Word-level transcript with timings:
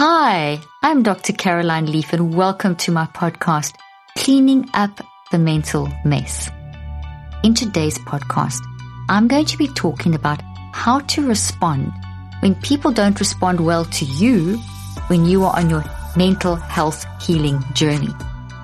Hi, 0.00 0.60
I'm 0.80 1.02
Dr. 1.02 1.32
Caroline 1.32 1.86
Leaf, 1.86 2.12
and 2.12 2.32
welcome 2.32 2.76
to 2.76 2.92
my 2.92 3.06
podcast, 3.06 3.74
Cleaning 4.16 4.70
Up 4.72 5.04
the 5.32 5.40
Mental 5.40 5.92
Mess. 6.04 6.48
In 7.42 7.52
today's 7.52 7.98
podcast, 7.98 8.60
I'm 9.08 9.26
going 9.26 9.46
to 9.46 9.58
be 9.58 9.66
talking 9.66 10.14
about 10.14 10.40
how 10.72 11.00
to 11.00 11.26
respond 11.26 11.92
when 12.38 12.54
people 12.54 12.92
don't 12.92 13.18
respond 13.18 13.58
well 13.58 13.86
to 13.86 14.04
you 14.04 14.58
when 15.08 15.26
you 15.26 15.42
are 15.42 15.56
on 15.56 15.68
your 15.68 15.82
mental 16.14 16.54
health 16.54 17.04
healing 17.20 17.60
journey. 17.72 18.14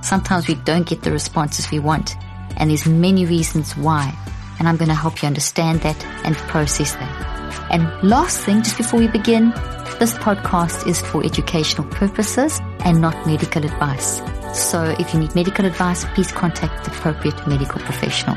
Sometimes 0.02 0.46
we 0.46 0.54
don't 0.54 0.86
get 0.86 1.02
the 1.02 1.10
responses 1.10 1.68
we 1.68 1.80
want, 1.80 2.14
and 2.58 2.70
there's 2.70 2.86
many 2.86 3.26
reasons 3.26 3.76
why. 3.76 4.16
And 4.60 4.68
I'm 4.68 4.76
going 4.76 4.88
to 4.88 4.94
help 4.94 5.20
you 5.20 5.26
understand 5.26 5.80
that 5.80 6.00
and 6.24 6.36
process 6.36 6.92
that. 6.92 7.68
And 7.72 8.08
last 8.08 8.38
thing, 8.42 8.62
just 8.62 8.76
before 8.76 9.00
we 9.00 9.08
begin, 9.08 9.52
this 9.98 10.14
podcast 10.14 10.86
is 10.86 11.00
for 11.00 11.24
educational 11.24 11.88
purposes 11.88 12.60
and 12.80 13.00
not 13.00 13.26
medical 13.26 13.64
advice. 13.64 14.20
So 14.52 14.84
if 14.98 15.12
you 15.12 15.20
need 15.20 15.34
medical 15.34 15.64
advice, 15.64 16.04
please 16.14 16.30
contact 16.30 16.84
the 16.84 16.90
appropriate 16.90 17.46
medical 17.46 17.80
professional. 17.80 18.36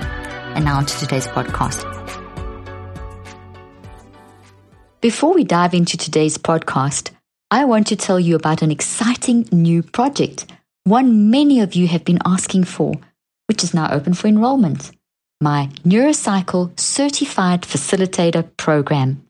And 0.55 0.65
now 0.65 0.77
on 0.77 0.85
to 0.85 0.99
today's 0.99 1.27
podcast. 1.27 1.85
Before 5.01 5.33
we 5.33 5.43
dive 5.43 5.73
into 5.73 5.95
today's 5.97 6.37
podcast, 6.37 7.11
I 7.51 7.65
want 7.65 7.87
to 7.87 7.95
tell 7.95 8.19
you 8.19 8.35
about 8.35 8.61
an 8.61 8.71
exciting 8.71 9.47
new 9.51 9.83
project, 9.83 10.47
one 10.85 11.29
many 11.29 11.59
of 11.59 11.75
you 11.75 11.87
have 11.87 12.03
been 12.03 12.19
asking 12.25 12.63
for, 12.63 12.93
which 13.47 13.63
is 13.63 13.73
now 13.73 13.91
open 13.91 14.13
for 14.13 14.27
enrollment. 14.27 14.91
My 15.39 15.69
Neurocycle 15.85 16.77
Certified 16.79 17.61
Facilitator 17.61 18.49
Program. 18.57 19.26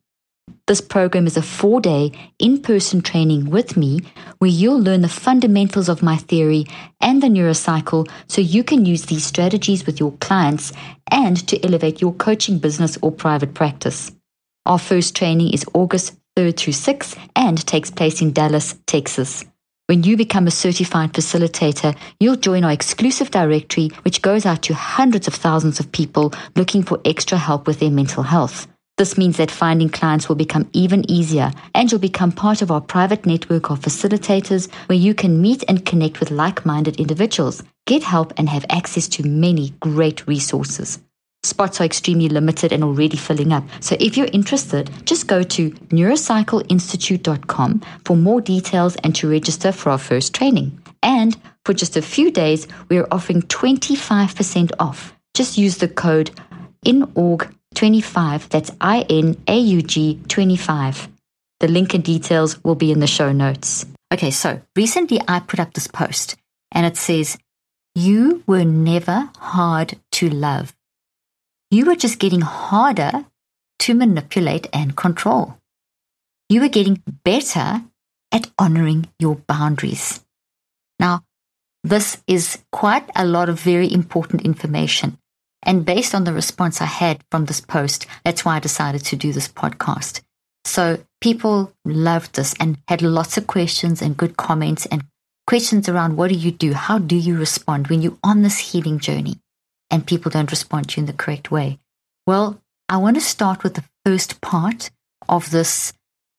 This 0.68 0.82
program 0.82 1.28
is 1.28 1.38
a 1.38 1.42
four 1.42 1.80
day 1.80 2.12
in 2.40 2.62
person 2.62 3.02
training 3.02 3.50
with 3.50 3.78
me 3.78 4.02
where 4.40 4.50
you'll 4.50 4.82
learn 4.82 5.00
the 5.00 5.08
fundamentals 5.08 5.88
of 5.88 6.04
my 6.04 6.18
theory 6.18 6.66
and 7.00 7.24
the 7.24 7.28
neurocycle 7.28 8.06
so 8.28 8.42
you 8.42 8.66
can 8.66 8.84
use 8.84 9.06
these 9.06 9.26
strategies 9.26 9.86
with 9.86 9.98
your 10.02 10.12
clients 10.20 10.74
and 11.10 11.38
to 11.48 11.66
elevate 11.66 12.02
your 12.02 12.12
coaching 12.14 12.60
business 12.60 12.98
or 13.02 13.14
private 13.14 13.54
practice. 13.54 14.12
Our 14.66 14.78
first 14.78 15.16
training 15.16 15.54
is 15.54 15.64
August 15.74 16.18
3rd 16.36 16.58
through 16.58 16.74
6th 16.74 17.18
and 17.34 17.66
takes 17.66 17.90
place 17.90 18.22
in 18.22 18.34
Dallas, 18.34 18.76
Texas. 18.88 19.46
When 19.86 20.04
you 20.04 20.18
become 20.18 20.48
a 20.48 20.52
certified 20.52 21.14
facilitator, 21.14 21.96
you'll 22.20 22.36
join 22.36 22.66
our 22.66 22.74
exclusive 22.74 23.32
directory, 23.32 23.88
which 24.02 24.22
goes 24.22 24.46
out 24.46 24.64
to 24.64 24.74
hundreds 24.74 25.30
of 25.30 25.34
thousands 25.34 25.80
of 25.80 25.94
people 25.94 26.34
looking 26.58 26.84
for 26.84 27.00
extra 27.06 27.38
help 27.38 27.68
with 27.68 27.80
their 27.80 27.90
mental 27.90 28.24
health. 28.24 28.68
This 28.98 29.16
means 29.16 29.38
that 29.38 29.52
finding 29.52 29.90
clients 29.90 30.28
will 30.28 30.36
become 30.36 30.68
even 30.74 31.10
easier 31.10 31.52
and 31.76 31.92
you'll 31.92 32.02
become 32.02 32.32
part 32.32 32.64
of 32.64 32.72
our 32.72 32.82
private 32.82 33.28
network 33.28 33.70
of 33.70 33.80
facilitators 33.80 34.72
where 34.88 34.98
you 34.98 35.14
can 35.14 35.40
meet 35.40 35.64
and 35.68 35.86
connect 35.86 36.20
with 36.20 36.32
like 36.32 36.66
minded 36.66 37.00
individuals, 37.00 37.62
get 37.86 38.02
help, 38.02 38.34
and 38.38 38.50
have 38.50 38.66
access 38.72 39.08
to 39.10 39.28
many 39.28 39.70
great 39.82 40.28
resources. 40.28 40.98
Spots 41.44 41.80
are 41.80 41.84
extremely 41.84 42.28
limited 42.28 42.74
and 42.74 42.84
already 42.84 43.18
filling 43.18 43.54
up. 43.54 43.64
So 43.82 43.96
if 44.00 44.18
you're 44.18 44.30
interested, 44.34 44.90
just 45.06 45.28
go 45.28 45.44
to 45.44 45.70
neurocycleinstitute.com 45.70 47.82
for 48.04 48.18
more 48.18 48.42
details 48.42 48.96
and 48.98 49.14
to 49.16 49.30
register 49.30 49.72
for 49.72 49.92
our 49.92 50.00
first 50.00 50.34
training. 50.34 50.82
And 51.04 51.38
for 51.66 51.76
just 51.76 51.98
a 51.98 52.02
few 52.02 52.32
days, 52.32 52.68
we're 52.90 53.08
offering 53.12 53.44
25% 53.44 54.72
off. 54.80 55.14
Just 55.36 55.56
use 55.56 55.78
the 55.78 55.88
code 55.88 56.32
INAUG 56.84 57.54
25. 57.76 58.50
That's 58.50 58.72
I 58.80 59.06
N 59.10 59.42
A 59.48 59.58
U 59.58 59.82
G 59.82 60.20
25. 60.28 61.10
The 61.60 61.68
link 61.68 61.94
and 61.94 62.04
details 62.04 62.64
will 62.64 62.76
be 62.76 62.92
in 62.92 63.00
the 63.00 63.08
show 63.08 63.32
notes. 63.32 63.86
Okay, 64.14 64.32
so 64.32 64.62
recently 64.76 65.20
I 65.28 65.40
put 65.40 65.60
up 65.60 65.74
this 65.74 65.88
post 65.88 66.36
and 66.72 66.86
it 66.86 66.98
says, 66.98 67.38
You 67.96 68.44
were 68.48 68.64
never 68.64 69.30
hard 69.38 70.00
to 70.14 70.30
love. 70.30 70.74
You 71.72 71.86
were 71.86 71.96
just 71.96 72.20
getting 72.20 72.42
harder 72.42 73.26
to 73.80 73.94
manipulate 73.94 74.68
and 74.72 74.96
control. 74.96 75.58
You 76.50 76.62
were 76.62 76.70
getting 76.70 77.04
better 77.24 77.82
at 78.32 78.52
honoring 78.58 79.08
your 79.20 79.36
boundaries. 79.36 80.24
Now, 81.00 81.24
this 81.84 82.22
is 82.28 82.60
quite 82.72 83.10
a 83.16 83.26
lot 83.26 83.50
of 83.50 83.60
very 83.60 83.92
important 83.92 84.44
information. 84.44 85.18
And 85.68 85.86
based 85.86 86.16
on 86.16 86.24
the 86.24 86.34
response 86.34 86.82
I 86.82 86.86
had 86.86 87.22
from 87.30 87.46
this 87.46 87.60
post, 87.60 88.08
that's 88.24 88.46
why 88.46 88.56
I 88.56 88.60
decided 88.60 89.04
to 89.06 89.18
do 89.18 89.34
this 89.34 89.50
podcast. 89.50 90.22
So 90.64 91.04
people 91.20 91.74
loved 91.86 92.36
this 92.36 92.56
and 92.60 92.78
had 92.88 93.02
lots 93.02 93.38
of 93.38 93.48
questions 93.48 94.02
and 94.02 94.18
good 94.18 94.38
comments 94.38 94.86
and 94.86 95.04
questions 95.46 95.90
around 95.90 96.16
what 96.16 96.30
do 96.30 96.36
you 96.36 96.52
do? 96.52 96.74
How 96.74 96.98
do 96.98 97.18
you 97.18 97.38
respond 97.38 97.88
when 97.88 98.02
you're 98.02 98.18
on 98.24 98.42
this 98.42 98.60
healing 98.60 99.00
journey 99.00 99.40
and 99.92 100.08
people 100.08 100.32
don't 100.32 100.52
respond 100.52 100.90
to 100.90 100.98
you 100.98 101.02
in 101.02 101.08
the 101.08 101.14
correct 101.14 101.52
way? 101.52 101.80
Well, 102.26 102.62
I 102.90 102.98
want 102.98 103.18
to 103.18 103.22
start 103.22 103.64
with 103.64 103.74
the 103.74 103.84
first 104.06 104.40
part 104.42 104.90
of 105.28 105.52
this 105.52 105.94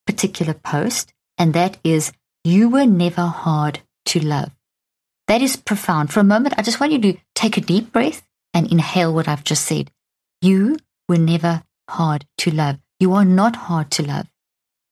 particular 0.07 0.55
post, 0.55 1.13
and 1.37 1.53
that 1.53 1.77
is 1.85 2.13
you 2.45 2.69
were 2.71 2.87
never 2.87 3.27
hard 3.27 3.81
to 4.07 4.21
love. 4.21 4.53
That 5.27 5.43
is 5.43 5.57
profound. 5.57 6.11
For 6.11 6.21
a 6.21 6.25
moment, 6.25 6.55
I 6.57 6.63
just 6.63 6.81
want 6.81 6.93
you 6.93 7.01
to 7.01 7.19
take 7.35 7.59
a 7.59 7.63
deep 7.63 7.93
breath 7.93 8.28
and 8.59 8.71
inhale 8.73 9.15
what 9.15 9.29
I've 9.29 9.45
just 9.45 9.65
said. 9.65 9.91
You 10.43 10.77
were 11.09 11.19
never 11.19 11.63
hard 11.89 12.27
to 12.39 12.51
love. 12.51 12.79
You 12.99 13.15
are 13.15 13.25
not 13.25 13.55
hard 13.55 13.91
to 13.93 14.03
love. 14.03 14.27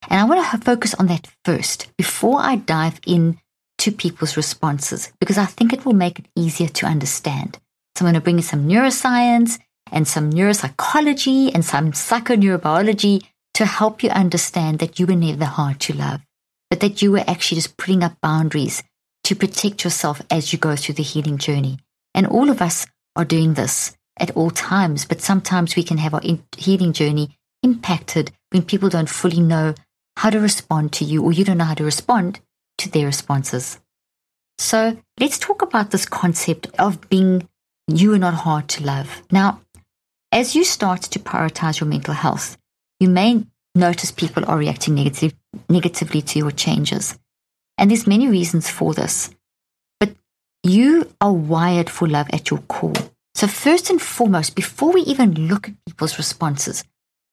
And 0.09 0.21
I 0.21 0.23
want 0.23 0.39
to 0.49 0.65
focus 0.65 0.93
on 0.95 1.07
that 1.07 1.27
first 1.43 1.91
before 1.97 2.39
I 2.39 2.55
dive 2.55 2.99
in 3.05 3.39
to 3.79 3.91
people's 3.91 4.37
responses 4.37 5.11
because 5.19 5.37
I 5.37 5.45
think 5.45 5.73
it 5.73 5.85
will 5.85 5.93
make 5.93 6.19
it 6.19 6.27
easier 6.35 6.69
to 6.69 6.85
understand. 6.85 7.59
So 7.95 8.05
I'm 8.05 8.05
going 8.05 8.15
to 8.15 8.21
bring 8.21 8.37
in 8.37 8.43
some 8.43 8.67
neuroscience 8.67 9.59
and 9.91 10.07
some 10.07 10.31
neuropsychology 10.31 11.51
and 11.53 11.63
some 11.63 11.91
psychoneurobiology 11.91 13.23
to 13.55 13.65
help 13.65 14.01
you 14.01 14.09
understand 14.11 14.79
that 14.79 14.99
you 14.99 15.07
were 15.07 15.15
never 15.15 15.45
hard 15.45 15.79
to 15.81 15.93
love, 15.93 16.21
but 16.69 16.79
that 16.79 17.01
you 17.01 17.11
were 17.11 17.23
actually 17.27 17.55
just 17.55 17.75
putting 17.77 18.03
up 18.03 18.15
boundaries 18.21 18.81
to 19.25 19.35
protect 19.35 19.83
yourself 19.83 20.21
as 20.31 20.53
you 20.53 20.59
go 20.59 20.75
through 20.75 20.95
the 20.95 21.03
healing 21.03 21.37
journey. 21.37 21.79
And 22.13 22.25
all 22.27 22.49
of 22.49 22.61
us 22.61 22.87
are 23.17 23.25
doing 23.25 23.55
this 23.55 23.97
at 24.19 24.31
all 24.31 24.51
times, 24.51 25.05
but 25.05 25.21
sometimes 25.21 25.75
we 25.75 25.83
can 25.83 25.97
have 25.97 26.13
our 26.13 26.21
healing 26.57 26.93
journey 26.93 27.37
impacted 27.63 28.31
when 28.51 28.63
people 28.63 28.89
don't 28.89 29.09
fully 29.09 29.39
know 29.39 29.73
how 30.17 30.29
to 30.29 30.39
respond 30.39 30.93
to 30.93 31.05
you 31.05 31.23
or 31.23 31.31
you 31.31 31.43
don't 31.43 31.57
know 31.57 31.65
how 31.65 31.73
to 31.73 31.83
respond 31.83 32.39
to 32.77 32.89
their 32.89 33.05
responses. 33.05 33.79
So 34.57 34.97
let's 35.19 35.37
talk 35.37 35.61
about 35.61 35.91
this 35.91 36.05
concept 36.05 36.67
of 36.79 37.09
being 37.09 37.47
you 37.87 38.13
are 38.13 38.19
not 38.19 38.33
hard 38.33 38.67
to 38.69 38.83
love. 38.83 39.21
Now, 39.31 39.61
as 40.31 40.55
you 40.55 40.63
start 40.63 41.03
to 41.03 41.19
prioritize 41.19 41.79
your 41.79 41.87
mental 41.87 42.13
health, 42.13 42.57
you 42.99 43.09
may 43.09 43.45
notice 43.75 44.11
people 44.11 44.43
are 44.45 44.57
reacting 44.57 44.95
negative, 44.95 45.33
negatively 45.69 46.21
to 46.21 46.39
your 46.39 46.51
changes. 46.51 47.17
And 47.77 47.91
there's 47.91 48.07
many 48.07 48.27
reasons 48.27 48.69
for 48.69 48.93
this. 48.93 49.29
You 50.67 51.09
are 51.21 51.31
wired 51.31 51.89
for 51.89 52.09
love 52.09 52.27
at 52.33 52.49
your 52.49 52.59
core. 52.67 52.91
So, 53.35 53.47
first 53.47 53.89
and 53.89 54.01
foremost, 54.01 54.53
before 54.53 54.91
we 54.91 54.99
even 55.03 55.47
look 55.47 55.69
at 55.69 55.75
people's 55.85 56.17
responses, 56.17 56.83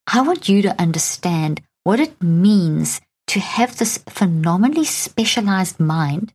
I 0.06 0.20
want 0.20 0.48
you 0.48 0.62
to 0.62 0.80
understand 0.80 1.60
what 1.82 1.98
it 1.98 2.22
means 2.22 3.00
to 3.26 3.40
have 3.40 3.76
this 3.76 3.98
phenomenally 4.08 4.84
specialized 4.84 5.80
mind 5.80 6.32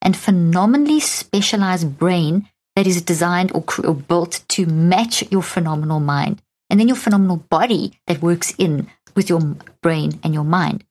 and 0.00 0.16
phenomenally 0.16 1.00
specialized 1.00 1.98
brain 1.98 2.48
that 2.76 2.86
is 2.86 3.02
designed 3.02 3.52
or, 3.52 3.62
or 3.84 3.92
built 3.92 4.42
to 4.48 4.64
match 4.64 5.30
your 5.30 5.42
phenomenal 5.42 6.00
mind. 6.00 6.40
And 6.70 6.80
then 6.80 6.88
your 6.88 6.96
phenomenal 6.96 7.44
body 7.50 8.00
that 8.06 8.22
works 8.22 8.54
in 8.56 8.88
with 9.14 9.28
your 9.28 9.40
brain 9.82 10.18
and 10.24 10.32
your 10.32 10.44
mind. 10.44 10.84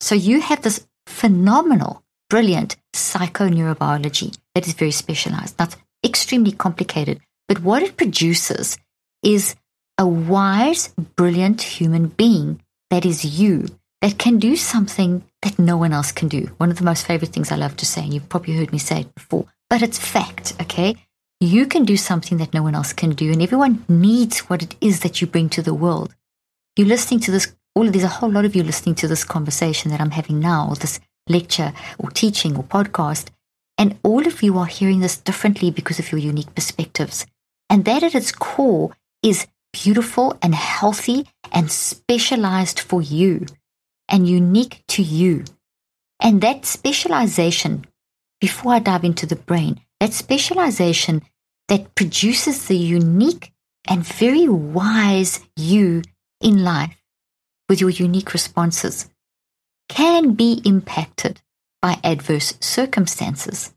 So 0.00 0.14
you 0.14 0.40
have 0.40 0.62
this 0.62 0.86
phenomenal, 1.06 2.02
brilliant 2.30 2.76
psychoneurobiology 2.94 4.38
that 4.54 4.66
is 4.66 4.74
very 4.74 4.90
specialized. 4.90 5.56
That's 5.56 5.76
extremely 6.04 6.52
complicated. 6.52 7.20
But 7.48 7.62
what 7.62 7.82
it 7.82 7.96
produces 7.96 8.78
is 9.22 9.54
a 9.98 10.06
wise, 10.06 10.88
brilliant 11.16 11.62
human 11.62 12.08
being 12.08 12.60
that 12.90 13.04
is 13.04 13.38
you, 13.40 13.66
that 14.00 14.18
can 14.18 14.38
do 14.38 14.56
something 14.56 15.22
that 15.42 15.58
no 15.58 15.76
one 15.76 15.92
else 15.92 16.12
can 16.12 16.28
do. 16.28 16.50
One 16.58 16.70
of 16.70 16.78
the 16.78 16.84
most 16.84 17.06
favorite 17.06 17.30
things 17.30 17.52
I 17.52 17.56
love 17.56 17.76
to 17.78 17.86
say, 17.86 18.02
and 18.02 18.12
you've 18.12 18.28
probably 18.28 18.56
heard 18.56 18.72
me 18.72 18.78
say 18.78 19.02
it 19.02 19.14
before, 19.14 19.46
but 19.70 19.82
it's 19.82 19.98
fact, 19.98 20.54
okay? 20.60 20.96
You 21.40 21.66
can 21.66 21.84
do 21.84 21.96
something 21.96 22.38
that 22.38 22.54
no 22.54 22.62
one 22.62 22.74
else 22.74 22.92
can 22.92 23.10
do, 23.10 23.32
and 23.32 23.42
everyone 23.42 23.84
needs 23.88 24.40
what 24.40 24.62
it 24.62 24.76
is 24.80 25.00
that 25.00 25.20
you 25.20 25.26
bring 25.26 25.48
to 25.50 25.62
the 25.62 25.74
world. 25.74 26.14
You're 26.76 26.88
listening 26.88 27.20
to 27.20 27.30
this, 27.30 27.54
all 27.74 27.86
of, 27.86 27.92
there's 27.92 28.04
a 28.04 28.08
whole 28.08 28.30
lot 28.30 28.44
of 28.44 28.54
you 28.54 28.62
listening 28.62 28.94
to 28.96 29.08
this 29.08 29.24
conversation 29.24 29.90
that 29.90 30.00
I'm 30.00 30.12
having 30.12 30.40
now, 30.40 30.68
or 30.68 30.76
this 30.76 31.00
lecture, 31.28 31.72
or 31.98 32.10
teaching, 32.10 32.56
or 32.56 32.64
podcast, 32.64 33.28
and 33.78 33.98
all 34.02 34.26
of 34.26 34.42
you 34.42 34.58
are 34.58 34.66
hearing 34.66 35.00
this 35.00 35.16
differently 35.16 35.70
because 35.70 35.98
of 35.98 36.10
your 36.12 36.20
unique 36.20 36.54
perspectives. 36.54 37.26
And 37.68 37.84
that 37.84 38.02
at 38.02 38.14
its 38.14 38.32
core 38.32 38.96
is 39.22 39.46
beautiful 39.72 40.38
and 40.42 40.54
healthy 40.54 41.26
and 41.50 41.70
specialized 41.70 42.78
for 42.78 43.00
you 43.00 43.46
and 44.08 44.28
unique 44.28 44.84
to 44.88 45.02
you. 45.02 45.44
And 46.20 46.40
that 46.42 46.66
specialization, 46.66 47.86
before 48.40 48.74
I 48.74 48.78
dive 48.78 49.04
into 49.04 49.26
the 49.26 49.36
brain, 49.36 49.80
that 50.00 50.12
specialization 50.12 51.22
that 51.68 51.94
produces 51.94 52.66
the 52.66 52.76
unique 52.76 53.52
and 53.88 54.06
very 54.06 54.48
wise 54.48 55.40
you 55.56 56.02
in 56.40 56.62
life 56.62 56.96
with 57.68 57.80
your 57.80 57.90
unique 57.90 58.32
responses 58.32 59.08
can 59.88 60.34
be 60.34 60.60
impacted 60.64 61.40
by 61.82 61.98
adverse 62.02 62.54
circumstances. 62.60 63.74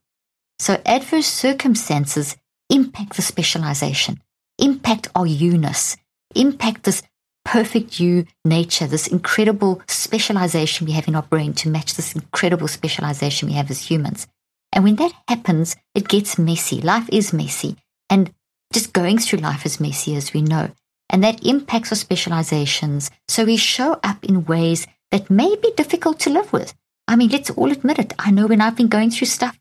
So, 0.59 0.79
adverse 0.85 1.27
circumstances 1.27 2.37
impact 2.69 3.15
the 3.15 3.21
specialization, 3.21 4.21
impact 4.57 5.09
our 5.15 5.25
you-ness, 5.25 5.97
impact 6.33 6.83
this 6.83 7.01
perfect 7.43 7.99
you 7.99 8.25
nature, 8.43 8.87
this 8.87 9.07
incredible 9.07 9.81
specialization 9.87 10.87
we 10.87 10.93
have 10.93 11.07
in 11.07 11.15
our 11.15 11.23
brain 11.23 11.53
to 11.53 11.69
match 11.69 11.95
this 11.95 12.15
incredible 12.15 12.67
specialization 12.67 13.49
we 13.49 13.55
have 13.55 13.69
as 13.69 13.89
humans. 13.89 14.27
And 14.71 14.83
when 14.83 14.95
that 14.97 15.13
happens, 15.27 15.75
it 15.93 16.07
gets 16.07 16.37
messy. 16.37 16.81
Life 16.81 17.09
is 17.11 17.33
messy. 17.33 17.77
And 18.09 18.33
just 18.73 18.93
going 18.93 19.19
through 19.19 19.39
life 19.39 19.65
is 19.65 19.79
messy, 19.79 20.15
as 20.15 20.33
we 20.33 20.41
know. 20.41 20.71
And 21.09 21.23
that 21.23 21.45
impacts 21.45 21.91
our 21.91 21.95
specializations. 21.95 23.11
So 23.27 23.45
we 23.45 23.57
show 23.57 23.99
up 24.03 24.23
in 24.23 24.45
ways 24.45 24.87
that 25.11 25.29
may 25.29 25.55
be 25.55 25.71
difficult 25.77 26.19
to 26.21 26.29
live 26.29 26.51
with. 26.51 26.73
I 27.07 27.15
mean, 27.15 27.29
let's 27.29 27.49
all 27.51 27.71
admit 27.71 27.99
it. 27.99 28.13
I 28.17 28.31
know 28.31 28.47
when 28.47 28.61
I've 28.61 28.75
been 28.75 28.87
going 28.87 29.11
through 29.11 29.27
stuff, 29.27 29.59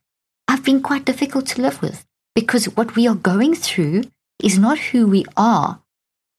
I've 0.48 0.64
been 0.64 0.82
quite 0.82 1.04
difficult 1.04 1.46
to 1.48 1.62
live 1.62 1.82
with 1.82 2.04
because 2.34 2.76
what 2.76 2.96
we 2.96 3.06
are 3.06 3.14
going 3.14 3.54
through 3.54 4.04
is 4.42 4.58
not 4.58 4.78
who 4.78 5.06
we 5.06 5.24
are. 5.36 5.80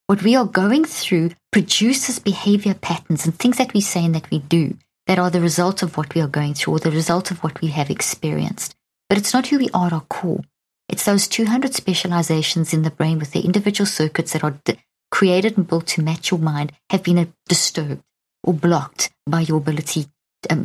What 0.08 0.24
we 0.24 0.36
are 0.36 0.46
going 0.46 0.86
through 0.86 1.32
produces 1.52 2.20
behavior 2.20 2.74
patterns 2.74 3.26
and 3.26 3.38
things 3.38 3.58
that 3.58 3.74
we 3.74 3.82
say 3.82 4.06
and 4.06 4.14
that 4.16 4.30
we 4.30 4.40
do 4.40 4.78
that 5.08 5.20
are 5.20 5.30
the 5.30 5.42
result 5.42 5.84
of 5.84 5.98
what 5.98 6.14
we 6.14 6.22
are 6.22 6.28
going 6.28 6.54
through 6.54 6.76
or 6.76 6.80
the 6.80 6.92
result 6.92 7.32
of 7.32 7.44
what 7.44 7.62
we 7.62 7.70
have 7.70 7.90
experienced. 7.90 8.76
But 9.10 9.18
it's 9.18 9.34
not 9.34 9.48
who 9.48 9.60
we 9.60 9.70
are 9.74 9.88
at 9.88 9.94
our 9.94 10.02
core. 10.02 10.42
It's 10.90 11.06
those 11.06 11.28
200 11.28 11.74
specializations 11.74 12.74
in 12.74 12.84
the 12.84 12.92
brain 12.92 13.20
with 13.20 13.32
the 13.32 13.42
individual 13.42 13.86
circuits 13.86 14.34
that 14.34 14.44
are 14.44 14.58
created 15.12 15.58
and 15.58 15.68
built 15.68 15.88
to 15.88 16.02
match 16.02 16.32
your 16.32 16.40
mind 16.40 16.72
have 16.90 17.04
been 17.04 17.34
disturbed 17.48 18.04
or 18.44 18.54
blocked 18.54 19.12
by 19.26 19.42
your 19.42 19.58
ability, 19.58 20.08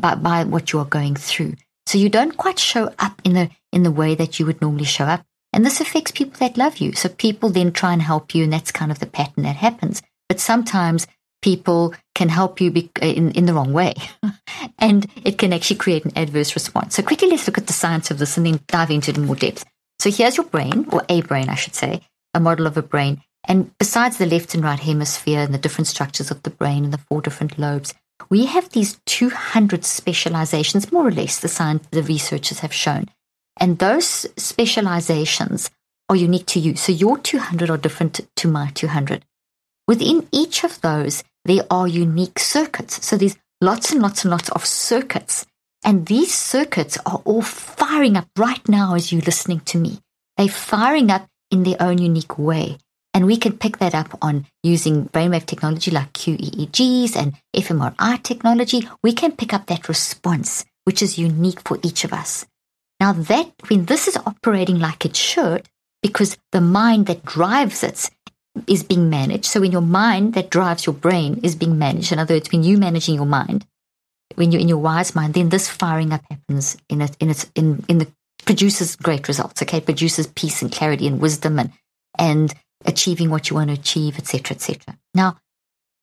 by, 0.00 0.14
by 0.14 0.44
what 0.44 0.72
you 0.72 0.78
are 0.78 0.84
going 0.84 1.16
through. 1.16 1.54
So 1.86 1.98
you 1.98 2.08
don't 2.08 2.36
quite 2.36 2.58
show 2.58 2.92
up 2.98 3.20
in 3.24 3.34
the 3.34 3.50
in 3.72 3.82
the 3.82 3.90
way 3.90 4.14
that 4.14 4.38
you 4.38 4.46
would 4.46 4.60
normally 4.60 4.84
show 4.84 5.04
up. 5.04 5.24
And 5.52 5.66
this 5.66 5.80
affects 5.80 6.12
people 6.12 6.38
that 6.38 6.56
love 6.56 6.78
you. 6.78 6.92
So 6.92 7.08
people 7.08 7.50
then 7.50 7.72
try 7.72 7.92
and 7.92 8.02
help 8.02 8.34
you, 8.34 8.44
and 8.44 8.52
that's 8.52 8.70
kind 8.70 8.90
of 8.90 9.00
the 9.00 9.06
pattern 9.06 9.44
that 9.44 9.56
happens. 9.56 10.02
But 10.28 10.40
sometimes 10.40 11.06
people 11.42 11.94
can 12.14 12.28
help 12.28 12.60
you 12.60 12.70
be, 12.70 12.90
in, 13.00 13.32
in 13.32 13.46
the 13.46 13.54
wrong 13.54 13.72
way. 13.72 13.94
and 14.78 15.06
it 15.24 15.38
can 15.38 15.52
actually 15.52 15.76
create 15.76 16.04
an 16.04 16.12
adverse 16.16 16.54
response. 16.54 16.94
So 16.94 17.02
quickly, 17.02 17.28
let's 17.28 17.46
look 17.46 17.58
at 17.58 17.66
the 17.66 17.72
science 17.72 18.10
of 18.10 18.18
this 18.18 18.36
and 18.36 18.46
then 18.46 18.60
dive 18.68 18.90
into 18.90 19.10
it 19.10 19.18
in 19.18 19.26
more 19.26 19.36
depth. 19.36 19.64
So 19.98 20.10
here's 20.10 20.36
your 20.36 20.46
brain, 20.46 20.86
or 20.92 21.02
a 21.08 21.22
brain, 21.22 21.48
I 21.48 21.54
should 21.54 21.74
say, 21.74 22.02
a 22.34 22.40
model 22.40 22.66
of 22.66 22.76
a 22.76 22.82
brain. 22.82 23.22
And 23.44 23.76
besides 23.78 24.18
the 24.18 24.26
left 24.26 24.54
and 24.54 24.62
right 24.62 24.78
hemisphere 24.78 25.40
and 25.40 25.52
the 25.54 25.58
different 25.58 25.88
structures 25.88 26.30
of 26.30 26.42
the 26.42 26.50
brain 26.50 26.84
and 26.84 26.92
the 26.92 26.98
four 26.98 27.20
different 27.20 27.58
lobes, 27.58 27.94
we 28.28 28.46
have 28.46 28.68
these 28.70 29.00
200 29.06 29.84
specializations, 29.84 30.92
more 30.92 31.06
or 31.06 31.10
less, 31.10 31.38
the 31.38 31.48
science, 31.48 31.86
the 31.90 32.02
researchers 32.02 32.60
have 32.60 32.72
shown. 32.72 33.06
And 33.58 33.78
those 33.78 34.26
specializations 34.36 35.70
are 36.08 36.16
unique 36.16 36.46
to 36.46 36.60
you. 36.60 36.76
So 36.76 36.92
your 36.92 37.18
200 37.18 37.70
are 37.70 37.76
different 37.76 38.20
to 38.36 38.48
my 38.48 38.70
200. 38.74 39.24
Within 39.86 40.28
each 40.32 40.64
of 40.64 40.80
those, 40.80 41.22
there 41.44 41.64
are 41.70 41.88
unique 41.88 42.38
circuits. 42.38 43.04
So 43.04 43.16
there's 43.16 43.36
lots 43.60 43.92
and 43.92 44.02
lots 44.02 44.24
and 44.24 44.30
lots 44.30 44.48
of 44.50 44.66
circuits. 44.66 45.46
And 45.84 46.06
these 46.06 46.34
circuits 46.34 46.98
are 47.06 47.22
all 47.24 47.42
firing 47.42 48.16
up 48.16 48.28
right 48.36 48.66
now 48.68 48.94
as 48.94 49.12
you're 49.12 49.22
listening 49.22 49.60
to 49.60 49.78
me. 49.78 50.00
They're 50.36 50.48
firing 50.48 51.10
up 51.10 51.26
in 51.50 51.62
their 51.62 51.76
own 51.80 51.98
unique 51.98 52.38
way. 52.38 52.78
And 53.12 53.26
we 53.26 53.36
can 53.36 53.58
pick 53.58 53.78
that 53.78 53.94
up 53.94 54.16
on 54.22 54.46
using 54.62 55.06
brainwave 55.08 55.46
technology 55.46 55.90
like 55.90 56.12
QEEGs 56.12 57.16
and 57.16 57.34
fMRI 57.54 58.22
technology. 58.22 58.88
We 59.02 59.12
can 59.12 59.32
pick 59.32 59.52
up 59.52 59.66
that 59.66 59.88
response, 59.88 60.64
which 60.84 61.02
is 61.02 61.18
unique 61.18 61.60
for 61.66 61.78
each 61.82 62.04
of 62.04 62.12
us. 62.12 62.46
Now 63.00 63.12
that 63.12 63.52
when 63.68 63.86
this 63.86 64.06
is 64.06 64.16
operating 64.16 64.78
like 64.78 65.04
it 65.04 65.16
should, 65.16 65.66
because 66.02 66.38
the 66.52 66.60
mind 66.60 67.06
that 67.06 67.24
drives 67.24 67.82
it 67.82 68.10
is 68.66 68.82
being 68.82 69.10
managed. 69.10 69.46
So 69.46 69.60
when 69.60 69.72
your 69.72 69.80
mind 69.80 70.34
that 70.34 70.50
drives 70.50 70.86
your 70.86 70.94
brain 70.94 71.40
is 71.42 71.56
being 71.56 71.78
managed, 71.78 72.12
in 72.12 72.18
other 72.18 72.34
words, 72.34 72.52
when 72.52 72.62
you're 72.62 72.78
managing 72.78 73.14
your 73.16 73.26
mind, 73.26 73.66
when 74.36 74.52
you're 74.52 74.60
in 74.60 74.68
your 74.68 74.78
wise 74.78 75.14
mind, 75.14 75.34
then 75.34 75.48
this 75.48 75.68
firing 75.68 76.12
up 76.12 76.22
happens 76.30 76.76
in 76.88 77.00
it, 77.00 77.16
in 77.20 77.30
its, 77.30 77.50
in, 77.54 77.84
in 77.88 77.98
the 77.98 78.08
produces 78.44 78.96
great 78.96 79.28
results. 79.28 79.62
Okay, 79.62 79.78
it 79.78 79.84
produces 79.84 80.26
peace 80.28 80.62
and 80.62 80.72
clarity 80.72 81.06
and 81.06 81.20
wisdom 81.20 81.58
and 81.58 81.72
and 82.18 82.52
achieving 82.84 83.30
what 83.30 83.50
you 83.50 83.56
want 83.56 83.68
to 83.68 83.74
achieve, 83.74 84.18
etc., 84.18 84.54
etc. 84.54 84.98
Now, 85.14 85.36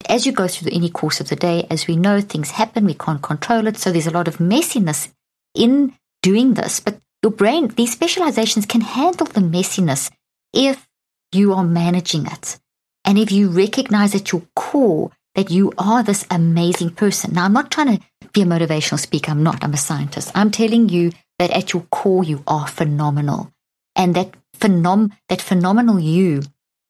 as 0.07 0.25
you 0.25 0.31
go 0.31 0.47
through 0.47 0.71
any 0.71 0.89
course 0.89 1.19
of 1.19 1.29
the 1.29 1.35
day, 1.35 1.65
as 1.69 1.87
we 1.87 1.95
know, 1.95 2.21
things 2.21 2.51
happen, 2.51 2.85
we 2.85 2.93
can't 2.93 3.21
control 3.21 3.67
it. 3.67 3.77
So 3.77 3.91
there's 3.91 4.07
a 4.07 4.11
lot 4.11 4.27
of 4.27 4.37
messiness 4.37 5.11
in 5.55 5.93
doing 6.21 6.53
this. 6.53 6.79
But 6.79 6.99
your 7.23 7.31
brain, 7.31 7.69
these 7.69 7.91
specializations 7.91 8.65
can 8.65 8.81
handle 8.81 9.27
the 9.27 9.41
messiness 9.41 10.11
if 10.53 10.87
you 11.31 11.53
are 11.53 11.63
managing 11.63 12.27
it. 12.27 12.59
And 13.03 13.17
if 13.17 13.31
you 13.31 13.49
recognize 13.49 14.13
at 14.13 14.31
your 14.31 14.43
core 14.55 15.11
that 15.35 15.51
you 15.51 15.71
are 15.77 16.03
this 16.03 16.25
amazing 16.31 16.91
person. 16.91 17.33
Now, 17.33 17.45
I'm 17.45 17.53
not 17.53 17.71
trying 17.71 17.97
to 17.97 18.03
be 18.33 18.41
a 18.41 18.45
motivational 18.45 18.99
speaker. 18.99 19.31
I'm 19.31 19.43
not. 19.43 19.63
I'm 19.63 19.73
a 19.73 19.77
scientist. 19.77 20.31
I'm 20.35 20.51
telling 20.51 20.89
you 20.89 21.11
that 21.39 21.51
at 21.51 21.73
your 21.73 21.83
core, 21.91 22.23
you 22.23 22.43
are 22.47 22.67
phenomenal. 22.67 23.51
And 23.95 24.15
that, 24.15 24.33
phenom- 24.57 25.11
that 25.29 25.41
phenomenal 25.41 25.99
you 25.99 26.41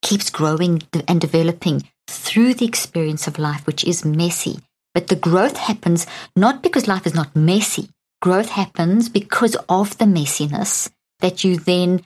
keeps 0.02 0.30
growing 0.30 0.84
and 1.08 1.20
developing 1.20 1.84
through 2.08 2.54
the 2.54 2.66
experience 2.66 3.28
of 3.28 3.40
life, 3.40 3.66
which 3.66 3.84
is 3.84 4.06
messy. 4.06 4.60
But 4.94 5.08
the 5.08 5.16
growth 5.16 5.58
happens 5.58 6.08
not 6.36 6.64
because 6.64 6.88
life 6.88 7.06
is 7.06 7.14
not 7.14 7.36
messy. 7.36 7.90
Growth 8.22 8.50
happens 8.50 9.10
because 9.10 9.56
of 9.70 9.98
the 9.98 10.06
messiness 10.06 10.90
that 11.20 11.44
you 11.44 11.58
then 11.58 12.04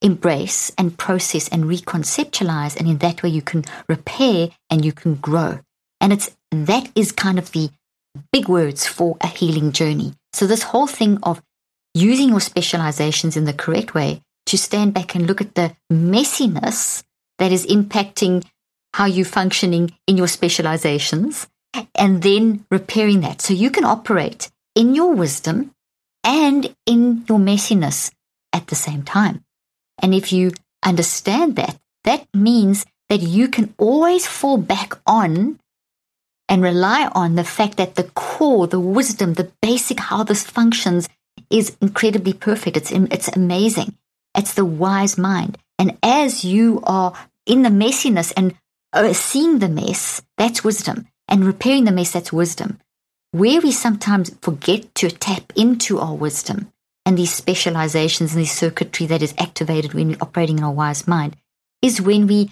embrace 0.00 0.70
and 0.78 0.96
process 0.96 1.48
and 1.48 1.64
reconceptualize. 1.64 2.76
And 2.76 2.88
in 2.88 2.98
that 2.98 3.22
way, 3.22 3.30
you 3.30 3.42
can 3.42 3.64
repair 3.88 4.50
and 4.70 4.84
you 4.84 4.92
can 4.92 5.16
grow. 5.16 5.60
And 6.00 6.12
it's 6.12 6.36
that 6.52 6.90
is 6.94 7.12
kind 7.12 7.38
of 7.38 7.50
the 7.52 7.70
big 8.32 8.48
words 8.48 8.86
for 8.86 9.16
a 9.20 9.26
healing 9.26 9.72
journey. 9.72 10.14
So, 10.32 10.46
this 10.46 10.62
whole 10.62 10.86
thing 10.86 11.18
of 11.22 11.42
using 11.94 12.28
your 12.28 12.40
specializations 12.40 13.36
in 13.36 13.44
the 13.44 13.52
correct 13.52 13.94
way 13.94 14.22
to 14.46 14.56
stand 14.56 14.94
back 14.94 15.14
and 15.14 15.26
look 15.26 15.40
at 15.40 15.54
the 15.54 15.74
messiness 15.92 17.02
that 17.38 17.52
is 17.52 17.66
impacting 17.66 18.44
how 18.94 19.06
you're 19.06 19.24
functioning 19.24 19.92
in 20.06 20.16
your 20.16 20.28
specializations 20.28 21.46
and 21.94 22.22
then 22.22 22.64
repairing 22.70 23.20
that. 23.20 23.40
So 23.40 23.54
you 23.54 23.70
can 23.70 23.84
operate 23.84 24.50
in 24.74 24.94
your 24.94 25.14
wisdom 25.14 25.72
and 26.24 26.74
in 26.86 27.24
your 27.28 27.38
messiness 27.38 28.10
at 28.52 28.66
the 28.68 28.74
same 28.74 29.02
time. 29.02 29.44
And 30.00 30.14
if 30.14 30.32
you 30.32 30.52
understand 30.84 31.56
that, 31.56 31.78
that 32.04 32.26
means 32.34 32.86
that 33.08 33.20
you 33.20 33.48
can 33.48 33.74
always 33.78 34.26
fall 34.26 34.58
back 34.58 34.98
on 35.06 35.58
and 36.48 36.62
rely 36.62 37.10
on 37.14 37.34
the 37.34 37.44
fact 37.44 37.76
that 37.76 37.94
the 37.94 38.04
core, 38.04 38.66
the 38.66 38.80
wisdom, 38.80 39.34
the 39.34 39.52
basic 39.60 40.00
how 40.00 40.22
this 40.22 40.44
functions 40.44 41.08
is 41.50 41.76
incredibly 41.80 42.32
perfect. 42.32 42.76
It's, 42.76 42.90
it's 42.90 43.28
amazing. 43.28 43.94
It's 44.34 44.54
the 44.54 44.64
wise 44.64 45.18
mind. 45.18 45.58
And 45.78 45.96
as 46.02 46.44
you 46.44 46.80
are 46.84 47.12
in 47.46 47.62
the 47.62 47.70
messiness 47.70 48.32
and 48.36 48.54
uh, 48.92 49.12
seeing 49.12 49.58
the 49.58 49.68
mess, 49.68 50.22
that's 50.36 50.64
wisdom. 50.64 51.06
And 51.28 51.44
repairing 51.44 51.84
the 51.84 51.92
mess, 51.92 52.12
that's 52.12 52.32
wisdom. 52.32 52.80
Where 53.32 53.60
we 53.60 53.72
sometimes 53.72 54.34
forget 54.40 54.94
to 54.96 55.10
tap 55.10 55.52
into 55.54 55.98
our 55.98 56.14
wisdom 56.14 56.72
and 57.04 57.16
these 57.16 57.34
specializations 57.34 58.34
and 58.34 58.42
this 58.42 58.52
circuitry 58.52 59.06
that 59.06 59.22
is 59.22 59.34
activated 59.38 59.94
when 59.94 60.08
we're 60.08 60.16
operating 60.20 60.58
in 60.58 60.64
our 60.64 60.72
wise 60.72 61.06
mind 61.06 61.36
is 61.82 62.00
when 62.00 62.26
we 62.26 62.50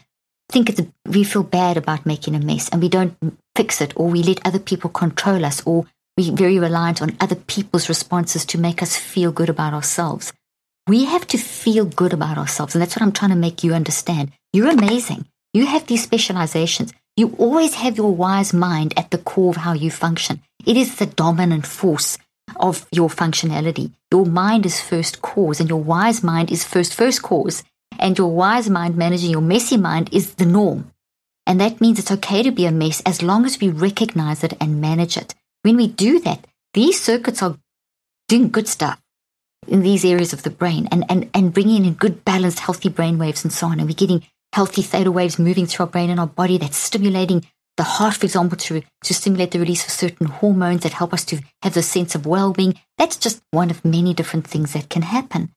think 0.50 0.68
it's, 0.68 0.80
we 1.06 1.24
feel 1.24 1.42
bad 1.42 1.76
about 1.76 2.06
making 2.06 2.34
a 2.34 2.40
mess 2.40 2.68
and 2.68 2.80
we 2.80 2.88
don't 2.88 3.16
fix 3.54 3.80
it 3.80 3.92
or 3.96 4.08
we 4.08 4.22
let 4.22 4.46
other 4.46 4.58
people 4.58 4.90
control 4.90 5.44
us 5.44 5.62
or 5.66 5.86
we're 6.16 6.32
very 6.32 6.58
reliant 6.58 7.02
on 7.02 7.16
other 7.20 7.34
people's 7.34 7.88
responses 7.88 8.44
to 8.46 8.58
make 8.58 8.82
us 8.82 8.96
feel 8.96 9.32
good 9.32 9.48
about 9.48 9.74
ourselves. 9.74 10.32
We 10.88 11.06
have 11.06 11.26
to 11.28 11.38
feel 11.38 11.84
good 11.84 12.12
about 12.12 12.38
ourselves. 12.38 12.74
And 12.74 12.82
that's 12.82 12.94
what 12.94 13.02
I'm 13.02 13.10
trying 13.10 13.32
to 13.32 13.36
make 13.36 13.64
you 13.64 13.74
understand. 13.74 14.30
You're 14.52 14.70
amazing. 14.70 15.26
You 15.52 15.66
have 15.66 15.86
these 15.86 16.04
specializations. 16.04 16.92
You 17.16 17.34
always 17.38 17.74
have 17.74 17.96
your 17.96 18.14
wise 18.14 18.52
mind 18.52 18.94
at 18.96 19.10
the 19.10 19.18
core 19.18 19.50
of 19.50 19.56
how 19.56 19.72
you 19.72 19.90
function. 19.90 20.42
It 20.64 20.76
is 20.76 20.96
the 20.96 21.06
dominant 21.06 21.66
force 21.66 22.18
of 22.54 22.86
your 22.92 23.08
functionality. 23.08 23.90
Your 24.12 24.26
mind 24.26 24.64
is 24.64 24.80
first 24.80 25.22
cause, 25.22 25.58
and 25.58 25.68
your 25.68 25.82
wise 25.82 26.22
mind 26.22 26.52
is 26.52 26.62
first 26.62 26.94
first 26.94 27.20
cause. 27.20 27.64
And 27.98 28.16
your 28.16 28.28
wise 28.28 28.70
mind 28.70 28.96
managing 28.96 29.30
your 29.30 29.40
messy 29.40 29.76
mind 29.76 30.10
is 30.12 30.34
the 30.34 30.46
norm. 30.46 30.92
And 31.48 31.60
that 31.60 31.80
means 31.80 31.98
it's 31.98 32.12
okay 32.12 32.44
to 32.44 32.52
be 32.52 32.66
a 32.66 32.70
mess 32.70 33.02
as 33.04 33.22
long 33.22 33.44
as 33.44 33.60
we 33.60 33.70
recognize 33.70 34.44
it 34.44 34.52
and 34.60 34.80
manage 34.80 35.16
it. 35.16 35.34
When 35.62 35.76
we 35.76 35.88
do 35.88 36.20
that, 36.20 36.46
these 36.74 37.02
circuits 37.02 37.42
are 37.42 37.56
doing 38.28 38.50
good 38.50 38.68
stuff 38.68 39.00
in 39.66 39.82
these 39.82 40.04
areas 40.04 40.32
of 40.32 40.42
the 40.42 40.50
brain 40.50 40.88
and, 40.90 41.04
and, 41.08 41.28
and 41.34 41.52
bringing 41.52 41.84
in 41.84 41.94
good 41.94 42.24
balanced 42.24 42.60
healthy 42.60 42.88
brain 42.88 43.18
waves 43.18 43.44
and 43.44 43.52
so 43.52 43.66
on. 43.66 43.80
And 43.80 43.88
we're 43.88 43.94
getting 43.94 44.24
healthy 44.52 44.82
theta 44.82 45.10
waves 45.10 45.38
moving 45.38 45.66
through 45.66 45.86
our 45.86 45.90
brain 45.90 46.10
and 46.10 46.20
our 46.20 46.26
body 46.26 46.58
that's 46.58 46.76
stimulating 46.76 47.44
the 47.76 47.82
heart, 47.82 48.14
for 48.14 48.24
example, 48.24 48.56
to, 48.56 48.82
to 49.04 49.14
stimulate 49.14 49.50
the 49.50 49.58
release 49.58 49.84
of 49.84 49.90
certain 49.90 50.26
hormones 50.26 50.82
that 50.82 50.94
help 50.94 51.12
us 51.12 51.24
to 51.26 51.40
have 51.62 51.74
the 51.74 51.82
sense 51.82 52.14
of 52.14 52.26
well 52.26 52.52
being. 52.52 52.74
That's 52.96 53.16
just 53.16 53.42
one 53.50 53.70
of 53.70 53.84
many 53.84 54.14
different 54.14 54.46
things 54.46 54.72
that 54.72 54.88
can 54.88 55.02
happen. 55.02 55.50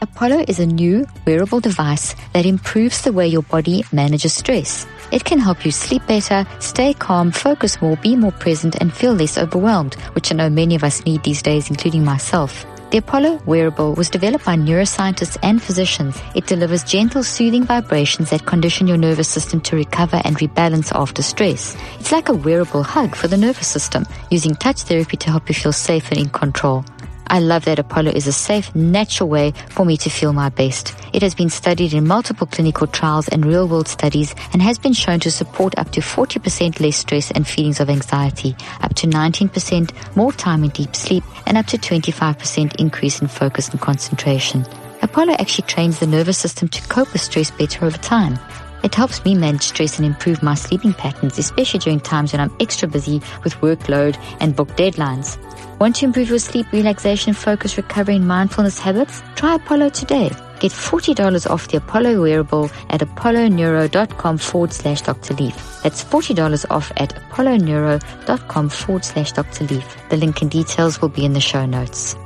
Apollo 0.00 0.44
is 0.46 0.60
a 0.60 0.66
new 0.66 1.06
wearable 1.26 1.58
device 1.58 2.14
that 2.32 2.46
improves 2.46 3.02
the 3.02 3.12
way 3.12 3.26
your 3.26 3.42
body 3.42 3.84
manages 3.92 4.32
stress. 4.32 4.86
It 5.10 5.24
can 5.24 5.38
help 5.38 5.64
you 5.64 5.70
sleep 5.70 6.06
better, 6.06 6.46
stay 6.60 6.94
calm, 6.94 7.30
focus 7.30 7.80
more, 7.80 7.96
be 7.96 8.16
more 8.16 8.32
present, 8.32 8.76
and 8.80 8.92
feel 8.92 9.14
less 9.14 9.38
overwhelmed, 9.38 9.94
which 10.12 10.30
I 10.32 10.36
know 10.36 10.50
many 10.50 10.74
of 10.74 10.84
us 10.84 11.04
need 11.04 11.22
these 11.22 11.42
days, 11.42 11.70
including 11.70 12.04
myself. 12.04 12.66
The 12.90 12.98
Apollo 12.98 13.42
wearable 13.44 13.94
was 13.94 14.08
developed 14.08 14.46
by 14.46 14.56
neuroscientists 14.56 15.36
and 15.42 15.62
physicians. 15.62 16.18
It 16.34 16.46
delivers 16.46 16.84
gentle, 16.84 17.22
soothing 17.22 17.64
vibrations 17.64 18.30
that 18.30 18.46
condition 18.46 18.86
your 18.86 18.96
nervous 18.96 19.28
system 19.28 19.60
to 19.62 19.76
recover 19.76 20.22
and 20.24 20.38
rebalance 20.38 20.90
after 20.94 21.22
stress. 21.22 21.76
It's 22.00 22.12
like 22.12 22.30
a 22.30 22.34
wearable 22.34 22.82
hug 22.82 23.14
for 23.14 23.28
the 23.28 23.36
nervous 23.36 23.68
system, 23.68 24.06
using 24.30 24.54
touch 24.54 24.82
therapy 24.82 25.18
to 25.18 25.30
help 25.30 25.50
you 25.50 25.54
feel 25.54 25.72
safe 25.72 26.10
and 26.10 26.18
in 26.18 26.30
control. 26.30 26.82
I 27.30 27.40
love 27.40 27.66
that 27.66 27.78
Apollo 27.78 28.12
is 28.12 28.26
a 28.26 28.32
safe, 28.32 28.74
natural 28.74 29.28
way 29.28 29.52
for 29.70 29.84
me 29.84 29.96
to 29.98 30.08
feel 30.08 30.32
my 30.32 30.48
best. 30.48 30.94
It 31.12 31.22
has 31.22 31.34
been 31.34 31.50
studied 31.50 31.92
in 31.92 32.06
multiple 32.06 32.46
clinical 32.46 32.86
trials 32.86 33.28
and 33.28 33.44
real 33.44 33.68
world 33.68 33.88
studies 33.88 34.34
and 34.52 34.62
has 34.62 34.78
been 34.78 34.94
shown 34.94 35.20
to 35.20 35.30
support 35.30 35.78
up 35.78 35.90
to 35.92 36.00
40% 36.00 36.80
less 36.80 36.96
stress 36.96 37.30
and 37.30 37.46
feelings 37.46 37.80
of 37.80 37.90
anxiety, 37.90 38.56
up 38.80 38.94
to 38.94 39.06
19% 39.06 40.16
more 40.16 40.32
time 40.32 40.64
in 40.64 40.70
deep 40.70 40.96
sleep, 40.96 41.24
and 41.46 41.58
up 41.58 41.66
to 41.66 41.76
25% 41.78 42.76
increase 42.76 43.20
in 43.20 43.28
focus 43.28 43.68
and 43.68 43.80
concentration. 43.80 44.64
Apollo 45.02 45.34
actually 45.38 45.66
trains 45.68 45.98
the 45.98 46.06
nervous 46.06 46.38
system 46.38 46.68
to 46.68 46.82
cope 46.88 47.12
with 47.12 47.22
stress 47.22 47.50
better 47.50 47.84
over 47.84 47.98
time. 47.98 48.38
It 48.82 48.94
helps 48.94 49.24
me 49.24 49.34
manage 49.34 49.62
stress 49.62 49.98
and 49.98 50.06
improve 50.06 50.42
my 50.42 50.54
sleeping 50.54 50.92
patterns, 50.92 51.38
especially 51.38 51.80
during 51.80 52.00
times 52.00 52.32
when 52.32 52.40
I'm 52.40 52.54
extra 52.60 52.88
busy 52.88 53.20
with 53.44 53.54
workload 53.56 54.16
and 54.40 54.54
book 54.54 54.68
deadlines. 54.76 55.36
Want 55.78 55.94
to 55.96 56.06
improve 56.06 56.28
your 56.28 56.40
sleep, 56.40 56.72
relaxation, 56.72 57.34
focus, 57.34 57.76
recovery, 57.76 58.16
and 58.16 58.26
mindfulness 58.26 58.80
habits? 58.80 59.22
Try 59.36 59.54
Apollo 59.54 59.90
today. 59.90 60.28
Get 60.58 60.72
$40 60.72 61.48
off 61.48 61.68
the 61.68 61.76
Apollo 61.76 62.20
wearable 62.20 62.68
at 62.90 63.00
apolloneuro.com 63.00 64.38
forward 64.38 64.72
slash 64.72 65.02
Dr. 65.02 65.34
Leaf. 65.34 65.54
That's 65.84 66.02
$40 66.02 66.66
off 66.68 66.90
at 66.96 67.14
apolloneuro.com 67.14 68.68
forward 68.70 69.04
slash 69.04 69.30
Dr. 69.30 69.66
Leaf. 69.66 70.08
The 70.08 70.16
link 70.16 70.42
and 70.42 70.50
details 70.50 71.00
will 71.00 71.10
be 71.10 71.24
in 71.24 71.32
the 71.32 71.40
show 71.40 71.64
notes. 71.64 72.16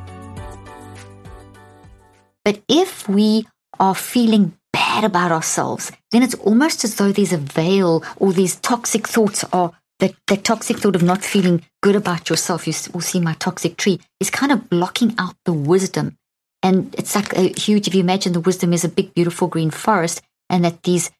But 2.46 2.62
if 2.68 3.06
we 3.06 3.46
are 3.78 3.94
feeling 3.94 4.56
bad 4.72 5.04
about 5.04 5.30
ourselves, 5.30 5.92
then 6.10 6.22
it's 6.22 6.34
almost 6.36 6.84
as 6.84 6.94
though 6.94 7.12
there's 7.12 7.34
a 7.34 7.36
veil 7.36 8.02
or 8.16 8.32
these 8.32 8.56
toxic 8.56 9.06
thoughts 9.06 9.44
are 9.52 9.72
that, 10.02 10.14
that 10.26 10.42
toxic 10.42 10.78
thought 10.78 10.96
of 10.96 11.02
not 11.04 11.22
feeling 11.22 11.62
good 11.80 11.94
about 11.94 12.28
yourself, 12.28 12.66
you 12.66 12.74
will 12.92 13.00
see 13.00 13.20
my 13.20 13.34
toxic 13.34 13.76
tree, 13.76 14.00
is 14.18 14.30
kind 14.30 14.50
of 14.50 14.68
blocking 14.68 15.14
out 15.16 15.36
the 15.44 15.52
wisdom. 15.52 16.18
And 16.60 16.92
it's 16.98 17.14
like 17.14 17.32
a 17.34 17.52
huge, 17.58 17.86
if 17.86 17.94
you 17.94 18.00
imagine 18.00 18.32
the 18.32 18.40
wisdom 18.40 18.72
is 18.72 18.82
a 18.82 18.88
big, 18.88 19.14
beautiful 19.14 19.46
green 19.46 19.70
forest, 19.70 20.20
and 20.50 20.64
that 20.64 20.82
these 20.82 21.12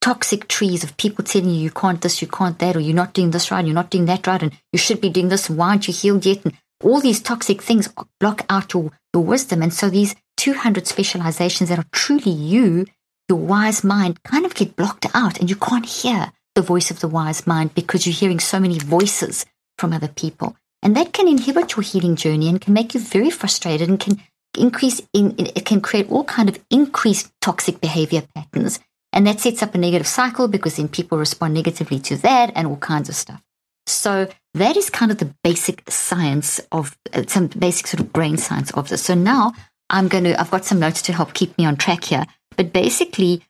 toxic 0.00 0.46
trees 0.46 0.84
of 0.84 0.96
people 0.96 1.24
telling 1.24 1.50
you 1.50 1.56
you 1.56 1.72
can't 1.72 2.00
this, 2.00 2.22
you 2.22 2.28
can't 2.28 2.60
that, 2.60 2.76
or 2.76 2.80
you're 2.80 2.94
not 2.94 3.12
doing 3.12 3.32
this 3.32 3.50
right, 3.50 3.64
you're 3.64 3.74
not 3.74 3.90
doing 3.90 4.06
that 4.06 4.24
right, 4.28 4.42
and 4.42 4.52
you 4.72 4.78
should 4.78 5.00
be 5.00 5.10
doing 5.10 5.28
this, 5.28 5.50
why 5.50 5.70
aren't 5.70 5.88
you 5.88 5.94
healed 5.94 6.24
yet? 6.24 6.44
And 6.44 6.54
all 6.80 7.00
these 7.00 7.20
toxic 7.20 7.60
things 7.60 7.92
block 8.20 8.46
out 8.48 8.72
your, 8.72 8.92
your 9.12 9.24
wisdom. 9.24 9.62
And 9.62 9.74
so 9.74 9.90
these 9.90 10.14
200 10.36 10.86
specializations 10.86 11.70
that 11.70 11.78
are 11.80 11.86
truly 11.90 12.30
you, 12.30 12.86
your 13.28 13.38
wise 13.38 13.82
mind, 13.82 14.22
kind 14.22 14.46
of 14.46 14.54
get 14.54 14.76
blocked 14.76 15.06
out, 15.12 15.40
and 15.40 15.50
you 15.50 15.56
can't 15.56 15.86
hear 15.86 16.30
the 16.54 16.62
voice 16.62 16.90
of 16.90 17.00
the 17.00 17.08
wise 17.08 17.46
mind 17.46 17.74
because 17.74 18.06
you're 18.06 18.14
hearing 18.14 18.40
so 18.40 18.60
many 18.60 18.78
voices 18.78 19.46
from 19.78 19.92
other 19.92 20.08
people. 20.08 20.56
And 20.82 20.96
that 20.96 21.12
can 21.12 21.28
inhibit 21.28 21.76
your 21.76 21.82
healing 21.82 22.16
journey 22.16 22.48
and 22.48 22.60
can 22.60 22.74
make 22.74 22.94
you 22.94 23.00
very 23.00 23.30
frustrated 23.30 23.88
and 23.88 24.00
can 24.00 24.20
increase 24.58 25.00
in, 25.12 25.34
it 25.38 25.64
can 25.64 25.80
create 25.80 26.10
all 26.10 26.24
kind 26.24 26.48
of 26.48 26.58
increased 26.70 27.32
toxic 27.40 27.80
behavior 27.80 28.22
patterns. 28.34 28.80
And 29.12 29.26
that 29.26 29.40
sets 29.40 29.62
up 29.62 29.74
a 29.74 29.78
negative 29.78 30.06
cycle 30.06 30.48
because 30.48 30.76
then 30.76 30.88
people 30.88 31.18
respond 31.18 31.54
negatively 31.54 32.00
to 32.00 32.16
that 32.18 32.52
and 32.54 32.66
all 32.66 32.76
kinds 32.76 33.08
of 33.08 33.14
stuff. 33.14 33.42
So 33.86 34.28
that 34.54 34.76
is 34.76 34.90
kind 34.90 35.10
of 35.10 35.18
the 35.18 35.34
basic 35.42 35.82
science 35.90 36.60
of 36.70 36.96
uh, 37.12 37.24
some 37.26 37.48
basic 37.48 37.86
sort 37.86 38.00
of 38.00 38.12
brain 38.12 38.36
science 38.36 38.70
of 38.72 38.88
this. 38.88 39.02
So 39.02 39.14
now 39.14 39.52
I'm 39.90 40.08
going 40.08 40.24
to, 40.24 40.40
I've 40.40 40.50
got 40.50 40.64
some 40.64 40.78
notes 40.78 41.02
to 41.02 41.12
help 41.12 41.34
keep 41.34 41.56
me 41.58 41.64
on 41.64 41.76
track 41.76 42.04
here. 42.04 42.24
But 42.56 42.72
basically, 42.72 43.42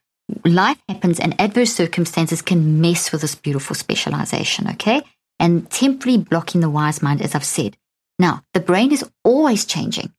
life 0.45 0.77
happens 0.87 1.19
and 1.19 1.39
adverse 1.39 1.73
circumstances 1.73 2.41
can 2.41 2.81
mess 2.81 3.11
with 3.11 3.21
this 3.21 3.35
beautiful 3.35 3.75
specialization, 3.75 4.69
okay? 4.69 5.01
And 5.39 5.69
temporarily 5.69 6.23
blocking 6.23 6.61
the 6.61 6.69
wise 6.69 7.01
mind, 7.01 7.21
as 7.21 7.35
I've 7.35 7.43
said. 7.43 7.77
Now, 8.19 8.43
the 8.53 8.59
brain 8.59 8.91
is 8.91 9.05
always 9.23 9.65
changing. 9.65 10.13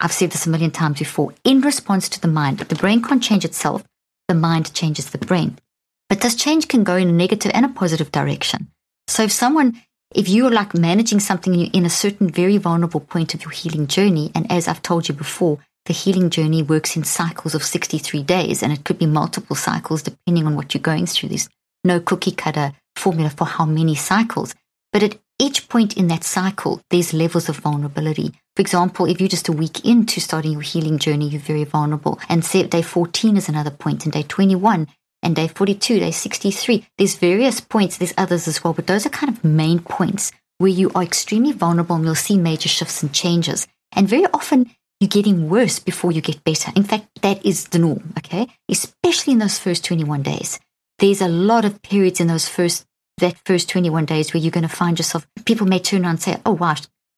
I've 0.00 0.12
said 0.12 0.30
this 0.30 0.46
a 0.46 0.50
million 0.50 0.70
times 0.70 0.98
before. 0.98 1.34
In 1.44 1.60
response 1.60 2.08
to 2.10 2.20
the 2.20 2.28
mind, 2.28 2.58
the 2.58 2.74
brain 2.76 3.02
can't 3.02 3.22
change 3.22 3.44
itself, 3.44 3.82
the 4.28 4.34
mind 4.34 4.72
changes 4.74 5.10
the 5.10 5.18
brain. 5.18 5.58
But 6.08 6.20
this 6.20 6.36
change 6.36 6.68
can 6.68 6.84
go 6.84 6.96
in 6.96 7.08
a 7.08 7.12
negative 7.12 7.52
and 7.54 7.66
a 7.66 7.70
positive 7.70 8.12
direction. 8.12 8.68
So 9.08 9.24
if 9.24 9.32
someone, 9.32 9.82
if 10.14 10.28
you're 10.28 10.50
like 10.50 10.74
managing 10.74 11.20
something 11.20 11.54
in 11.54 11.84
a 11.84 11.90
certain 11.90 12.30
very 12.30 12.58
vulnerable 12.58 13.00
point 13.00 13.34
of 13.34 13.42
your 13.42 13.50
healing 13.50 13.86
journey, 13.86 14.30
and 14.34 14.50
as 14.50 14.68
I've 14.68 14.82
told 14.82 15.08
you 15.08 15.14
before, 15.14 15.58
the 15.88 15.94
healing 15.94 16.30
journey 16.30 16.62
works 16.62 16.96
in 16.96 17.02
cycles 17.02 17.54
of 17.54 17.64
63 17.64 18.22
days, 18.22 18.62
and 18.62 18.72
it 18.72 18.84
could 18.84 18.98
be 18.98 19.06
multiple 19.06 19.56
cycles 19.56 20.02
depending 20.02 20.46
on 20.46 20.54
what 20.54 20.72
you're 20.72 20.82
going 20.82 21.06
through. 21.06 21.30
There's 21.30 21.48
no 21.82 21.98
cookie 21.98 22.30
cutter 22.30 22.72
formula 22.94 23.30
for 23.30 23.46
how 23.46 23.64
many 23.64 23.94
cycles. 23.94 24.54
But 24.92 25.02
at 25.02 25.18
each 25.38 25.68
point 25.68 25.96
in 25.96 26.08
that 26.08 26.24
cycle, 26.24 26.80
there's 26.90 27.14
levels 27.14 27.48
of 27.48 27.56
vulnerability. 27.56 28.32
For 28.54 28.60
example, 28.60 29.06
if 29.06 29.20
you're 29.20 29.28
just 29.28 29.48
a 29.48 29.52
week 29.52 29.84
into 29.84 30.20
starting 30.20 30.52
your 30.52 30.60
healing 30.60 30.98
journey, 30.98 31.28
you're 31.28 31.40
very 31.40 31.64
vulnerable. 31.64 32.20
And 32.28 32.44
say 32.44 32.64
day 32.64 32.82
14 32.82 33.36
is 33.36 33.48
another 33.48 33.70
point, 33.70 34.04
and 34.04 34.12
day 34.12 34.24
21, 34.24 34.88
and 35.22 35.36
day 35.36 35.48
42, 35.48 36.00
day 36.00 36.10
63. 36.10 36.86
There's 36.98 37.16
various 37.16 37.60
points, 37.60 37.96
there's 37.96 38.14
others 38.18 38.46
as 38.46 38.62
well, 38.62 38.74
but 38.74 38.86
those 38.86 39.06
are 39.06 39.10
kind 39.10 39.32
of 39.32 39.44
main 39.44 39.80
points 39.80 40.32
where 40.58 40.70
you 40.70 40.90
are 40.94 41.02
extremely 41.02 41.52
vulnerable 41.52 41.96
and 41.96 42.04
you'll 42.04 42.14
see 42.14 42.36
major 42.36 42.68
shifts 42.68 43.02
and 43.02 43.12
changes. 43.12 43.66
And 43.92 44.08
very 44.08 44.26
often 44.34 44.70
you're 45.00 45.08
getting 45.08 45.48
worse 45.48 45.78
before 45.78 46.12
you 46.12 46.20
get 46.20 46.42
better. 46.44 46.72
In 46.74 46.82
fact, 46.82 47.06
that 47.22 47.44
is 47.44 47.68
the 47.68 47.78
norm, 47.78 48.12
okay? 48.18 48.48
Especially 48.68 49.32
in 49.32 49.38
those 49.38 49.58
first 49.58 49.84
21 49.84 50.22
days. 50.22 50.58
There's 50.98 51.20
a 51.20 51.28
lot 51.28 51.64
of 51.64 51.80
periods 51.82 52.20
in 52.20 52.26
those 52.26 52.48
first, 52.48 52.84
that 53.18 53.36
first 53.44 53.68
21 53.68 54.06
days 54.06 54.34
where 54.34 54.42
you're 54.42 54.50
going 54.50 54.68
to 54.68 54.74
find 54.74 54.98
yourself, 54.98 55.26
people 55.44 55.66
may 55.66 55.78
turn 55.78 56.02
around 56.02 56.10
and 56.10 56.22
say, 56.22 56.40
oh, 56.44 56.52
wow, 56.52 56.74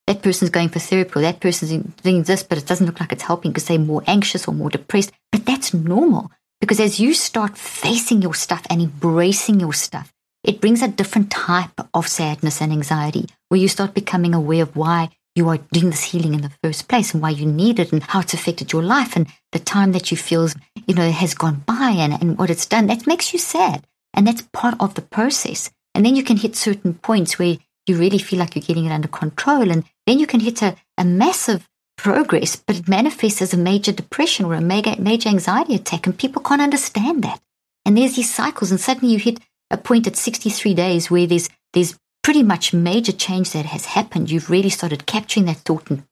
that 0.06 0.22
person's 0.22 0.50
going 0.50 0.68
for 0.68 0.78
therapy 0.78 1.12
or 1.16 1.22
that 1.22 1.40
person's 1.40 1.70
doing 2.02 2.22
this, 2.24 2.42
but 2.42 2.58
it 2.58 2.66
doesn't 2.66 2.86
look 2.86 3.00
like 3.00 3.12
it's 3.12 3.22
helping 3.22 3.52
because 3.52 3.66
they're 3.66 3.78
more 3.78 4.02
anxious 4.06 4.46
or 4.46 4.52
more 4.52 4.68
depressed. 4.68 5.12
But 5.32 5.46
that's 5.46 5.72
normal 5.72 6.30
because 6.60 6.80
as 6.80 7.00
you 7.00 7.14
start 7.14 7.56
facing 7.56 8.20
your 8.20 8.34
stuff 8.34 8.66
and 8.68 8.82
embracing 8.82 9.60
your 9.60 9.72
stuff, 9.72 10.12
it 10.44 10.60
brings 10.60 10.82
a 10.82 10.88
different 10.88 11.30
type 11.30 11.80
of 11.94 12.08
sadness 12.08 12.60
and 12.60 12.72
anxiety 12.72 13.26
where 13.48 13.60
you 13.60 13.68
start 13.68 13.94
becoming 13.94 14.34
aware 14.34 14.62
of 14.62 14.76
why 14.76 15.10
you 15.34 15.48
are 15.48 15.58
doing 15.72 15.90
this 15.90 16.04
healing 16.04 16.34
in 16.34 16.42
the 16.42 16.52
first 16.62 16.88
place 16.88 17.14
and 17.14 17.22
why 17.22 17.30
you 17.30 17.46
need 17.46 17.78
it 17.78 17.92
and 17.92 18.02
how 18.02 18.20
it's 18.20 18.34
affected 18.34 18.72
your 18.72 18.82
life 18.82 19.16
and 19.16 19.26
the 19.52 19.58
time 19.58 19.92
that 19.92 20.10
you 20.10 20.16
feel, 20.16 20.48
you 20.86 20.94
know, 20.94 21.10
has 21.10 21.34
gone 21.34 21.62
by 21.66 21.94
and, 21.96 22.12
and 22.20 22.38
what 22.38 22.50
it's 22.50 22.66
done. 22.66 22.86
That 22.86 23.06
makes 23.06 23.32
you 23.32 23.38
sad. 23.38 23.86
And 24.12 24.26
that's 24.26 24.42
part 24.52 24.74
of 24.80 24.94
the 24.94 25.02
process. 25.02 25.70
And 25.94 26.04
then 26.04 26.16
you 26.16 26.24
can 26.24 26.36
hit 26.36 26.56
certain 26.56 26.94
points 26.94 27.38
where 27.38 27.58
you 27.86 27.96
really 27.96 28.18
feel 28.18 28.38
like 28.38 28.54
you're 28.54 28.62
getting 28.62 28.86
it 28.86 28.92
under 28.92 29.08
control. 29.08 29.70
And 29.70 29.84
then 30.06 30.18
you 30.18 30.26
can 30.26 30.40
hit 30.40 30.62
a, 30.62 30.76
a 30.98 31.04
massive 31.04 31.68
progress, 31.96 32.56
but 32.56 32.76
it 32.76 32.88
manifests 32.88 33.42
as 33.42 33.54
a 33.54 33.58
major 33.58 33.92
depression 33.92 34.46
or 34.46 34.54
a 34.54 34.60
major, 34.60 34.94
major 34.98 35.28
anxiety 35.28 35.74
attack. 35.74 36.06
And 36.06 36.18
people 36.18 36.42
can't 36.42 36.62
understand 36.62 37.22
that. 37.22 37.40
And 37.84 37.96
there's 37.96 38.16
these 38.16 38.32
cycles. 38.32 38.70
And 38.70 38.80
suddenly 38.80 39.12
you 39.14 39.18
hit 39.18 39.38
a 39.70 39.76
point 39.76 40.06
at 40.06 40.16
63 40.16 40.74
days 40.74 41.10
where 41.10 41.26
there's, 41.26 41.48
there's 41.72 41.98
pretty 42.22 42.42
much 42.42 42.72
major 42.72 43.12
change 43.12 43.52
that 43.52 43.66
has 43.66 43.86
happened. 43.86 44.30
You've 44.30 44.50
really 44.50 44.70
started 44.70 45.06
capturing 45.06 45.46
that 45.46 45.58
thought 45.58 45.90
and 45.90 46.04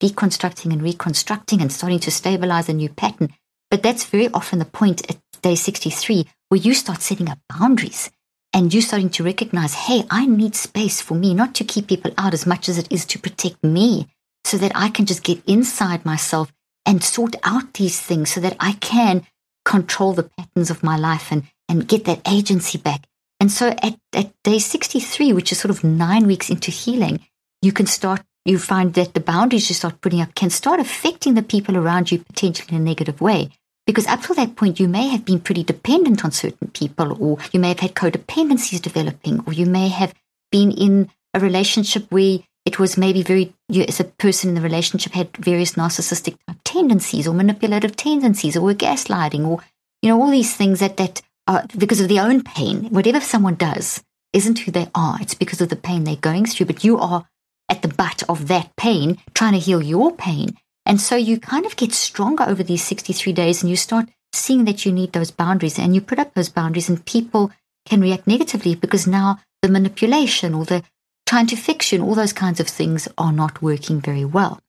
deconstructing 0.00 0.72
and 0.72 0.82
reconstructing 0.82 1.60
and 1.60 1.72
starting 1.72 2.00
to 2.00 2.10
stabilize 2.10 2.68
a 2.68 2.72
new 2.72 2.88
pattern. 2.88 3.32
But 3.70 3.82
that's 3.82 4.04
very 4.04 4.28
often 4.28 4.58
the 4.58 4.64
point 4.64 5.08
at 5.08 5.18
day 5.42 5.54
63 5.54 6.26
where 6.48 6.60
you 6.60 6.74
start 6.74 7.00
setting 7.00 7.28
up 7.28 7.38
boundaries 7.48 8.10
and 8.52 8.72
you're 8.72 8.82
starting 8.82 9.10
to 9.10 9.24
recognize, 9.24 9.74
hey, 9.74 10.04
I 10.10 10.26
need 10.26 10.54
space 10.54 11.00
for 11.00 11.14
me, 11.14 11.32
not 11.32 11.54
to 11.56 11.64
keep 11.64 11.86
people 11.86 12.12
out 12.18 12.34
as 12.34 12.46
much 12.46 12.68
as 12.68 12.78
it 12.78 12.90
is 12.90 13.06
to 13.06 13.18
protect 13.18 13.62
me 13.64 14.08
so 14.44 14.58
that 14.58 14.72
I 14.74 14.88
can 14.88 15.06
just 15.06 15.22
get 15.22 15.42
inside 15.46 16.04
myself 16.04 16.52
and 16.84 17.02
sort 17.02 17.36
out 17.44 17.74
these 17.74 18.00
things 18.00 18.32
so 18.32 18.40
that 18.40 18.56
I 18.60 18.72
can 18.72 19.26
control 19.64 20.12
the 20.12 20.24
patterns 20.24 20.70
of 20.70 20.82
my 20.82 20.96
life 20.96 21.30
and, 21.30 21.44
and 21.68 21.88
get 21.88 22.04
that 22.04 22.20
agency 22.28 22.76
back 22.78 23.06
and 23.42 23.50
so 23.50 23.74
at, 23.82 23.98
at 24.12 24.30
day 24.44 24.60
63, 24.60 25.32
which 25.32 25.50
is 25.50 25.58
sort 25.58 25.70
of 25.70 25.82
nine 25.82 26.28
weeks 26.28 26.48
into 26.48 26.70
healing, 26.70 27.18
you 27.60 27.72
can 27.72 27.86
start 27.86 28.22
you 28.44 28.56
find 28.56 28.94
that 28.94 29.14
the 29.14 29.20
boundaries 29.20 29.68
you 29.68 29.74
start 29.74 30.00
putting 30.00 30.20
up 30.20 30.36
can 30.36 30.48
start 30.48 30.78
affecting 30.78 31.34
the 31.34 31.42
people 31.42 31.76
around 31.76 32.12
you 32.12 32.20
potentially 32.20 32.76
in 32.76 32.80
a 32.80 32.84
negative 32.84 33.20
way. 33.20 33.50
Because 33.84 34.06
up 34.06 34.22
till 34.22 34.36
that 34.36 34.54
point, 34.54 34.78
you 34.78 34.86
may 34.86 35.08
have 35.08 35.24
been 35.24 35.40
pretty 35.40 35.64
dependent 35.64 36.24
on 36.24 36.30
certain 36.30 36.68
people, 36.68 37.20
or 37.20 37.38
you 37.50 37.58
may 37.58 37.70
have 37.70 37.80
had 37.80 37.94
codependencies 37.94 38.80
developing, 38.80 39.42
or 39.44 39.52
you 39.52 39.66
may 39.66 39.88
have 39.88 40.14
been 40.52 40.70
in 40.70 41.10
a 41.34 41.40
relationship 41.40 42.06
where 42.10 42.38
it 42.64 42.78
was 42.78 42.96
maybe 42.96 43.24
very, 43.24 43.52
you, 43.68 43.82
as 43.88 43.98
a 43.98 44.04
person 44.04 44.50
in 44.50 44.54
the 44.54 44.60
relationship 44.60 45.14
had 45.14 45.36
various 45.36 45.72
narcissistic 45.72 46.36
tendencies, 46.62 47.26
or 47.26 47.34
manipulative 47.34 47.96
tendencies, 47.96 48.56
or 48.56 48.60
were 48.60 48.74
gaslighting, 48.74 49.44
or, 49.44 49.58
you 50.00 50.10
know, 50.10 50.22
all 50.22 50.30
these 50.30 50.54
things 50.54 50.78
that, 50.78 50.96
that 50.96 51.22
are 51.46 51.66
because 51.76 52.00
of 52.00 52.08
their 52.08 52.24
own 52.24 52.42
pain. 52.42 52.84
Whatever 52.90 53.20
someone 53.20 53.54
does 53.54 54.02
isn't 54.32 54.60
who 54.60 54.72
they 54.72 54.88
are, 54.94 55.18
it's 55.20 55.34
because 55.34 55.60
of 55.60 55.68
the 55.68 55.76
pain 55.76 56.04
they're 56.04 56.16
going 56.16 56.46
through, 56.46 56.66
but 56.66 56.84
you 56.84 56.98
are 56.98 57.26
at 57.68 57.82
the 57.82 57.88
butt 57.88 58.22
of 58.28 58.48
that 58.48 58.74
pain, 58.76 59.18
trying 59.34 59.52
to 59.52 59.58
heal 59.58 59.82
your 59.82 60.14
pain. 60.14 60.56
And 60.84 61.00
so 61.00 61.16
you 61.16 61.38
kind 61.38 61.64
of 61.64 61.76
get 61.76 61.92
stronger 61.92 62.44
over 62.44 62.62
these 62.62 62.82
63 62.82 63.32
days 63.32 63.62
and 63.62 63.70
you 63.70 63.76
start 63.76 64.08
seeing 64.32 64.64
that 64.64 64.84
you 64.84 64.92
need 64.92 65.12
those 65.12 65.30
boundaries 65.30 65.78
and 65.78 65.94
you 65.94 66.00
put 66.00 66.18
up 66.18 66.34
those 66.34 66.48
boundaries 66.48 66.88
and 66.88 67.04
people 67.04 67.50
can 67.86 68.00
react 68.00 68.26
negatively 68.26 68.74
because 68.74 69.06
now 69.06 69.38
the 69.62 69.68
manipulation 69.68 70.54
or 70.54 70.64
the 70.64 70.82
trying 71.26 71.46
to 71.46 71.96
and 71.96 72.02
all 72.02 72.14
those 72.14 72.34
kinds 72.34 72.60
of 72.60 72.68
things 72.68 73.08
are 73.16 73.32
not 73.32 73.62
working 73.62 74.00
very 74.00 74.24
well. 74.24 74.60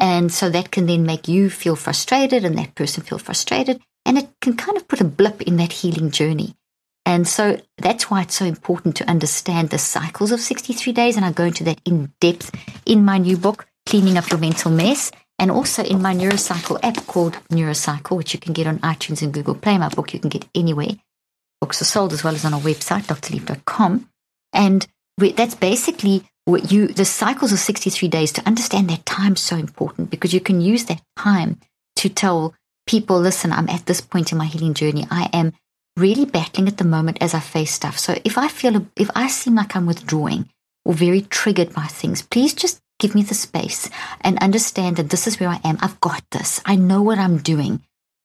And 0.00 0.32
so 0.32 0.50
that 0.50 0.72
can 0.72 0.86
then 0.86 1.04
make 1.04 1.28
you 1.28 1.50
feel 1.50 1.76
frustrated 1.76 2.44
and 2.44 2.58
that 2.58 2.74
person 2.74 3.04
feel 3.04 3.18
frustrated. 3.18 3.80
And 4.10 4.18
it 4.18 4.28
can 4.40 4.56
kind 4.56 4.76
of 4.76 4.88
put 4.88 5.00
a 5.00 5.04
blip 5.04 5.40
in 5.42 5.56
that 5.58 5.70
healing 5.70 6.10
journey. 6.10 6.56
And 7.06 7.28
so 7.28 7.60
that's 7.78 8.10
why 8.10 8.22
it's 8.22 8.34
so 8.34 8.44
important 8.44 8.96
to 8.96 9.08
understand 9.08 9.70
the 9.70 9.78
cycles 9.78 10.32
of 10.32 10.40
63 10.40 10.92
days. 10.92 11.14
And 11.14 11.24
I 11.24 11.30
go 11.30 11.44
into 11.44 11.62
that 11.62 11.80
in 11.84 12.12
depth 12.20 12.50
in 12.84 13.04
my 13.04 13.18
new 13.18 13.36
book, 13.36 13.68
Cleaning 13.86 14.18
Up 14.18 14.28
Your 14.28 14.40
Mental 14.40 14.72
Mess 14.72 15.12
and 15.38 15.52
also 15.52 15.84
in 15.84 16.02
my 16.02 16.12
Neurocycle 16.12 16.80
app 16.82 17.06
called 17.06 17.34
Neurocycle, 17.50 18.16
which 18.16 18.34
you 18.34 18.40
can 18.40 18.52
get 18.52 18.66
on 18.66 18.80
iTunes 18.80 19.22
and 19.22 19.32
Google 19.32 19.54
Play. 19.54 19.78
My 19.78 19.88
book 19.88 20.12
you 20.12 20.18
can 20.18 20.28
get 20.28 20.48
anywhere. 20.56 20.98
Books 21.60 21.80
are 21.80 21.84
sold 21.84 22.12
as 22.12 22.24
well 22.24 22.34
as 22.34 22.44
on 22.44 22.52
our 22.52 22.60
website, 22.60 23.04
drleaf.com. 23.04 24.10
And 24.52 24.88
that's 25.18 25.54
basically 25.54 26.24
what 26.46 26.72
you, 26.72 26.88
the 26.88 27.04
cycles 27.04 27.52
of 27.52 27.60
63 27.60 28.08
days 28.08 28.32
to 28.32 28.44
understand 28.44 28.90
that 28.90 29.06
time 29.06 29.34
is 29.34 29.40
so 29.40 29.54
important 29.54 30.10
because 30.10 30.34
you 30.34 30.40
can 30.40 30.60
use 30.60 30.86
that 30.86 31.00
time 31.16 31.60
to 31.94 32.08
tell 32.08 32.56
people, 32.90 33.20
listen, 33.20 33.52
I'm 33.52 33.68
at 33.68 33.86
this 33.86 34.00
point 34.00 34.32
in 34.32 34.38
my 34.38 34.46
healing 34.46 34.74
journey. 34.74 35.06
I 35.12 35.30
am 35.32 35.52
really 35.96 36.24
battling 36.24 36.66
at 36.66 36.78
the 36.78 36.84
moment 36.96 37.18
as 37.20 37.34
I 37.34 37.38
face 37.38 37.70
stuff. 37.70 37.96
So 37.96 38.16
if 38.24 38.36
I 38.36 38.48
feel, 38.48 38.84
if 38.96 39.08
I 39.14 39.28
seem 39.28 39.54
like 39.54 39.76
I'm 39.76 39.86
withdrawing 39.86 40.48
or 40.84 40.94
very 40.94 41.20
triggered 41.20 41.72
by 41.72 41.86
things, 41.86 42.22
please 42.22 42.52
just 42.52 42.80
give 42.98 43.14
me 43.14 43.22
the 43.22 43.34
space 43.34 43.88
and 44.22 44.38
understand 44.38 44.96
that 44.96 45.10
this 45.10 45.28
is 45.28 45.38
where 45.38 45.48
I 45.48 45.60
am. 45.62 45.78
I've 45.80 46.00
got 46.00 46.24
this. 46.32 46.60
I 46.66 46.74
know 46.74 47.00
what 47.00 47.18
I'm 47.18 47.38
doing. 47.38 47.80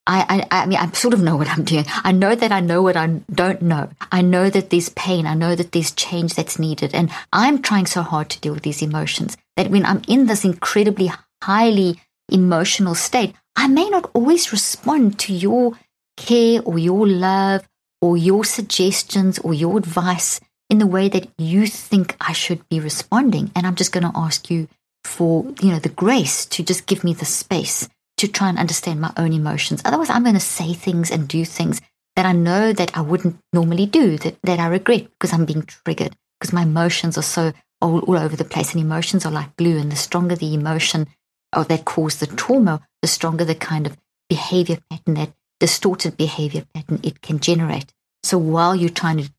I, 0.08 0.46
I, 0.50 0.62
I 0.62 0.66
mean, 0.66 0.78
I 0.78 0.90
sort 0.90 1.14
of 1.14 1.22
know 1.22 1.36
what 1.36 1.48
I'm 1.48 1.64
doing. 1.64 1.84
I 2.02 2.10
know 2.10 2.34
that 2.34 2.50
I 2.50 2.58
know 2.58 2.82
what 2.82 2.96
I 2.96 3.06
don't 3.32 3.62
know. 3.62 3.90
I 4.10 4.20
know 4.22 4.50
that 4.50 4.70
there's 4.70 4.88
pain. 4.88 5.26
I 5.26 5.34
know 5.34 5.54
that 5.54 5.70
there's 5.70 5.92
change 5.92 6.34
that's 6.34 6.58
needed. 6.58 6.92
And 6.92 7.10
I'm 7.32 7.62
trying 7.62 7.86
so 7.86 8.02
hard 8.02 8.30
to 8.30 8.40
deal 8.40 8.54
with 8.54 8.64
these 8.64 8.82
emotions 8.82 9.36
that 9.56 9.70
when 9.70 9.86
I'm 9.86 10.02
in 10.08 10.26
this 10.26 10.44
incredibly 10.44 11.12
highly 11.40 12.00
emotional 12.28 12.96
state, 12.96 13.34
I 13.56 13.68
may 13.68 13.88
not 13.88 14.10
always 14.14 14.52
respond 14.52 15.18
to 15.20 15.32
your 15.32 15.72
care 16.16 16.62
or 16.62 16.78
your 16.78 17.06
love 17.06 17.66
or 18.00 18.16
your 18.16 18.44
suggestions 18.44 19.38
or 19.38 19.54
your 19.54 19.78
advice 19.78 20.40
in 20.68 20.78
the 20.78 20.86
way 20.86 21.08
that 21.08 21.28
you 21.38 21.66
think 21.66 22.16
I 22.20 22.32
should 22.32 22.68
be 22.68 22.80
responding. 22.80 23.50
And 23.54 23.66
I'm 23.66 23.74
just 23.74 23.92
going 23.92 24.04
to 24.04 24.18
ask 24.18 24.50
you 24.50 24.68
for, 25.04 25.46
you 25.60 25.70
know, 25.70 25.78
the 25.78 25.88
grace 25.88 26.44
to 26.46 26.62
just 26.62 26.86
give 26.86 27.04
me 27.04 27.14
the 27.14 27.24
space 27.24 27.88
to 28.18 28.28
try 28.28 28.48
and 28.48 28.58
understand 28.58 29.00
my 29.00 29.12
own 29.16 29.32
emotions. 29.32 29.82
Otherwise, 29.84 30.10
I'm 30.10 30.22
going 30.22 30.34
to 30.34 30.40
say 30.40 30.72
things 30.72 31.10
and 31.10 31.28
do 31.28 31.44
things 31.44 31.80
that 32.16 32.26
I 32.26 32.32
know 32.32 32.72
that 32.72 32.96
I 32.96 33.02
wouldn't 33.02 33.36
normally 33.52 33.86
do, 33.86 34.16
that, 34.18 34.36
that 34.42 34.58
I 34.58 34.66
regret 34.66 35.08
because 35.10 35.32
I'm 35.32 35.44
being 35.44 35.62
triggered, 35.62 36.16
because 36.40 36.52
my 36.52 36.62
emotions 36.62 37.18
are 37.18 37.22
so 37.22 37.52
all, 37.80 38.00
all 38.00 38.18
over 38.18 38.36
the 38.36 38.44
place. 38.44 38.72
And 38.74 38.82
emotions 38.82 39.26
are 39.26 39.32
like 39.32 39.54
glue. 39.56 39.78
And 39.78 39.92
the 39.92 39.96
stronger 39.96 40.34
the 40.34 40.54
emotion 40.54 41.06
or 41.54 41.64
that 41.64 41.84
caused 41.84 42.20
the 42.20 42.26
trauma, 42.26 42.80
the 43.06 43.12
stronger 43.12 43.44
the 43.44 43.54
kind 43.54 43.86
of 43.86 43.96
behavior 44.28 44.78
pattern, 44.90 45.14
that 45.14 45.32
distorted 45.60 46.16
behavior 46.16 46.64
pattern 46.74 46.98
it 47.04 47.22
can 47.22 47.38
generate. 47.38 47.92
So 48.24 48.36
while 48.36 48.74
you're 48.74 48.90
trying 48.90 49.18
to 49.18 49.30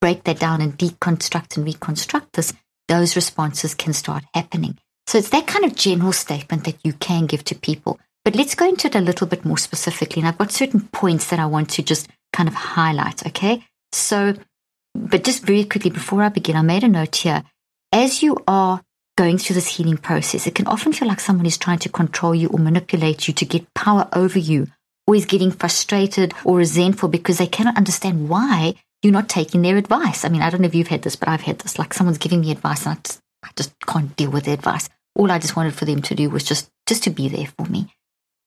break 0.00 0.22
that 0.24 0.38
down 0.38 0.60
and 0.60 0.78
deconstruct 0.78 1.56
and 1.56 1.66
reconstruct 1.66 2.34
this, 2.34 2.52
those 2.86 3.16
responses 3.16 3.74
can 3.74 3.92
start 3.92 4.22
happening. 4.32 4.78
So 5.08 5.18
it's 5.18 5.30
that 5.30 5.48
kind 5.48 5.64
of 5.64 5.74
general 5.74 6.12
statement 6.12 6.62
that 6.64 6.76
you 6.84 6.92
can 6.92 7.26
give 7.26 7.42
to 7.46 7.56
people. 7.56 7.98
But 8.24 8.36
let's 8.36 8.54
go 8.54 8.68
into 8.68 8.86
it 8.86 8.94
a 8.94 9.00
little 9.00 9.26
bit 9.26 9.44
more 9.44 9.58
specifically. 9.58 10.20
And 10.20 10.28
I've 10.28 10.38
got 10.38 10.52
certain 10.52 10.82
points 10.92 11.28
that 11.30 11.40
I 11.40 11.46
want 11.46 11.70
to 11.70 11.82
just 11.82 12.06
kind 12.32 12.48
of 12.48 12.54
highlight, 12.54 13.26
okay? 13.26 13.64
So, 13.90 14.34
but 14.94 15.24
just 15.24 15.44
very 15.44 15.64
quickly 15.64 15.90
before 15.90 16.22
I 16.22 16.28
begin, 16.28 16.54
I 16.54 16.62
made 16.62 16.84
a 16.84 16.88
note 16.88 17.16
here. 17.16 17.42
As 17.92 18.22
you 18.22 18.36
are 18.46 18.82
going 19.16 19.38
through 19.38 19.54
this 19.54 19.76
healing 19.76 19.96
process, 19.96 20.46
it 20.46 20.54
can 20.54 20.66
often 20.66 20.92
feel 20.92 21.08
like 21.08 21.20
someone 21.20 21.46
is 21.46 21.58
trying 21.58 21.78
to 21.80 21.88
control 21.88 22.34
you 22.34 22.48
or 22.48 22.58
manipulate 22.58 23.26
you 23.26 23.34
to 23.34 23.44
get 23.44 23.72
power 23.74 24.08
over 24.12 24.38
you, 24.38 24.68
is 25.12 25.24
getting 25.24 25.50
frustrated 25.50 26.34
or 26.44 26.58
resentful 26.58 27.08
because 27.08 27.38
they 27.38 27.46
cannot 27.46 27.76
understand 27.76 28.28
why 28.28 28.74
you're 29.02 29.12
not 29.12 29.28
taking 29.28 29.62
their 29.62 29.76
advice. 29.76 30.24
I 30.24 30.28
mean, 30.28 30.42
I 30.42 30.50
don't 30.50 30.60
know 30.60 30.66
if 30.66 30.74
you've 30.74 30.88
had 30.88 31.02
this, 31.02 31.16
but 31.16 31.28
I've 31.28 31.42
had 31.42 31.60
this. 31.60 31.78
Like 31.78 31.94
someone's 31.94 32.18
giving 32.18 32.40
me 32.40 32.50
advice 32.50 32.86
and 32.86 32.98
I 32.98 33.00
just, 33.02 33.20
I 33.44 33.48
just 33.56 33.74
can't 33.86 34.14
deal 34.16 34.30
with 34.30 34.44
the 34.44 34.52
advice. 34.52 34.88
All 35.14 35.30
I 35.30 35.38
just 35.38 35.56
wanted 35.56 35.74
for 35.74 35.84
them 35.84 36.02
to 36.02 36.14
do 36.14 36.28
was 36.28 36.44
just, 36.44 36.68
just 36.86 37.04
to 37.04 37.10
be 37.10 37.28
there 37.28 37.46
for 37.46 37.66
me. 37.66 37.92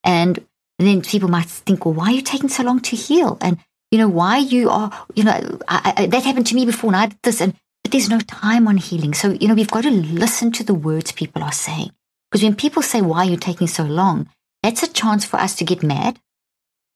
And 0.03 0.45
then 0.77 1.01
people 1.01 1.29
might 1.29 1.47
think, 1.47 1.85
well, 1.85 1.93
why 1.93 2.07
are 2.07 2.15
you 2.15 2.21
taking 2.21 2.49
so 2.49 2.63
long 2.63 2.79
to 2.81 2.95
heal? 2.95 3.37
And, 3.41 3.57
you 3.91 3.97
know, 3.97 4.09
why 4.09 4.37
you 4.37 4.69
are, 4.69 5.07
you 5.15 5.23
know, 5.23 5.59
I, 5.67 5.93
I, 5.95 6.05
that 6.07 6.23
happened 6.23 6.47
to 6.47 6.55
me 6.55 6.65
before 6.65 6.89
and 6.89 6.97
I 6.97 7.05
did 7.07 7.19
this. 7.23 7.41
And, 7.41 7.55
there's 7.91 8.09
no 8.09 8.19
time 8.19 8.67
on 8.67 8.77
healing. 8.77 9.13
So, 9.13 9.31
you 9.31 9.47
know, 9.47 9.53
we've 9.53 9.71
got 9.71 9.83
to 9.83 9.91
listen 9.91 10.51
to 10.53 10.63
the 10.63 10.73
words 10.73 11.11
people 11.11 11.43
are 11.43 11.51
saying. 11.51 11.91
Because 12.29 12.43
when 12.43 12.55
people 12.55 12.81
say, 12.81 13.01
why 13.01 13.25
are 13.25 13.29
you 13.29 13.37
taking 13.37 13.67
so 13.67 13.83
long? 13.83 14.29
That's 14.63 14.83
a 14.83 14.91
chance 14.91 15.25
for 15.25 15.37
us 15.37 15.55
to 15.55 15.65
get 15.65 15.83
mad 15.83 16.19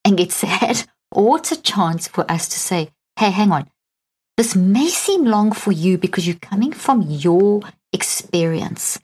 and 0.05 0.17
get 0.17 0.31
sad. 0.43 0.83
Or 1.11 1.37
it's 1.37 1.51
a 1.51 1.61
chance 1.61 2.07
for 2.07 2.29
us 2.29 2.47
to 2.49 2.59
say, 2.59 2.89
hey, 3.17 3.31
hang 3.31 3.51
on. 3.51 3.69
This 4.35 4.55
may 4.55 4.87
seem 4.87 5.25
long 5.25 5.51
for 5.51 5.71
you 5.71 5.97
because 5.97 6.25
you're 6.25 6.35
coming 6.37 6.73
from 6.73 7.03
your 7.03 7.61
experience, 7.91 8.99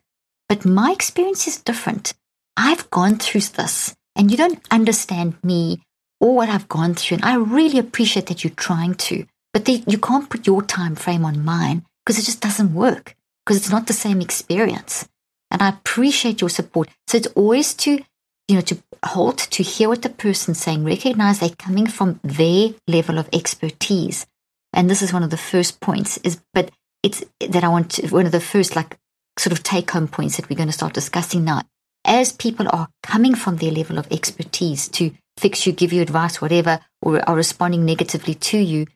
but 0.48 0.64
my 0.64 0.90
experience 0.90 1.46
is 1.46 1.62
different. 1.62 2.14
I've 2.56 2.90
gone 2.90 3.16
through 3.16 3.42
this 3.42 3.94
and 4.16 4.30
you 4.30 4.36
don't 4.36 4.60
understand 4.72 5.36
me 5.44 5.82
or 6.20 6.34
what 6.34 6.48
I've 6.48 6.68
gone 6.68 6.94
through. 6.94 7.18
And 7.18 7.24
I 7.24 7.36
really 7.36 7.78
appreciate 7.78 8.26
that 8.26 8.42
you're 8.42 8.52
trying 8.54 8.94
to, 8.94 9.24
but 9.52 9.68
you 9.68 9.98
can't 9.98 10.30
put 10.30 10.46
your 10.46 10.62
time 10.62 10.94
frame 10.94 11.24
on 11.24 11.44
mine 11.44 11.84
because 12.04 12.18
it 12.18 12.24
just 12.24 12.40
doesn't 12.40 12.74
work 12.74 13.16
because 13.44 13.56
it's 13.56 13.70
not 13.70 13.86
the 13.86 13.92
same 13.92 14.20
experience. 14.20 15.08
And 15.50 15.62
I 15.62 15.70
appreciate 15.70 16.40
your 16.40 16.50
support. 16.50 16.88
So 17.08 17.18
it's 17.18 17.26
always 17.28 17.74
to, 17.74 18.00
you 18.46 18.54
know, 18.54 18.60
to 18.60 18.78
hold, 19.04 19.38
to 19.38 19.62
hear 19.62 19.88
what 19.88 20.02
the 20.02 20.08
person's 20.08 20.60
saying, 20.60 20.84
recognize 20.84 21.40
they're 21.40 21.50
coming 21.50 21.86
from 21.88 22.20
their 22.22 22.70
level 22.86 23.18
of 23.18 23.28
expertise 23.32 24.26
and 24.72 24.88
this 24.88 25.02
is 25.02 25.12
one 25.12 25.22
of 25.22 25.30
the 25.30 25.36
first 25.36 25.80
points 25.80 26.18
is 26.18 26.40
but 26.54 26.70
it's 27.02 27.24
that 27.40 27.64
i 27.64 27.68
want 27.68 27.90
to, 27.90 28.06
one 28.08 28.26
of 28.26 28.32
the 28.32 28.40
first 28.40 28.76
like 28.76 28.98
sort 29.38 29.52
of 29.52 29.62
take 29.62 29.90
home 29.90 30.08
points 30.08 30.36
that 30.36 30.48
we're 30.48 30.56
going 30.56 30.68
to 30.68 30.72
start 30.72 30.92
discussing 30.92 31.44
now 31.44 31.62
as 32.04 32.32
people 32.32 32.66
are 32.70 32.88
coming 33.02 33.34
from 33.34 33.56
their 33.56 33.70
level 33.70 33.98
of 33.98 34.10
expertise 34.12 34.88
to 34.88 35.12
fix 35.38 35.66
you 35.66 35.72
give 35.72 35.92
you 35.92 36.02
advice 36.02 36.40
whatever 36.40 36.80
or 37.02 37.26
are 37.28 37.36
responding 37.36 37.84
negatively 37.84 38.34
to 38.34 38.58
you 38.58 38.86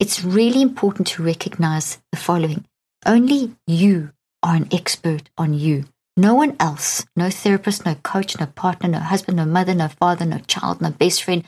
it's 0.00 0.24
really 0.24 0.62
important 0.62 1.06
to 1.06 1.22
recognize 1.22 1.98
the 2.10 2.18
following 2.18 2.64
only 3.06 3.54
you 3.66 4.10
are 4.42 4.56
an 4.56 4.68
expert 4.72 5.30
on 5.38 5.54
you 5.54 5.84
no 6.16 6.34
one 6.34 6.56
else 6.58 7.06
no 7.14 7.30
therapist 7.30 7.86
no 7.86 7.94
coach 7.94 8.38
no 8.40 8.46
partner 8.46 8.88
no 8.88 8.98
husband 8.98 9.36
no 9.36 9.44
mother 9.44 9.74
no 9.74 9.88
father 9.88 10.24
no 10.24 10.38
child 10.38 10.80
no 10.80 10.90
best 10.90 11.22
friend 11.22 11.44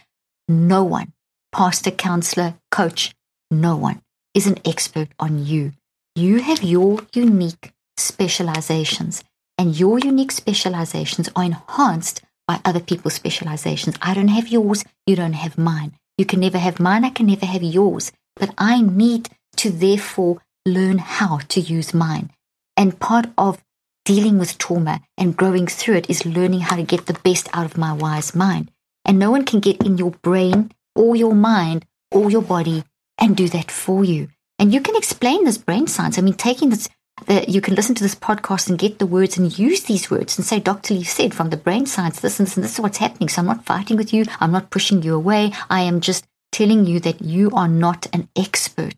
no 0.48 0.84
one 0.84 1.12
pastor 1.50 1.90
counselor 1.90 2.54
coach 2.70 3.14
no 3.50 3.76
one 3.76 4.00
is 4.34 4.46
an 4.46 4.58
expert 4.64 5.08
on 5.18 5.44
you. 5.44 5.72
You 6.14 6.40
have 6.40 6.62
your 6.62 7.00
unique 7.12 7.72
specializations, 7.96 9.22
and 9.58 9.78
your 9.78 9.98
unique 9.98 10.32
specializations 10.32 11.28
are 11.36 11.44
enhanced 11.44 12.22
by 12.48 12.60
other 12.64 12.80
people's 12.80 13.14
specializations. 13.14 13.96
I 14.00 14.14
don't 14.14 14.28
have 14.28 14.48
yours, 14.48 14.84
you 15.06 15.16
don't 15.16 15.34
have 15.34 15.58
mine. 15.58 15.92
You 16.16 16.24
can 16.24 16.40
never 16.40 16.58
have 16.58 16.80
mine, 16.80 17.04
I 17.04 17.10
can 17.10 17.26
never 17.26 17.46
have 17.46 17.62
yours. 17.62 18.12
But 18.36 18.54
I 18.58 18.80
need 18.80 19.28
to 19.56 19.70
therefore 19.70 20.42
learn 20.66 20.98
how 20.98 21.38
to 21.48 21.60
use 21.60 21.94
mine. 21.94 22.30
And 22.76 22.98
part 22.98 23.26
of 23.36 23.62
dealing 24.04 24.38
with 24.38 24.58
trauma 24.58 25.00
and 25.16 25.36
growing 25.36 25.66
through 25.66 25.96
it 25.96 26.10
is 26.10 26.26
learning 26.26 26.60
how 26.60 26.76
to 26.76 26.82
get 26.82 27.06
the 27.06 27.20
best 27.24 27.48
out 27.52 27.66
of 27.66 27.78
my 27.78 27.92
wise 27.92 28.34
mind. 28.34 28.70
And 29.04 29.18
no 29.18 29.30
one 29.30 29.44
can 29.44 29.60
get 29.60 29.84
in 29.84 29.98
your 29.98 30.12
brain 30.22 30.72
or 30.94 31.16
your 31.16 31.34
mind 31.34 31.86
or 32.10 32.30
your 32.30 32.42
body 32.42 32.84
and 33.18 33.36
do 33.36 33.48
that 33.48 33.70
for 33.70 34.04
you. 34.04 34.28
And 34.58 34.72
you 34.72 34.80
can 34.80 34.96
explain 34.96 35.44
this 35.44 35.58
brain 35.58 35.86
science. 35.86 36.18
I 36.18 36.22
mean, 36.22 36.34
taking 36.34 36.70
this 36.70 36.88
that 37.26 37.48
you 37.48 37.60
can 37.60 37.74
listen 37.74 37.94
to 37.94 38.02
this 38.02 38.14
podcast 38.14 38.68
and 38.68 38.78
get 38.78 38.98
the 38.98 39.06
words 39.06 39.36
and 39.36 39.56
use 39.56 39.84
these 39.84 40.10
words 40.10 40.36
and 40.36 40.46
say, 40.46 40.58
Dr. 40.58 40.94
Leaf 40.94 41.08
said 41.08 41.34
from 41.34 41.50
the 41.50 41.56
brain 41.56 41.86
science, 41.86 42.20
this 42.20 42.38
and 42.38 42.46
this, 42.46 42.56
and 42.56 42.64
this 42.64 42.74
is 42.74 42.80
what's 42.80 42.98
happening. 42.98 43.28
So 43.28 43.40
I'm 43.40 43.46
not 43.46 43.64
fighting 43.64 43.96
with 43.96 44.12
you. 44.12 44.24
I'm 44.40 44.50
not 44.50 44.70
pushing 44.70 45.02
you 45.02 45.14
away. 45.14 45.52
I 45.70 45.82
am 45.82 46.00
just 46.00 46.24
telling 46.52 46.84
you 46.84 47.00
that 47.00 47.22
you 47.22 47.50
are 47.50 47.68
not 47.68 48.06
an 48.12 48.28
expert 48.36 48.94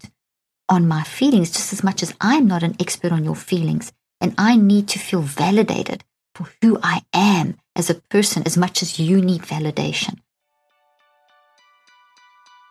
on 0.68 0.88
my 0.88 1.02
feelings 1.04 1.50
just 1.50 1.72
as 1.72 1.82
much 1.84 2.02
as 2.02 2.14
I'm 2.20 2.46
not 2.46 2.62
an 2.62 2.76
expert 2.80 3.12
on 3.12 3.24
your 3.24 3.36
feelings. 3.36 3.92
And 4.20 4.34
I 4.36 4.56
need 4.56 4.88
to 4.88 4.98
feel 4.98 5.22
validated 5.22 6.04
for 6.34 6.48
who 6.60 6.78
I 6.82 7.02
am 7.12 7.56
as 7.76 7.90
a 7.90 7.94
person 7.94 8.42
as 8.44 8.56
much 8.56 8.82
as 8.82 8.98
you 8.98 9.20
need 9.20 9.42
validation. 9.42 10.18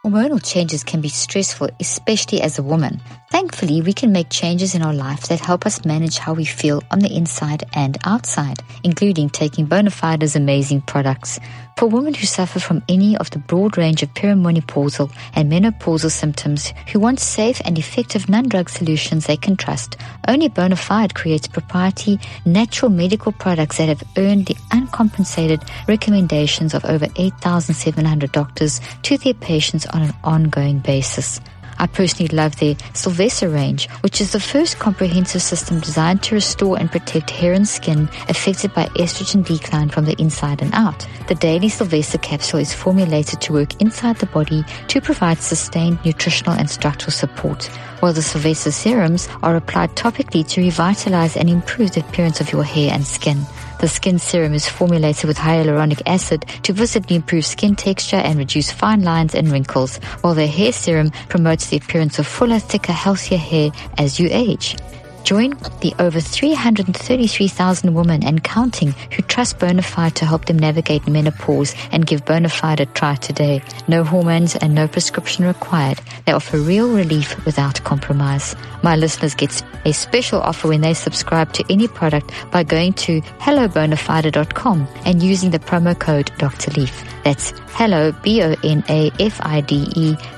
Hormonal 0.05 0.43
changes 0.43 0.83
can 0.83 0.99
be 0.99 1.07
stressful, 1.07 1.69
especially 1.79 2.41
as 2.41 2.59
a 2.59 2.63
woman. 2.63 2.99
Thankfully, 3.33 3.81
we 3.81 3.93
can 3.93 4.11
make 4.11 4.29
changes 4.29 4.75
in 4.75 4.83
our 4.83 4.93
life 4.93 5.21
that 5.21 5.39
help 5.39 5.65
us 5.65 5.85
manage 5.85 6.19
how 6.19 6.33
we 6.33 6.45
feel 6.45 6.83
on 6.91 6.99
the 6.99 7.11
inside 7.11 7.63
and 7.73 7.97
outside, 8.05 8.61
including 8.83 9.27
taking 9.27 9.65
Bonafide's 9.65 10.35
amazing 10.35 10.81
products. 10.81 11.39
For 11.75 11.87
women 11.87 12.13
who 12.13 12.27
suffer 12.27 12.59
from 12.59 12.83
any 12.87 13.17
of 13.17 13.31
the 13.31 13.39
broad 13.39 13.75
range 13.75 14.03
of 14.03 14.13
perimenopausal 14.13 15.11
and 15.33 15.51
menopausal 15.51 16.11
symptoms 16.11 16.75
who 16.91 16.99
want 16.99 17.19
safe 17.19 17.59
and 17.65 17.79
effective 17.79 18.29
non-drug 18.29 18.69
solutions 18.69 19.25
they 19.25 19.37
can 19.37 19.55
trust, 19.57 19.97
only 20.27 20.47
Bonafide 20.47 21.15
creates 21.15 21.47
proprietary 21.47 22.19
natural 22.45 22.91
medical 22.91 23.31
products 23.31 23.79
that 23.79 23.89
have 23.89 24.03
earned 24.15 24.45
the 24.45 24.57
uncompensated 24.71 25.63
recommendations 25.87 26.75
of 26.75 26.85
over 26.85 27.07
8,700 27.15 28.31
doctors 28.31 28.79
to 29.01 29.17
their 29.17 29.33
patients 29.33 29.87
on 29.87 30.03
an 30.03 30.13
ongoing 30.23 30.77
basis. 30.77 31.41
I 31.77 31.87
personally 31.87 32.29
love 32.35 32.55
their 32.57 32.75
Sylvessa 32.93 33.53
range, 33.53 33.89
which 34.01 34.21
is 34.21 34.31
the 34.31 34.39
first 34.39 34.79
comprehensive 34.79 35.41
system 35.41 35.79
designed 35.79 36.23
to 36.23 36.35
restore 36.35 36.79
and 36.79 36.91
protect 36.91 37.29
hair 37.29 37.53
and 37.53 37.67
skin 37.67 38.09
affected 38.29 38.73
by 38.73 38.85
estrogen 38.95 39.45
decline 39.45 39.89
from 39.89 40.05
the 40.05 40.19
inside 40.21 40.61
and 40.61 40.73
out. 40.73 41.07
The 41.27 41.35
daily 41.35 41.67
Sylvessa 41.67 42.21
capsule 42.21 42.59
is 42.59 42.73
formulated 42.73 43.41
to 43.41 43.53
work 43.53 43.81
inside 43.81 44.17
the 44.17 44.25
body 44.27 44.63
to 44.87 45.01
provide 45.01 45.39
sustained 45.39 45.99
nutritional 46.05 46.55
and 46.55 46.69
structural 46.69 47.11
support, 47.11 47.69
while 48.03 48.11
the 48.11 48.19
Sylvessa 48.19 48.69
serums 48.69 49.29
are 49.43 49.55
applied 49.55 49.95
topically 49.95 50.45
to 50.45 50.59
revitalize 50.59 51.37
and 51.37 51.49
improve 51.49 51.93
the 51.93 52.01
appearance 52.01 52.41
of 52.41 52.51
your 52.51 52.65
hair 52.65 52.91
and 52.93 53.07
skin. 53.07 53.39
The 53.79 53.87
skin 53.87 54.19
serum 54.19 54.53
is 54.53 54.67
formulated 54.67 55.23
with 55.23 55.37
hyaluronic 55.37 56.01
acid 56.05 56.45
to 56.63 56.73
visibly 56.73 57.15
improve 57.15 57.45
skin 57.45 57.77
texture 57.77 58.17
and 58.17 58.37
reduce 58.37 58.73
fine 58.73 59.03
lines 59.03 59.35
and 59.35 59.49
wrinkles, 59.49 59.99
while 60.19 60.33
the 60.33 60.47
hair 60.47 60.73
serum 60.73 61.11
promotes 61.29 61.67
the 61.67 61.77
appearance 61.77 62.19
of 62.19 62.27
fuller, 62.27 62.59
thicker, 62.59 62.91
healthier 62.91 63.37
hair 63.37 63.71
as 63.97 64.19
you 64.19 64.27
age. 64.31 64.75
Join 65.23 65.51
the 65.79 65.93
over 65.99 66.19
333,000 66.19 67.93
women 67.93 68.25
and 68.25 68.43
counting 68.43 68.91
who 69.11 69.21
trust 69.23 69.57
Bonafide 69.57 70.13
to 70.15 70.25
help 70.25 70.45
them 70.45 70.59
navigate 70.59 71.07
menopause 71.07 71.73
and 71.93 72.05
give 72.05 72.25
Bonafide 72.25 72.81
a 72.81 72.85
try 72.87 73.15
today. 73.15 73.61
No 73.87 74.03
hormones 74.03 74.57
and 74.57 74.75
no 74.75 74.87
prescription 74.87 75.45
required. 75.45 76.01
They 76.25 76.33
offer 76.33 76.57
real 76.57 76.93
relief 76.93 77.45
without 77.45 77.81
compromise. 77.85 78.53
My 78.83 78.97
listeners 78.97 79.33
get 79.33 79.63
a 79.85 79.93
special 79.93 80.41
offer 80.41 80.67
when 80.67 80.81
they 80.81 80.93
subscribe 80.93 81.53
to 81.53 81.63
any 81.69 81.87
product 81.87 82.31
by 82.51 82.63
going 82.63 82.91
to 82.93 83.21
hellobonafide.com 83.39 84.87
and 85.05 85.23
using 85.23 85.51
the 85.51 85.59
promo 85.59 85.97
code 85.97 86.31
Dr. 86.37 86.71
Leaf. 86.71 87.03
That's 87.23 87.53
hello, 87.69 88.11
B-O-N-A-F-I-D-E 88.11 88.57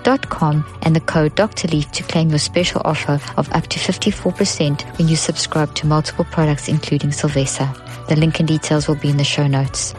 dot 0.03 0.29
com 0.29 0.63
and 0.83 0.95
the 0.95 0.99
code 0.99 1.33
Dr. 1.35 1.67
Leaf 1.69 1.91
to 1.93 2.03
claim 2.03 2.29
your 2.29 2.37
special 2.37 2.83
offer 2.85 3.19
of 3.35 3.51
up 3.51 3.65
to 3.67 3.79
54% 3.79 4.97
when 4.99 5.07
you 5.07 5.15
subscribe 5.15 5.73
to 5.75 5.87
multiple 5.87 6.25
products 6.25 6.67
including 6.67 7.09
Sylvessa. 7.09 7.67
The 8.07 8.15
link 8.15 8.39
and 8.39 8.47
details 8.47 8.87
will 8.87 8.95
be 8.95 9.09
in 9.09 9.17
the 9.17 9.23
show 9.23 9.47
notes. 9.47 9.95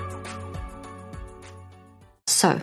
So, 2.29 2.61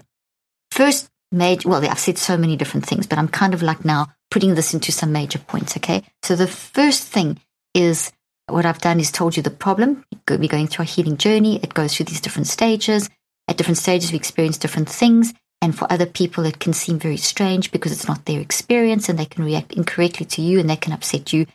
first 0.71 1.09
major, 1.33 1.67
well, 1.67 1.83
I've 1.83 1.99
said 1.99 2.17
so 2.17 2.37
many 2.37 2.55
different 2.55 2.85
things, 2.85 3.07
but 3.07 3.17
I'm 3.17 3.27
kind 3.27 3.53
of 3.53 3.61
like 3.61 3.83
now 3.83 4.07
putting 4.31 4.55
this 4.55 4.73
into 4.73 4.91
some 4.91 5.11
major 5.11 5.39
points, 5.39 5.75
okay? 5.77 6.03
So 6.21 6.35
the 6.35 6.47
first 6.47 7.07
thing 7.07 7.39
is 7.73 8.11
what 8.47 8.65
I've 8.65 8.81
done 8.81 8.99
is 8.99 9.11
told 9.11 9.35
you 9.35 9.43
the 9.43 9.49
problem. 9.49 10.05
We're 10.29 10.47
going 10.47 10.67
through 10.67 10.83
a 10.83 10.87
healing 10.87 11.17
journey. 11.17 11.59
It 11.61 11.73
goes 11.73 11.95
through 11.95 12.05
these 12.05 12.21
different 12.21 12.47
stages. 12.47 13.09
At 13.47 13.57
different 13.57 13.77
stages, 13.77 14.11
we 14.11 14.17
experience 14.17 14.57
different 14.57 14.89
things. 14.89 15.33
And 15.61 15.77
for 15.77 15.91
other 15.91 16.05
people, 16.05 16.45
it 16.45 16.59
can 16.59 16.73
seem 16.73 16.99
very 16.99 17.17
strange 17.17 17.71
because 17.71 17.91
it's 17.91 18.07
not 18.07 18.25
their 18.25 18.41
experience 18.41 19.07
and 19.07 19.17
they 19.17 19.25
can 19.25 19.45
react 19.45 19.73
incorrectly 19.73 20.25
to 20.25 20.41
you 20.41 20.59
and 20.59 20.69
that 20.69 20.81
can 20.81 20.93
upset 20.93 21.31
you 21.31 21.45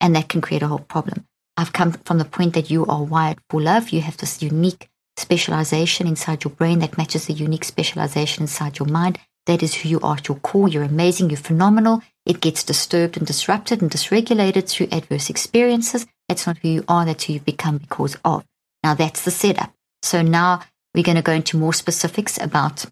and 0.00 0.14
that 0.14 0.28
can 0.28 0.40
create 0.40 0.62
a 0.62 0.68
whole 0.68 0.78
problem. 0.80 1.24
I've 1.56 1.72
come 1.72 1.92
from 1.92 2.18
the 2.18 2.24
point 2.24 2.54
that 2.54 2.70
you 2.70 2.86
are 2.86 3.02
wired 3.02 3.38
for 3.48 3.60
love. 3.60 3.90
You 3.90 4.02
have 4.02 4.16
this 4.16 4.42
unique 4.42 4.88
specialization 5.18 6.06
inside 6.06 6.44
your 6.44 6.52
brain 6.52 6.78
that 6.78 6.96
matches 6.96 7.26
the 7.26 7.32
unique 7.32 7.64
specialization 7.64 8.44
inside 8.44 8.78
your 8.78 8.88
mind. 8.88 9.18
That 9.46 9.62
is 9.62 9.74
who 9.74 9.88
you 9.88 10.00
are 10.00 10.16
at 10.16 10.28
your 10.28 10.38
core. 10.38 10.68
You're 10.68 10.82
amazing. 10.82 11.30
You're 11.30 11.38
phenomenal. 11.38 12.02
It 12.26 12.40
gets 12.40 12.62
disturbed 12.62 13.16
and 13.16 13.26
disrupted 13.26 13.80
and 13.80 13.90
dysregulated 13.90 14.68
through 14.68 14.88
adverse 14.92 15.30
experiences. 15.30 16.06
That's 16.28 16.46
not 16.46 16.58
who 16.58 16.68
you 16.68 16.84
are. 16.86 17.04
That's 17.04 17.24
who 17.24 17.34
you 17.34 17.40
become 17.40 17.78
because 17.78 18.16
of. 18.24 18.44
Now 18.84 18.94
that's 18.94 19.24
the 19.24 19.30
setup. 19.30 19.72
So 20.02 20.22
now 20.22 20.60
we're 20.94 21.04
going 21.04 21.16
to 21.16 21.22
go 21.22 21.32
into 21.32 21.56
more 21.56 21.72
specifics 21.72 22.38
about 22.38 22.84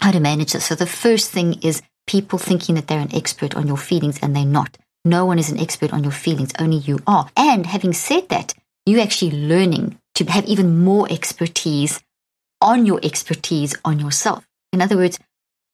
how 0.00 0.12
to 0.12 0.20
manage 0.20 0.52
this. 0.52 0.66
So 0.66 0.74
the 0.74 0.86
first 0.86 1.30
thing 1.30 1.60
is 1.62 1.82
people 2.06 2.38
thinking 2.38 2.76
that 2.76 2.86
they're 2.86 3.00
an 3.00 3.14
expert 3.14 3.56
on 3.56 3.66
your 3.66 3.76
feelings 3.76 4.18
and 4.22 4.34
they're 4.34 4.44
not. 4.44 4.78
No 5.04 5.26
one 5.26 5.38
is 5.38 5.50
an 5.50 5.60
expert 5.60 5.92
on 5.92 6.02
your 6.02 6.12
feelings, 6.12 6.52
only 6.58 6.78
you 6.78 6.98
are. 7.06 7.28
And 7.36 7.66
having 7.66 7.92
said 7.92 8.28
that, 8.30 8.54
you're 8.86 9.02
actually 9.02 9.32
learning 9.32 9.98
to 10.14 10.24
have 10.24 10.44
even 10.46 10.78
more 10.78 11.06
expertise 11.10 12.00
on 12.60 12.86
your 12.86 13.00
expertise 13.02 13.74
on 13.84 13.98
yourself. 13.98 14.46
In 14.72 14.80
other 14.80 14.96
words, 14.96 15.18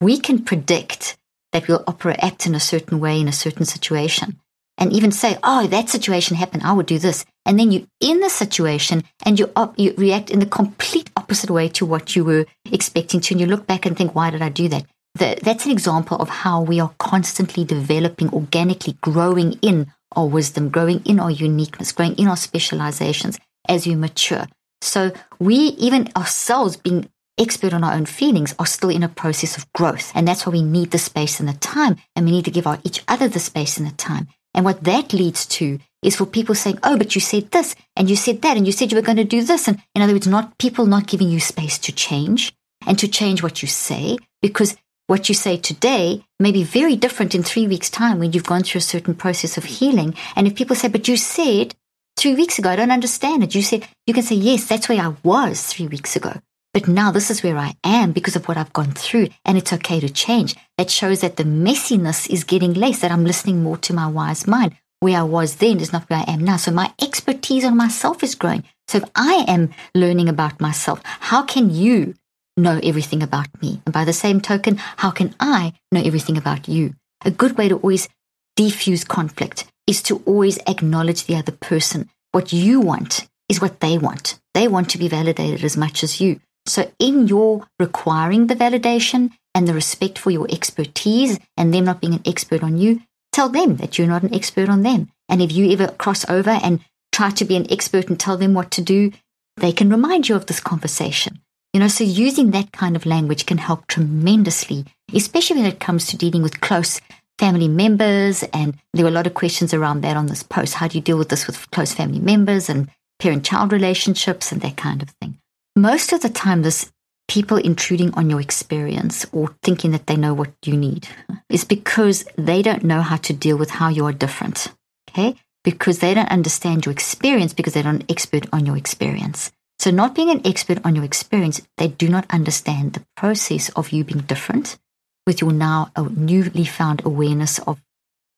we 0.01 0.19
can 0.19 0.45
predict 0.45 1.17
that 1.53 1.69
we'll 1.69 1.85
operate, 1.87 2.19
act 2.21 2.47
in 2.47 2.55
a 2.55 2.61
certain 2.61 3.01
way 3.01 3.21
in 3.21 3.29
a 3.29 3.33
certain 3.33 3.67
situation 3.67 4.39
and 4.79 4.93
even 4.93 5.13
say, 5.13 5.37
oh, 5.43 5.67
that 5.67 5.91
situation 5.91 6.37
happened, 6.37 6.63
I 6.65 6.73
would 6.73 6.87
do 6.87 6.99
this. 6.99 7.25
And 7.45 7.59
then 7.59 7.71
you're 7.71 7.87
in 8.01 8.21
the 8.21 8.31
situation 8.31 9.05
and 9.27 9.39
you, 9.39 9.51
op- 9.55 9.79
you 9.79 9.95
react 9.97 10.31
in 10.31 10.41
the 10.41 10.47
complete 10.47 11.11
opposite 11.17 11.51
way 11.51 11.69
to 11.69 11.85
what 11.85 12.17
you 12.17 12.25
were 12.25 12.47
expecting 12.71 13.21
to. 13.21 13.35
And 13.35 13.41
you 13.41 13.47
look 13.47 13.67
back 13.67 13.85
and 13.85 13.97
think, 13.97 14.15
why 14.15 14.31
did 14.31 14.43
I 14.43 14.49
do 14.49 14.69
that? 14.69 14.87
The, 15.17 15.39
that's 15.43 15.67
an 15.67 15.73
example 15.73 16.17
of 16.19 16.29
how 16.29 16.63
we 16.63 16.81
are 16.81 16.95
constantly 16.99 17.65
developing, 17.65 18.31
organically 18.31 18.97
growing 19.01 19.55
in 19.61 19.93
our 20.13 20.27
wisdom, 20.27 20.71
growing 20.71 21.03
in 21.05 21.21
our 21.21 21.31
uniqueness, 21.31 21.93
growing 21.93 22.15
in 22.17 22.29
our 22.29 22.37
specializations 22.37 23.39
as 23.69 23.87
you 23.87 23.97
mature. 23.97 24.47
So 24.83 25.13
we, 25.39 25.57
even 25.57 26.11
ourselves 26.17 26.77
being 26.77 27.09
expert 27.39 27.73
on 27.73 27.85
our 27.85 27.95
own 27.95 28.07
feelings, 28.07 28.55
are 28.59 28.67
still 28.67 28.91
in 28.91 29.03
a 29.03 29.09
process 29.09 29.57
of 29.57 29.71
growth. 29.73 30.13
And 30.15 30.27
that's 30.27 30.47
why 30.47 30.53
we 30.53 30.63
need 30.63 30.91
the 30.91 30.99
space 30.99 31.41
and 31.41 31.49
the 31.49 31.55
time. 31.55 31.97
And 32.15 32.27
we 32.27 32.33
need 32.33 32.45
to 32.47 32.51
give 32.51 32.67
our, 32.67 32.79
each 32.85 33.03
other 33.09 33.29
the 33.29 33.39
space 33.39 33.79
and 33.79 33.87
the 33.87 33.95
time. 33.95 34.29
And 34.55 34.65
what 34.65 34.85
that 34.85 35.13
leads 35.13 35.47
to 35.47 35.79
is 36.03 36.17
for 36.17 36.27
people 36.27 36.55
saying, 36.55 36.79
oh, 36.83 36.97
but 36.97 37.15
you 37.15 37.21
said 37.21 37.51
this 37.51 37.77
and 37.95 38.11
you 38.11 38.17
said 38.17 38.43
that 38.43 38.57
and 38.57 38.67
you 38.67 38.73
said 38.73 38.91
you 38.91 38.97
were 38.97 39.03
going 39.03 39.17
to 39.17 39.25
do 39.25 39.43
this. 39.43 39.69
And 39.69 39.81
in 39.95 40.03
other 40.03 40.13
words, 40.13 40.27
not 40.27 40.59
people 40.59 40.87
not 40.87 41.07
giving 41.07 41.29
you 41.29 41.41
space 41.41 41.79
to 41.79 41.93
change 41.93 42.53
and 42.87 42.99
to 42.99 43.09
change 43.09 43.43
what 43.43 43.63
you 43.63 43.69
say 43.69 44.17
because 44.43 44.77
what 45.07 45.29
you 45.29 45.35
say 45.35 45.57
today 45.57 46.25
may 46.39 46.53
be 46.53 46.63
very 46.63 46.97
different 46.97 47.35
in 47.35 47.43
three 47.43 47.67
weeks' 47.67 47.91
time 47.91 48.19
when 48.19 48.33
you've 48.33 48.47
gone 48.47 48.63
through 48.63 48.79
a 48.79 48.83
certain 48.83 49.15
process 49.15 49.57
of 49.57 49.65
healing. 49.65 50.15
And 50.37 50.47
if 50.47 50.55
people 50.55 50.77
say, 50.77 50.89
but 50.89 51.09
you 51.09 51.17
said 51.17 51.75
three 52.21 52.35
weeks 52.35 52.59
ago, 52.59 52.69
I 52.69 52.77
don't 52.77 52.91
understand 52.91 53.43
it. 53.43 53.55
You 53.55 53.63
said, 53.63 53.89
you 54.07 54.13
can 54.13 54.23
say, 54.23 54.35
yes, 54.35 54.67
that's 54.67 54.91
where 54.91 55.01
I 55.01 55.15
was 55.23 55.65
three 55.65 55.87
weeks 55.87 56.17
ago. 56.17 56.35
But 56.75 56.87
now 56.87 57.11
this 57.11 57.31
is 57.31 57.43
where 57.43 57.57
I 57.57 57.75
am 57.83 58.13
because 58.13 58.37
of 58.37 58.47
what 58.47 58.59
I've 58.59 58.75
gone 58.75 58.93
through, 58.93 59.29
and 59.45 59.57
it's 59.57 59.73
okay 59.73 59.99
to 60.01 60.09
change. 60.11 60.55
That 60.77 60.91
shows 60.91 61.23
that 61.23 61.37
the 61.37 61.45
messiness 61.45 62.29
is 62.29 62.45
getting 62.45 62.75
less, 62.75 63.01
that 63.01 63.11
I'm 63.11 63.25
listening 63.25 63.63
more 63.63 63.79
to 63.79 63.95
my 63.95 64.07
wise 64.07 64.47
mind. 64.47 64.77
Where 65.01 65.19
I 65.19 65.23
was 65.23 65.57
then 65.57 65.81
is 65.81 65.95
not 65.95 66.09
where 66.11 66.21
I 66.21 66.31
am 66.31 66.45
now. 66.45 66.59
So 66.59 66.71
my 66.71 66.93
expertise 67.01 67.65
on 67.65 67.75
myself 67.77 68.23
is 68.23 68.35
growing. 68.35 68.65
So 68.87 68.99
if 68.99 69.05
I 69.17 69.47
am 69.49 69.71
learning 69.95 70.29
about 70.29 70.61
myself, 70.61 71.01
how 71.05 71.43
can 71.43 71.71
you 71.71 72.15
know 72.59 72.79
everything 72.83 73.23
about 73.23 73.49
me? 73.63 73.81
And 73.87 73.95
by 73.95 74.05
the 74.05 74.13
same 74.13 74.43
token, 74.43 74.77
how 74.77 75.11
can 75.11 75.35
I 75.41 75.73
know 75.91 76.03
everything 76.05 76.37
about 76.37 76.69
you? 76.69 76.95
A 77.25 77.31
good 77.31 77.57
way 77.57 77.69
to 77.71 77.77
always 77.77 78.11
defuse 78.59 79.09
conflict 79.09 79.70
is 79.87 80.03
to 80.03 80.23
always 80.27 80.59
acknowledge 80.67 81.25
the 81.25 81.37
other 81.37 81.53
person. 81.53 82.09
What 82.33 82.53
you 82.53 82.81
want 82.81 83.29
is 83.49 83.61
what 83.61 83.81
they 83.81 83.99
want. 83.99 84.39
They 84.55 84.69
want 84.69 84.91
to 84.91 84.99
be 84.99 85.09
validated 85.09 85.65
as 85.65 85.77
much 85.77 86.03
as 86.05 86.21
you. 86.21 86.41
So, 86.67 86.91
in 86.99 87.27
your 87.27 87.67
requiring 87.79 88.47
the 88.47 88.55
validation 88.55 89.31
and 89.55 89.67
the 89.67 89.75
respect 89.75 90.19
for 90.19 90.31
your 90.31 90.47
expertise 90.51 91.39
and 91.57 91.75
them 91.75 91.85
not 91.85 92.01
being 92.01 92.15
an 92.15 92.23
expert 92.27 92.63
on 92.63 92.79
you, 92.79 93.03
tell 93.33 93.49
them 93.49 93.77
that 93.77 93.99
you're 93.99 94.07
not 94.07 94.23
an 94.23 94.35
expert 94.35 94.69
on 94.69 94.83
them. 94.83 95.11
And 95.29 95.43
if 95.43 95.53
you 95.53 95.71
ever 95.73 95.89
cross 95.89 96.29
over 96.29 96.51
and 96.51 96.81
try 97.13 97.31
to 97.31 97.45
be 97.45 97.57
an 97.57 97.71
expert 97.71 98.09
and 98.09 98.19
tell 98.19 98.37
them 98.37 98.55
what 98.55 98.71
to 98.73 98.83
do, 98.83 99.13
they 99.57 99.73
can 99.73 99.91
remind 99.91 100.29
you 100.29 100.37
of 100.37 100.47
this 100.47 100.61
conversation. 100.61 101.41
You 101.73 101.81
know, 101.81 101.89
so 101.89 102.05
using 102.05 102.51
that 102.51 102.73
kind 102.73 102.97
of 102.97 103.07
language 103.07 103.47
can 103.47 103.59
help 103.59 103.87
tremendously, 103.87 104.85
especially 105.15 105.63
when 105.63 105.71
it 105.71 105.81
comes 105.81 106.07
to 106.07 106.17
dealing 106.17 106.43
with 106.43 106.61
close 106.61 107.01
family 107.41 107.69
members. 107.69 108.45
And 108.53 108.77
there 108.93 109.05
were 109.05 109.11
a 109.11 109.19
lot 109.19 109.27
of 109.27 109.35
questions 109.35 109.73
around 109.73 110.03
that 110.03 110.17
on 110.17 110.27
this 110.27 110.43
post. 110.43 110.75
How 110.75 110.87
do 110.87 110.99
you 110.99 111.03
deal 111.03 111.19
with 111.19 111.31
this 111.31 111.47
with 111.47 111.71
close 111.71 111.93
family 111.95 112.21
members 112.21 112.69
and 112.69 112.89
parent 113.19 113.45
child 113.45 113.73
relationships 113.73 114.53
and 114.53 114.61
that 114.61 114.77
kind 114.77 115.03
of 115.03 115.11
thing? 115.21 115.39
Most 115.75 116.13
of 116.13 116.21
the 116.21 116.29
time, 116.29 116.63
this 116.63 116.93
people 117.29 117.57
intruding 117.57 118.13
on 118.15 118.29
your 118.29 118.41
experience 118.41 119.25
or 119.33 119.55
thinking 119.63 119.93
that 119.93 120.07
they 120.07 120.17
know 120.17 120.35
what 120.35 120.53
you 120.67 120.77
need 120.77 121.09
is 121.49 121.65
because 121.65 122.25
they 122.37 122.61
don't 122.61 122.85
know 122.85 123.01
how 123.01 123.17
to 123.17 123.33
deal 123.33 123.57
with 123.57 123.71
how 123.71 123.89
you 123.89 124.05
are 124.05 124.13
different. 124.13 124.69
Okay. 125.09 125.35
Because 125.65 126.01
they 126.01 126.13
don't 126.15 126.31
understand 126.31 126.85
your 126.85 126.93
experience 126.93 127.53
because 127.55 127.75
they're 127.75 127.91
not 127.91 128.03
an 128.03 128.07
expert 128.09 128.47
on 128.53 128.67
your 128.67 128.77
experience. 128.77 129.53
So, 129.79 129.91
not 129.91 130.15
being 130.15 130.31
an 130.31 130.43
expert 130.45 130.79
on 130.85 130.95
your 130.95 131.05
experience, 131.05 131.63
they 131.79 131.89
do 131.89 132.09
not 132.09 132.27
understand 132.31 132.93
the 132.93 133.05
process 133.17 133.71
of 133.71 133.91
you 133.91 134.05
being 134.05 134.21
different 134.21 134.79
with 135.27 135.41
your 135.41 135.53
now 135.53 135.91
newly 136.11 136.65
found 136.65 137.03
awareness 137.05 137.59
of 137.61 137.81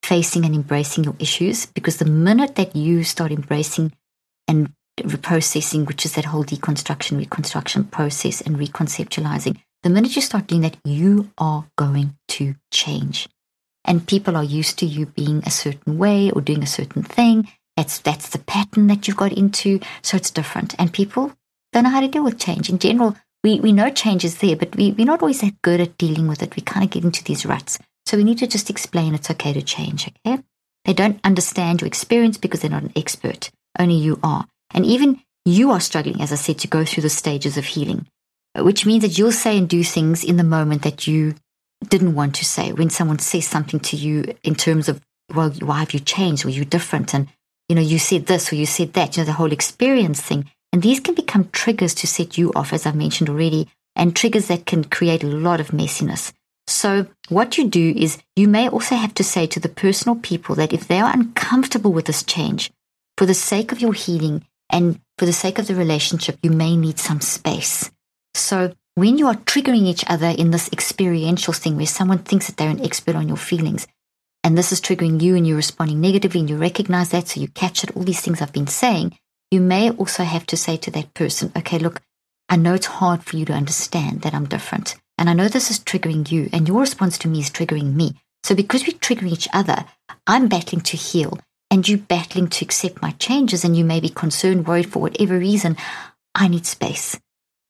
facing 0.03 0.45
and 0.45 0.55
embracing 0.55 1.05
your 1.05 1.16
issues. 1.18 1.66
Because 1.66 1.99
the 1.99 2.05
minute 2.05 2.57
that 2.57 2.75
you 2.77 3.05
start 3.05 3.33
embracing 3.33 3.92
and 4.49 4.73
reprocessing, 5.01 5.87
which 5.87 6.05
is 6.05 6.14
that 6.14 6.27
whole 6.27 6.45
deconstruction, 6.45 7.18
reconstruction 7.18 7.85
process 7.85 8.40
and 8.40 8.57
reconceptualizing, 8.57 9.59
the 9.83 9.90
minute 9.90 10.14
you 10.14 10.23
start 10.23 10.47
doing 10.47 10.62
that, 10.62 10.77
you 10.85 11.31
are 11.38 11.66
going 11.77 12.16
to 12.29 12.55
change. 12.71 13.29
And 13.85 14.07
people 14.07 14.37
are 14.37 14.45
used 14.45 14.79
to 14.79 14.87
you 14.87 15.07
being 15.07 15.42
a 15.45 15.51
certain 15.51 15.99
way 15.99 16.31
or 16.31 16.40
doing 16.40 16.62
a 16.62 16.68
certain 16.68 17.03
thing. 17.03 17.49
That's 17.77 17.99
that's 17.99 18.29
the 18.29 18.38
pattern 18.38 18.87
that 18.88 19.09
you've 19.09 19.16
got 19.16 19.33
into. 19.33 19.81
So 20.03 20.16
it's 20.16 20.31
different. 20.31 20.75
And 20.79 20.92
people 20.92 21.33
don't 21.73 21.85
know 21.85 21.90
how 21.90 22.01
to 22.01 22.09
deal 22.09 22.23
with 22.23 22.38
change. 22.38 22.71
In 22.71 22.79
general, 22.79 23.16
we, 23.42 23.61
we 23.61 23.72
know 23.72 23.90
change 23.90 24.24
is 24.24 24.38
there, 24.38 24.57
but 24.57 24.76
we, 24.76 24.92
we're 24.92 25.07
not 25.07 25.22
always 25.22 25.40
that 25.40 25.61
good 25.62 25.81
at 25.81 25.98
dealing 25.98 26.28
with 26.28 26.42
it. 26.42 26.55
We 26.55 26.62
kind 26.62 26.85
of 26.85 26.90
get 26.90 27.05
into 27.05 27.24
these 27.24 27.44
ruts. 27.44 27.78
So 28.07 28.16
we 28.16 28.24
need 28.24 28.38
to 28.38 28.46
just 28.46 28.70
explain 28.70 29.14
it's 29.14 29.31
okay 29.31 29.52
to 29.52 29.62
change, 29.62 30.11
okay? 30.26 30.42
They 30.85 30.92
don't 30.92 31.20
understand 31.24 31.81
your 31.81 31.87
experience 31.87 32.37
because 32.37 32.61
they're 32.61 32.70
not 32.70 32.83
an 32.83 32.92
expert. 32.96 33.50
Only 33.78 33.94
you 33.94 34.18
are. 34.22 34.46
And 34.72 34.85
even 34.85 35.20
you 35.44 35.70
are 35.70 35.81
struggling, 35.81 36.20
as 36.20 36.33
I 36.33 36.37
said, 36.37 36.59
to 36.59 36.68
go 36.68 36.85
through 36.85 37.02
the 37.02 37.11
stages 37.11 37.57
of 37.57 37.64
healing, 37.64 38.07
which 38.57 38.87
means 38.87 39.02
that 39.02 39.18
you'll 39.18 39.33
say 39.33 39.59
and 39.59 39.68
do 39.68 39.83
things 39.85 40.24
in 40.24 40.37
the 40.37 40.44
moment 40.44 40.83
that 40.83 41.07
you 41.07 41.35
didn't 41.88 42.14
want 42.14 42.35
to 42.37 42.44
say. 42.44 42.72
When 42.72 42.90
someone 42.90 43.18
says 43.18 43.46
something 43.46 43.81
to 43.81 43.96
you 43.96 44.35
in 44.42 44.55
terms 44.55 44.88
of, 44.88 45.00
well, 45.35 45.50
why 45.50 45.81
have 45.81 45.94
you 45.94 46.00
changed? 46.00 46.44
Were 46.44 46.50
you 46.50 46.64
different? 46.64 47.14
And, 47.14 47.28
you 47.68 47.76
know, 47.76 47.83
you 47.83 47.98
said 47.98 48.26
this 48.26 48.52
or 48.52 48.57
you 48.57 48.66
said 48.66 48.92
that, 48.92 49.16
you 49.16 49.22
know, 49.22 49.26
the 49.26 49.33
whole 49.33 49.52
experience 49.52 50.20
thing. 50.20 50.50
And 50.73 50.83
these 50.83 51.01
can 51.01 51.15
become 51.15 51.51
triggers 51.53 51.95
to 51.97 52.07
set 52.07 52.39
you 52.39 52.53
off, 52.55 52.73
as 52.73 52.87
I've 52.87 52.97
mentioned 52.97 53.29
already, 53.29 53.69
and 53.95 54.17
triggers 54.17 54.49
that 54.49 54.67
can 54.67 54.85
create 54.85 55.23
a 55.23 55.27
lot 55.27 55.61
of 55.61 55.69
messiness. 55.69 56.33
So, 56.67 57.07
what 57.29 57.59
you 57.59 57.69
do 57.69 57.93
is 57.97 58.23
you 58.37 58.49
may 58.49 58.69
also 58.69 58.95
have 58.95 59.15
to 59.15 59.25
say 59.25 59.47
to 59.49 59.61
the 59.61 59.69
personal 59.69 60.17
people 60.17 60.55
that 60.55 60.73
if 60.73 60.89
they 60.89 61.01
are 61.01 61.13
uncomfortable 61.13 61.93
with 61.93 62.07
this 62.07 62.23
change, 62.23 62.71
for 63.19 63.27
the 63.27 63.35
sake 63.35 63.73
of 63.73 63.81
your 63.81 63.93
healing, 63.93 64.47
and 64.71 64.99
for 65.19 65.27
the 65.27 65.33
sake 65.33 65.59
of 65.59 65.67
the 65.67 65.75
relationship, 65.75 66.39
you 66.43 66.51
may 66.51 66.77
need 66.77 66.99
some 66.99 67.21
space. 67.21 67.91
So 68.35 68.75
when 68.95 69.19
you 69.19 69.27
are 69.27 69.35
triggering 69.35 69.87
each 69.87 70.05
other 70.09 70.29
in 70.29 70.51
this 70.51 70.71
experiential 70.73 71.53
thing 71.53 71.77
where 71.77 71.87
someone 71.87 72.19
thinks 72.19 72.47
that 72.47 72.57
they're 72.57 72.71
an 72.71 72.85
expert 72.85 73.17
on 73.17 73.29
your 73.29 73.37
feelings, 73.37 73.87
and 74.45 74.57
this 74.57 74.73
is 74.73 74.81
triggering 74.81 75.21
you 75.21 75.37
and 75.37 75.47
you're 75.47 75.57
responding 75.57 76.01
negatively 76.01 76.41
and 76.41 76.51
you 76.51 76.57
recognize 76.57 77.11
that, 77.11 77.29
so 77.29 77.41
you 77.41 77.49
catch 77.49 77.85
it, 77.85 77.95
all 77.97 78.03
these 78.03 78.21
things 78.21 78.41
I've 78.41 78.53
been 78.53 78.67
saying, 78.67 79.19
you 79.53 79.61
may 79.61 79.91
also 79.91 80.25
have 80.25 80.47
to 80.47 80.57
say 80.57 80.79
to 80.79 80.91
that 80.93 81.12
person, 81.12 81.53
okay, 81.57 81.79
look, 81.79 82.01
I 82.49 82.57
know 82.57 82.73
it's 82.73 82.87
hard 82.87 83.23
for 83.23 83.37
you 83.37 83.45
to 83.45 83.53
understand 83.53 84.23
that 84.23 84.33
I'm 84.33 84.49
different. 84.49 84.97
And 85.19 85.29
I 85.29 85.35
know 85.35 85.47
this 85.47 85.71
is 85.71 85.79
triggering 85.79 86.31
you, 86.31 86.49
and 86.55 86.67
your 86.67 86.81
response 86.81 87.19
to 87.19 87.29
me 87.29 87.41
is 87.41 87.51
triggering 87.51 87.95
me. 87.95 88.15
So 88.45 88.55
because 88.55 88.83
we're 88.83 88.99
triggering 88.99 89.31
each 89.31 89.49
other, 89.53 89.85
I'm 90.27 90.49
battling 90.49 90.81
to 90.83 90.97
heal 90.97 91.38
and 91.71 91.87
you 91.87 91.99
battling 91.99 92.49
to 92.49 92.65
accept 92.65 93.03
my 93.03 93.12
changes 93.12 93.62
and 93.62 93.77
you 93.77 93.85
may 93.85 94.01
be 94.01 94.09
concerned, 94.09 94.67
worried 94.67 94.91
for 94.91 95.01
whatever 95.01 95.38
reason, 95.38 95.77
I 96.35 96.49
need 96.49 96.67
space. 96.67 97.21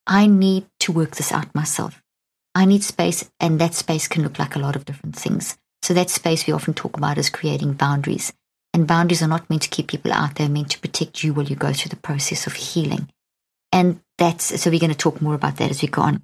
I 0.06 0.26
need 0.26 0.66
to 0.80 0.92
work 0.92 1.16
this 1.16 1.32
out 1.32 1.54
myself. 1.54 2.00
I 2.54 2.64
need 2.64 2.84
space, 2.84 3.28
and 3.40 3.60
that 3.60 3.74
space 3.74 4.08
can 4.08 4.22
look 4.22 4.38
like 4.38 4.54
a 4.54 4.58
lot 4.58 4.76
of 4.76 4.84
different 4.84 5.16
things. 5.16 5.56
So, 5.82 5.94
that 5.94 6.10
space 6.10 6.46
we 6.46 6.52
often 6.52 6.74
talk 6.74 6.96
about 6.96 7.18
is 7.18 7.30
creating 7.30 7.74
boundaries. 7.74 8.32
And 8.74 8.86
boundaries 8.86 9.22
are 9.22 9.28
not 9.28 9.48
meant 9.50 9.62
to 9.62 9.68
keep 9.68 9.88
people 9.88 10.12
out, 10.12 10.36
they're 10.36 10.48
meant 10.48 10.70
to 10.70 10.80
protect 10.80 11.22
you 11.22 11.34
while 11.34 11.46
you 11.46 11.56
go 11.56 11.72
through 11.72 11.90
the 11.90 11.96
process 11.96 12.46
of 12.46 12.54
healing. 12.54 13.08
And 13.70 14.00
that's 14.18 14.60
so 14.60 14.70
we're 14.70 14.80
going 14.80 14.92
to 14.92 14.96
talk 14.96 15.20
more 15.20 15.34
about 15.34 15.56
that 15.56 15.70
as 15.70 15.82
we 15.82 15.88
go 15.88 16.02
on. 16.02 16.22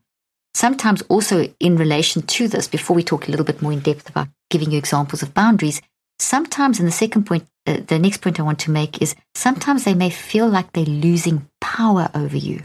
Sometimes, 0.54 1.02
also 1.02 1.52
in 1.60 1.76
relation 1.76 2.22
to 2.22 2.48
this, 2.48 2.68
before 2.68 2.96
we 2.96 3.02
talk 3.02 3.28
a 3.28 3.30
little 3.30 3.46
bit 3.46 3.62
more 3.62 3.72
in 3.72 3.80
depth 3.80 4.08
about 4.08 4.28
giving 4.50 4.70
you 4.70 4.78
examples 4.78 5.22
of 5.22 5.34
boundaries, 5.34 5.80
sometimes, 6.18 6.78
and 6.78 6.88
the 6.88 6.92
second 6.92 7.24
point, 7.24 7.46
uh, 7.66 7.78
the 7.86 7.98
next 7.98 8.22
point 8.22 8.40
I 8.40 8.44
want 8.44 8.58
to 8.60 8.70
make 8.70 9.00
is 9.00 9.14
sometimes 9.34 9.84
they 9.84 9.94
may 9.94 10.10
feel 10.10 10.48
like 10.48 10.72
they're 10.72 10.84
losing 10.84 11.48
power 11.60 12.10
over 12.14 12.36
you. 12.36 12.64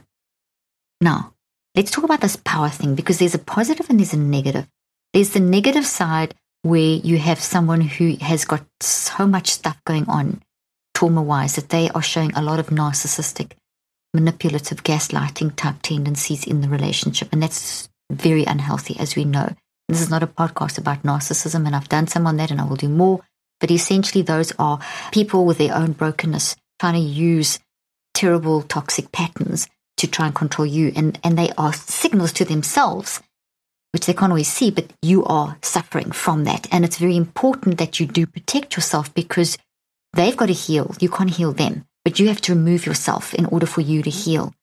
Now, 1.01 1.33
let's 1.75 1.91
talk 1.91 2.03
about 2.03 2.21
this 2.21 2.37
power 2.37 2.69
thing 2.69 2.95
because 2.95 3.19
there's 3.19 3.35
a 3.35 3.39
positive 3.39 3.89
and 3.89 3.99
there's 3.99 4.13
a 4.13 4.17
negative. 4.17 4.67
There's 5.13 5.31
the 5.31 5.39
negative 5.39 5.85
side 5.85 6.33
where 6.63 6.79
you 6.79 7.17
have 7.17 7.39
someone 7.39 7.81
who 7.81 8.15
has 8.15 8.45
got 8.45 8.65
so 8.81 9.27
much 9.27 9.49
stuff 9.51 9.79
going 9.85 10.07
on 10.07 10.41
trauma 10.93 11.21
wise 11.21 11.55
that 11.55 11.69
they 11.69 11.89
are 11.89 12.01
showing 12.01 12.31
a 12.33 12.41
lot 12.41 12.59
of 12.59 12.67
narcissistic, 12.67 13.51
manipulative, 14.13 14.83
gaslighting 14.83 15.55
type 15.55 15.75
tendencies 15.81 16.45
in 16.45 16.61
the 16.61 16.69
relationship. 16.69 17.29
And 17.31 17.43
that's 17.43 17.89
very 18.11 18.45
unhealthy, 18.45 18.95
as 18.99 19.15
we 19.15 19.25
know. 19.25 19.55
This 19.89 20.01
is 20.01 20.09
not 20.09 20.23
a 20.23 20.27
podcast 20.27 20.77
about 20.77 21.03
narcissism, 21.03 21.65
and 21.65 21.75
I've 21.75 21.89
done 21.89 22.07
some 22.07 22.25
on 22.25 22.37
that 22.37 22.51
and 22.51 22.61
I 22.61 22.65
will 22.65 22.77
do 22.77 22.89
more. 22.89 23.19
But 23.59 23.71
essentially, 23.71 24.21
those 24.21 24.53
are 24.57 24.79
people 25.11 25.45
with 25.45 25.57
their 25.57 25.75
own 25.75 25.91
brokenness 25.91 26.55
trying 26.79 26.93
to 26.93 26.99
use 26.99 27.59
terrible, 28.13 28.61
toxic 28.61 29.11
patterns 29.11 29.67
to 29.97 30.07
try 30.07 30.27
and 30.27 30.35
control 30.35 30.65
you. 30.65 30.91
And, 30.95 31.19
and 31.23 31.37
they 31.37 31.51
are 31.57 31.73
signals 31.73 32.33
to 32.33 32.45
themselves, 32.45 33.21
which 33.93 34.05
they 34.05 34.13
can't 34.13 34.31
always 34.31 34.51
see, 34.51 34.71
but 34.71 34.91
you 35.01 35.23
are 35.25 35.57
suffering 35.61 36.11
from 36.11 36.43
that. 36.45 36.67
And 36.71 36.83
it's 36.83 36.97
very 36.97 37.15
important 37.15 37.77
that 37.77 37.99
you 37.99 38.05
do 38.05 38.25
protect 38.25 38.75
yourself 38.75 39.13
because 39.13 39.57
they've 40.13 40.37
got 40.37 40.47
to 40.47 40.53
heal. 40.53 40.95
You 40.99 41.09
can't 41.09 41.29
heal 41.29 41.53
them, 41.53 41.85
but 42.03 42.19
you 42.19 42.27
have 42.27 42.41
to 42.41 42.53
remove 42.53 42.85
yourself 42.85 43.33
in 43.33 43.45
order 43.45 43.65
for 43.65 43.81
you 43.81 44.01
to 44.03 44.09
heal. 44.09 44.53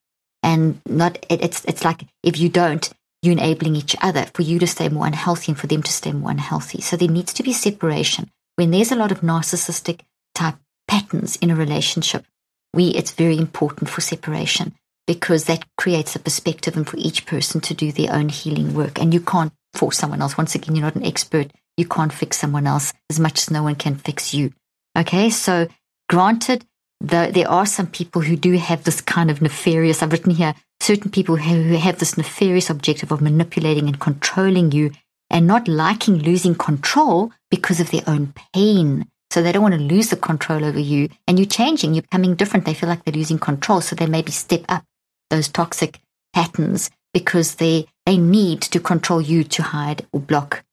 And 0.43 0.81
not, 0.87 1.25
it, 1.29 1.43
it's, 1.43 1.65
it's 1.65 1.85
like 1.85 2.07
if 2.23 2.39
you 2.39 2.49
don't, 2.49 2.91
you're 3.23 3.33
enabling 3.33 3.77
each 3.77 3.95
other 4.01 4.27
for 4.35 4.43
you 4.43 4.59
to 4.59 4.67
stay 4.67 4.89
more 4.89 5.07
unhealthy 5.07 5.53
and 5.53 5.59
for 5.59 5.67
them 5.67 5.83
to 5.83 5.93
stay 5.93 6.13
more 6.13 6.31
unhealthy. 6.31 6.81
So 6.81 6.97
there 6.97 7.09
needs 7.09 7.33
to 7.35 7.43
be 7.43 7.53
separation 7.53 8.31
when 8.61 8.73
there's 8.73 8.93
a 8.93 8.97
lot 8.97 9.11
of 9.11 9.23
narcissistic 9.23 10.01
type 10.35 10.57
patterns 10.87 11.37
in 11.37 11.51
a 11.51 11.57
relationship, 11.57 12.27
we 12.75 12.89
it's 12.89 13.13
very 13.13 13.39
important 13.39 13.89
for 13.89 14.03
separation 14.03 14.75
because 15.07 15.45
that 15.45 15.65
creates 15.77 16.15
a 16.15 16.21
perspective 16.21 16.77
and 16.77 16.89
for 16.89 16.97
each 16.99 17.27
person 17.27 17.61
to 17.63 17.75
do 17.75 17.93
their 17.93 18.13
own 18.13 18.29
healing 18.29 18.75
work. 18.75 19.01
And 19.01 19.13
you 19.13 19.21
can't 19.21 19.53
force 19.75 19.99
someone 19.99 20.23
else. 20.23 20.37
Once 20.37 20.55
again, 20.55 20.77
you're 20.77 20.85
not 20.85 20.97
an 20.97 21.05
expert. 21.05 21.51
You 21.77 21.87
can't 21.87 22.13
fix 22.13 22.39
someone 22.39 22.67
else 22.67 22.93
as 23.09 23.19
much 23.19 23.39
as 23.39 23.51
no 23.51 23.63
one 23.63 23.77
can 23.77 23.97
fix 23.97 24.35
you. 24.35 24.53
Okay, 24.97 25.31
so 25.31 25.69
granted, 26.09 26.65
the, 27.01 27.31
there 27.33 27.51
are 27.51 27.67
some 27.67 27.87
people 27.87 28.23
who 28.23 28.37
do 28.37 28.53
have 28.57 28.85
this 28.85 29.01
kind 29.01 29.31
of 29.31 29.41
nefarious, 29.41 30.03
I've 30.03 30.13
written 30.13 30.33
here, 30.33 30.55
certain 30.81 31.11
people 31.11 31.37
who 31.37 31.77
have 31.77 31.99
this 31.99 32.17
nefarious 32.17 32.71
objective 32.71 33.13
of 33.13 33.21
manipulating 33.21 33.87
and 33.87 33.99
controlling 33.99 34.73
you 34.73 34.91
and 35.31 35.47
not 35.47 35.69
liking 35.69 36.19
losing 36.19 36.55
control 36.55 37.33
because 37.51 37.81
of 37.81 37.91
their 37.91 38.03
own 38.07 38.35
pain. 38.53 39.07
So 39.31 39.43
they 39.43 39.53
don't 39.53 39.63
want 39.63 39.75
to 39.75 39.81
lose 39.81 40.11
the 40.11 40.17
control 40.17 40.65
over 40.65 40.81
you. 40.81 41.09
And 41.29 41.39
you're 41.39 41.47
changing, 41.47 41.95
you're 41.95 42.03
becoming 42.03 42.35
different. 42.35 42.67
They 42.67 42.75
feel 42.75 42.89
like 42.89 43.05
they're 43.05 43.15
losing 43.15 43.39
control. 43.39 43.81
So 43.81 43.95
they 43.95 44.07
maybe 44.07 44.33
step 44.33 44.65
up 44.69 44.85
those 45.31 45.49
toxic 45.49 46.01
patterns 46.33 46.91
because 47.13 47.57
they, 47.57 47.87
they 48.07 48.17
need 48.17 48.61
to 48.61 48.81
control 48.81 49.21
you 49.21 49.45
to 49.45 49.63
hide 49.63 50.07
or 50.13 50.21
block 50.21 50.65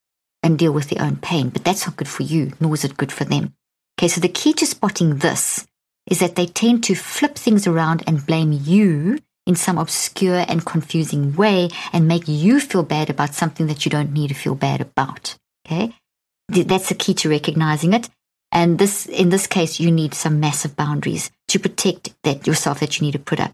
and 0.44 0.60
deal 0.60 0.72
with 0.72 0.90
their 0.90 1.04
own 1.04 1.16
pain. 1.18 1.50
But 1.50 1.64
that's 1.64 1.86
not 1.88 1.96
good 1.96 2.08
for 2.08 2.24
you, 2.24 2.54
nor 2.60 2.74
is 2.74 2.84
it 2.84 2.98
good 2.98 3.12
for 3.12 3.24
them. 3.24 3.54
Okay, 4.00 4.08
so 4.08 4.22
the 4.22 4.30
key 4.30 4.54
to 4.54 4.66
spotting 4.66 5.18
this 5.18 5.66
is 6.10 6.20
that 6.20 6.36
they 6.36 6.46
tend 6.46 6.84
to 6.84 6.96
flip 6.96 7.36
things 7.36 7.68
around 7.68 8.04
and 8.06 8.26
blame 8.26 8.52
you 8.52 9.20
in 9.46 9.56
some 9.56 9.78
obscure 9.78 10.46
and 10.48 10.66
confusing 10.66 11.36
way 11.36 11.70
and 11.94 12.08
make 12.08 12.28
you 12.28 12.60
feel 12.60 12.84
bad 12.84 13.10
about 13.10 13.34
something 13.34 13.68
that 13.68 13.86
you 13.86 13.90
don't 13.90 14.14
need 14.14 14.28
to 14.28 14.34
feel 14.34 14.56
bad 14.56 14.82
about. 14.82 15.36
Okay. 15.66 15.94
That's 16.50 16.90
the 16.90 16.96
key 16.96 17.14
to 17.16 17.30
recognizing 17.30 17.94
it. 17.94 18.10
And 18.52 18.78
this, 18.80 19.06
in 19.06 19.30
this 19.30 19.48
case, 19.48 19.80
you 19.80 19.92
need 19.92 20.14
some 20.14 20.40
massive 20.40 20.76
boundaries 20.76 21.32
to 21.50 21.60
protect 21.60 22.14
that 22.24 22.48
yourself 22.48 22.80
that 22.80 23.00
you 23.00 23.06
need 23.06 23.14
to 23.14 23.20
put 23.20 23.40
up. 23.40 23.54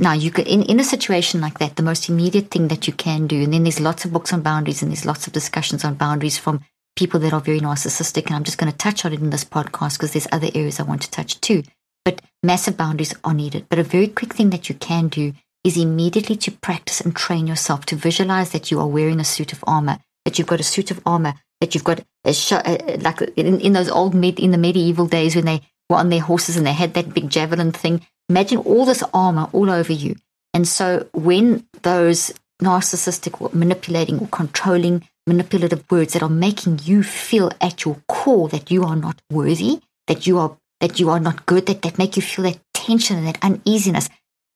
Now, 0.00 0.14
you 0.14 0.30
could, 0.30 0.48
in, 0.48 0.62
in 0.62 0.80
a 0.80 0.84
situation 0.84 1.42
like 1.42 1.58
that, 1.58 1.76
the 1.76 1.82
most 1.82 2.08
immediate 2.08 2.50
thing 2.50 2.68
that 2.68 2.86
you 2.86 2.92
can 2.94 3.26
do, 3.26 3.42
and 3.42 3.52
then 3.52 3.64
there's 3.64 3.80
lots 3.80 4.06
of 4.06 4.14
books 4.14 4.32
on 4.32 4.40
boundaries 4.40 4.80
and 4.80 4.90
there's 4.90 5.04
lots 5.04 5.26
of 5.26 5.34
discussions 5.34 5.84
on 5.84 5.92
boundaries 5.94 6.38
from 6.38 6.64
people 6.96 7.20
that 7.20 7.34
are 7.34 7.40
very 7.40 7.60
narcissistic. 7.60 8.24
And 8.26 8.34
I'm 8.34 8.44
just 8.44 8.56
going 8.56 8.72
to 8.72 8.78
touch 8.78 9.04
on 9.04 9.12
it 9.12 9.20
in 9.20 9.28
this 9.28 9.44
podcast 9.44 9.98
because 9.98 10.14
there's 10.14 10.26
other 10.32 10.48
areas 10.54 10.80
I 10.80 10.84
want 10.84 11.02
to 11.02 11.10
touch 11.10 11.38
too. 11.42 11.64
But 12.02 12.22
massive 12.42 12.78
boundaries 12.78 13.14
are 13.24 13.34
needed. 13.34 13.66
But 13.68 13.78
a 13.78 13.82
very 13.82 14.08
quick 14.08 14.32
thing 14.32 14.48
that 14.50 14.70
you 14.70 14.74
can 14.74 15.08
do 15.08 15.34
is 15.64 15.76
immediately 15.76 16.36
to 16.36 16.50
practice 16.50 17.02
and 17.02 17.14
train 17.14 17.46
yourself 17.46 17.84
to 17.86 17.94
visualize 17.94 18.52
that 18.52 18.70
you 18.70 18.80
are 18.80 18.86
wearing 18.86 19.20
a 19.20 19.24
suit 19.24 19.52
of 19.52 19.62
armor, 19.66 19.98
that 20.24 20.38
you've 20.38 20.48
got 20.48 20.60
a 20.60 20.64
suit 20.64 20.90
of 20.90 21.02
armor, 21.04 21.34
that 21.60 21.74
you've 21.74 21.84
got 21.84 22.02
a, 22.24 22.32
sh- 22.32 22.52
like 22.52 23.20
in, 23.36 23.60
in 23.60 23.74
those 23.74 23.90
old 23.90 24.14
med- 24.14 24.40
in 24.40 24.50
the 24.50 24.56
medieval 24.56 25.06
days 25.06 25.36
when 25.36 25.44
they 25.44 25.60
were 25.90 25.96
on 25.96 26.08
their 26.08 26.22
horses 26.22 26.56
and 26.56 26.66
they 26.66 26.72
had 26.72 26.94
that 26.94 27.12
big 27.12 27.28
javelin 27.28 27.72
thing 27.72 28.00
Imagine 28.30 28.58
all 28.58 28.84
this 28.84 29.02
armor 29.12 29.48
all 29.52 29.68
over 29.68 29.92
you. 29.92 30.14
And 30.54 30.66
so 30.66 31.08
when 31.12 31.66
those 31.82 32.32
narcissistic 32.62 33.40
or 33.40 33.50
manipulating 33.52 34.20
or 34.20 34.28
controlling 34.28 35.02
manipulative 35.26 35.84
words 35.90 36.12
that 36.12 36.22
are 36.22 36.28
making 36.28 36.80
you 36.84 37.02
feel 37.02 37.50
at 37.60 37.84
your 37.84 37.96
core 38.08 38.48
that 38.48 38.70
you 38.70 38.84
are 38.84 38.96
not 38.96 39.20
worthy, 39.30 39.80
that 40.06 40.26
you 40.26 40.38
are 40.38 40.56
that 40.80 40.98
you 40.98 41.10
are 41.10 41.20
not 41.20 41.44
good, 41.44 41.66
that, 41.66 41.82
that 41.82 41.98
make 41.98 42.16
you 42.16 42.22
feel 42.22 42.44
that 42.44 42.58
tension 42.72 43.18
and 43.18 43.26
that 43.26 43.38
uneasiness, 43.42 44.08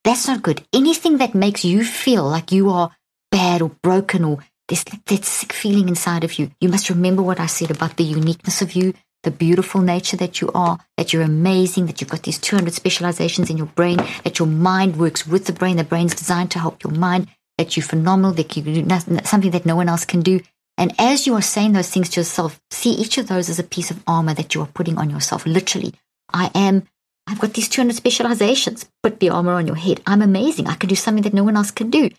that's 0.05 0.27
not 0.27 0.43
good. 0.43 0.65
Anything 0.73 1.19
that 1.19 1.35
makes 1.35 1.65
you 1.65 1.85
feel 1.85 2.25
like 2.25 2.53
you 2.53 2.71
are 2.71 2.93
bad 3.31 3.61
or 3.61 3.73
broken 3.83 4.25
or 4.25 4.39
there's 4.69 4.85
that 4.85 5.25
sick 5.25 5.53
feeling 5.53 5.89
inside 5.89 6.25
of 6.25 6.39
you, 6.39 6.51
you 6.61 6.69
must 6.69 6.89
remember 6.89 7.23
what 7.23 7.41
I 7.41 7.47
said 7.47 7.71
about 7.71 7.97
the 7.97 8.05
uniqueness 8.05 8.63
of 8.63 8.73
you, 8.73 8.95
the 9.25 9.31
beautiful 9.31 9.81
nature 9.81 10.17
that 10.17 10.41
you 10.41 10.51
are, 10.55 10.79
that 10.97 11.13
you're 11.13 11.23
amazing, 11.23 11.87
that 11.87 12.01
you've 12.01 12.11
got 12.11 12.23
these 12.23 12.39
200 12.39 12.73
specializations 12.73 13.51
in 13.51 13.57
your 13.57 13.67
brain, 13.67 13.99
that 14.23 14.39
your 14.39 14.49
mind 14.49 14.97
works 14.97 15.27
with 15.27 15.47
the 15.47 15.53
brain. 15.53 15.77
The 15.77 15.85
brain's 15.85 16.15
designed 16.15 16.51
to 16.53 16.59
help 16.59 16.85
your 16.85 16.93
mind, 16.93 17.29
that 17.59 17.77
you're 17.77 17.85
phenomenal, 17.85 18.33
that 18.33 18.57
you 18.57 18.63
do 18.63 18.83
nothing, 18.83 19.23
something 19.25 19.51
that 19.51 19.67
no 19.67 19.77
one 19.77 19.89
else 19.89 20.05
can 20.05 20.21
do. 20.21 20.41
And 20.77 20.95
as 20.99 21.27
you 21.27 21.35
are 21.35 21.43
saying 21.43 21.73
those 21.73 21.91
things 21.91 22.09
to 22.11 22.21
yourself, 22.21 22.61
see 22.71 22.91
each 22.91 23.19
of 23.19 23.29
those 23.29 23.49
as 23.49 23.59
a 23.59 23.65
piece 23.65 23.91
of 23.91 24.03
armor 24.07 24.35
that 24.35 24.55
you 24.55 24.61
are 24.61 24.67
putting 24.67 24.99
on 24.99 25.11
yourself. 25.11 25.47
Literally, 25.47 25.95
I 26.33 26.51
am, 26.55 26.87
I've 27.27 27.41
got 27.41 27.55
these 27.55 27.69
200 27.69 27.95
specializations. 27.95 28.87
Put 29.03 29.21
the 29.21 29.31
armor 29.31 29.53
on 29.53 29.67
your 29.67 29.77
head. 29.77 30.01
I'm 30.07 30.23
amazing. 30.23 30.67
I 30.67 30.75
can 30.75 30.89
do 30.89 30.97
something 30.97 31.23
that 31.23 31.35
no 31.35 31.45
one 31.45 31.57
else 31.57 31.71
can 31.71 31.91
do. 31.91 32.11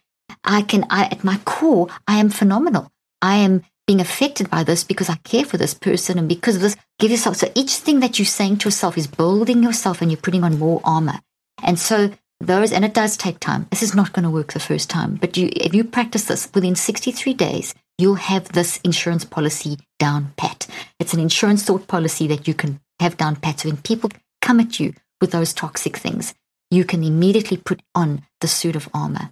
I 0.44 0.62
can, 0.62 0.86
I, 0.90 1.06
at 1.06 1.24
my 1.24 1.38
core, 1.46 1.88
I 2.08 2.18
am 2.18 2.30
phenomenal. 2.30 2.92
I 3.22 3.38
am 3.38 3.64
being 3.88 4.02
affected 4.02 4.50
by 4.50 4.64
this 4.64 4.84
because 4.84 5.10
I 5.10 5.16
care 5.18 5.46
for 5.46 5.58
this 5.58 5.74
person 5.74 6.18
and 6.18 6.28
because 6.28 6.56
of 6.56 6.62
this, 6.62 6.76
give 7.00 7.12
yourself. 7.12 7.36
So 7.38 7.52
each 7.56 7.76
thing 7.76 8.00
that 8.00 8.18
you're 8.18 8.26
saying 8.26 8.58
to 8.58 8.68
yourself 8.68 8.98
is 8.98 9.08
building 9.08 9.62
yourself 9.62 10.02
and 10.02 10.12
you're 10.12 10.22
putting 10.22 10.44
on 10.44 10.60
more 10.60 10.82
armor. 10.84 11.20
And 11.64 11.80
so 11.80 12.12
those, 12.40 12.72
and 12.72 12.84
it 12.84 12.94
does 12.94 13.16
take 13.16 13.40
time. 13.40 13.68
This 13.70 13.84
is 13.84 13.96
not 13.96 14.14
going 14.14 14.24
to 14.24 14.30
work 14.30 14.54
the 14.54 14.60
first 14.60 14.90
time, 14.90 15.16
but 15.16 15.38
you, 15.38 15.50
if 15.56 15.74
you 15.74 15.84
practice 15.84 16.26
this 16.26 16.50
within 16.54 16.76
63 16.76 17.34
days, 17.34 17.74
you'll 17.98 18.16
have 18.16 18.50
this 18.50 18.78
insurance 18.84 19.24
policy 19.24 19.78
down 20.00 20.34
pat. 20.36 20.68
It's 21.00 21.14
an 21.14 21.20
insurance 21.20 21.64
thought 21.64 21.88
policy 21.88 22.28
that 22.28 22.48
you 22.48 22.54
can 22.54 22.82
have 23.00 23.18
down 23.18 23.38
pat. 23.38 23.62
So 23.62 23.70
when 23.70 23.78
people 23.78 24.12
come 24.42 24.60
at 24.60 24.80
you 24.80 24.94
with 25.22 25.32
those 25.32 25.54
toxic 25.54 25.98
things, 25.98 26.34
you 26.72 26.84
can 26.84 27.04
immediately 27.04 27.58
put 27.58 27.82
on 27.94 28.24
the 28.42 28.48
suit 28.48 28.76
of 28.76 28.90
armor 28.94 29.32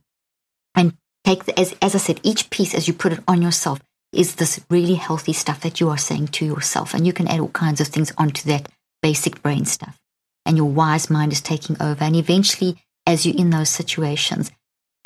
and 0.76 0.94
take, 1.26 1.46
the, 1.46 1.60
as, 1.60 1.76
as 1.82 1.96
I 1.96 1.98
said, 1.98 2.20
each 2.24 2.50
piece 2.50 2.74
as 2.74 2.88
you 2.88 2.94
put 2.94 3.14
it 3.14 3.20
on 3.28 3.42
yourself, 3.42 3.80
is 4.14 4.36
this 4.36 4.60
really 4.70 4.96
healthy 4.96 5.34
stuff 5.34 5.62
that 5.62 5.80
you 5.80 5.90
are 5.90 5.98
saying 5.98 6.28
to 6.28 6.46
yourself. 6.46 6.94
And 6.94 7.06
you 7.06 7.14
can 7.14 7.28
add 7.28 7.40
all 7.40 7.50
kinds 7.50 7.82
of 7.82 7.88
things 7.88 8.14
onto 8.18 8.48
that 8.50 8.70
basic 9.02 9.42
brain 9.42 9.66
stuff. 9.66 10.00
And 10.46 10.58
your 10.58 10.70
wise 10.70 11.10
mind 11.10 11.32
is 11.32 11.42
taking 11.42 11.82
over. 11.82 12.04
And 12.04 12.16
eventually, 12.16 12.78
as 13.08 13.26
you're 13.26 13.38
in 13.38 13.50
those 13.50 13.70
situations, 13.70 14.52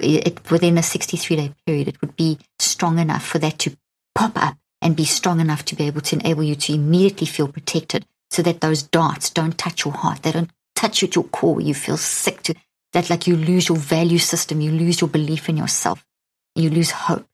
it, 0.01 0.51
within 0.51 0.77
a 0.77 0.83
63 0.83 1.35
day 1.35 1.53
period, 1.65 1.87
it 1.87 2.01
would 2.01 2.15
be 2.15 2.37
strong 2.59 2.99
enough 2.99 3.25
for 3.25 3.39
that 3.39 3.57
to 3.59 3.77
pop 4.13 4.33
up 4.35 4.57
and 4.81 4.95
be 4.95 5.05
strong 5.05 5.39
enough 5.39 5.65
to 5.65 5.75
be 5.75 5.87
able 5.87 6.01
to 6.01 6.15
enable 6.15 6.43
you 6.43 6.55
to 6.55 6.73
immediately 6.73 7.27
feel 7.27 7.47
protected 7.47 8.05
so 8.29 8.41
that 8.41 8.61
those 8.61 8.83
darts 8.83 9.29
don't 9.29 9.57
touch 9.57 9.85
your 9.85 9.93
heart. 9.93 10.23
They 10.23 10.31
don't 10.31 10.51
touch 10.75 11.01
at 11.01 11.15
your 11.15 11.23
core. 11.23 11.61
You 11.61 11.73
feel 11.73 11.97
sick 11.97 12.43
to 12.43 12.55
that, 12.93 13.09
like 13.09 13.27
you 13.27 13.35
lose 13.35 13.69
your 13.69 13.77
value 13.77 14.17
system, 14.17 14.61
you 14.61 14.71
lose 14.71 15.01
your 15.01 15.09
belief 15.09 15.49
in 15.49 15.57
yourself, 15.57 16.05
you 16.55 16.69
lose 16.69 16.91
hope. 16.91 17.25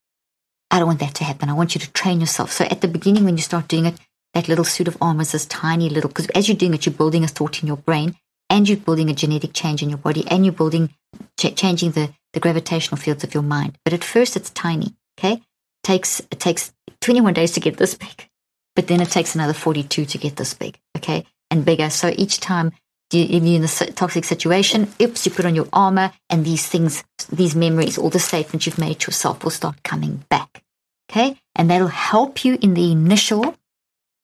I 0.74 0.80
don't 0.80 0.88
want 0.88 1.02
that 1.02 1.14
to 1.16 1.24
happen. 1.24 1.50
I 1.50 1.54
want 1.54 1.76
you 1.76 1.82
to 1.82 1.94
train 1.94 2.20
yourself. 2.20 2.52
So 2.52 2.66
at 2.66 2.82
the 2.82 2.88
beginning, 2.88 3.26
when 3.26 3.38
you 3.38 3.44
start 3.44 3.68
doing 3.68 3.86
it, 3.86 3.94
that 4.34 4.48
little 4.48 4.66
suit 4.66 4.88
of 4.88 4.98
armor 5.00 5.22
is 5.22 5.32
this 5.32 5.46
tiny 5.46 5.88
little, 5.88 6.08
because 6.08 6.26
as 6.30 6.50
you're 6.50 6.58
doing 6.58 6.74
it, 6.74 6.88
you're 6.88 6.96
building 6.96 7.24
a 7.24 7.28
thought 7.28 7.62
in 7.62 7.68
your 7.68 7.78
brain 7.78 8.16
and 8.50 8.68
you're 8.68 8.80
building 8.80 9.08
a 9.08 9.14
genetic 9.14 9.54
change 9.54 9.84
in 9.84 9.90
your 9.90 10.00
body 10.00 10.26
and 10.32 10.44
you're 10.44 10.52
building, 10.52 10.90
ch- 11.40 11.56
changing 11.56 11.92
the, 11.92 12.12
the 12.34 12.40
gravitational 12.40 12.98
fields 12.98 13.24
of 13.24 13.36
your 13.36 13.44
mind. 13.44 13.78
But 13.86 13.94
at 13.94 14.04
first, 14.04 14.36
it's 14.36 14.50
tiny. 14.50 14.96
Okay. 15.20 15.34
It 15.34 15.44
takes, 15.84 16.22
it 16.32 16.40
takes 16.40 16.74
21 17.02 17.36
days 17.36 17.52
to 17.52 17.60
get 17.60 17.78
this 17.78 17.94
big, 17.94 18.28
but 18.76 18.88
then 18.88 19.00
it 19.00 19.12
takes 19.12 19.36
another 19.36 19.54
42 19.54 20.06
to 20.06 20.18
get 20.18 20.38
this 20.38 20.56
big. 20.56 20.80
Okay. 20.98 21.24
And 21.52 21.64
bigger. 21.64 21.92
So 21.92 22.12
each 22.18 22.40
time 22.40 22.72
if 23.14 23.44
you're 23.44 23.56
in 23.56 23.64
a 23.64 23.92
toxic 23.92 24.24
situation, 24.24 24.92
oops, 25.00 25.26
you 25.26 25.32
put 25.32 25.46
on 25.46 25.54
your 25.54 25.68
armor 25.72 26.12
and 26.32 26.44
these 26.44 26.66
things, 26.66 27.04
these 27.32 27.56
memories, 27.56 27.98
all 27.98 28.10
the 28.10 28.20
statements 28.20 28.66
you've 28.66 28.80
made 28.80 29.00
to 29.02 29.10
yourself 29.10 29.44
will 29.44 29.52
start 29.52 29.84
coming 29.84 30.24
back. 30.30 30.63
Okay. 31.14 31.38
And 31.56 31.70
that'll 31.70 31.90
help 31.90 32.44
you 32.44 32.58
in 32.60 32.74
the 32.74 32.92
initial 32.92 33.56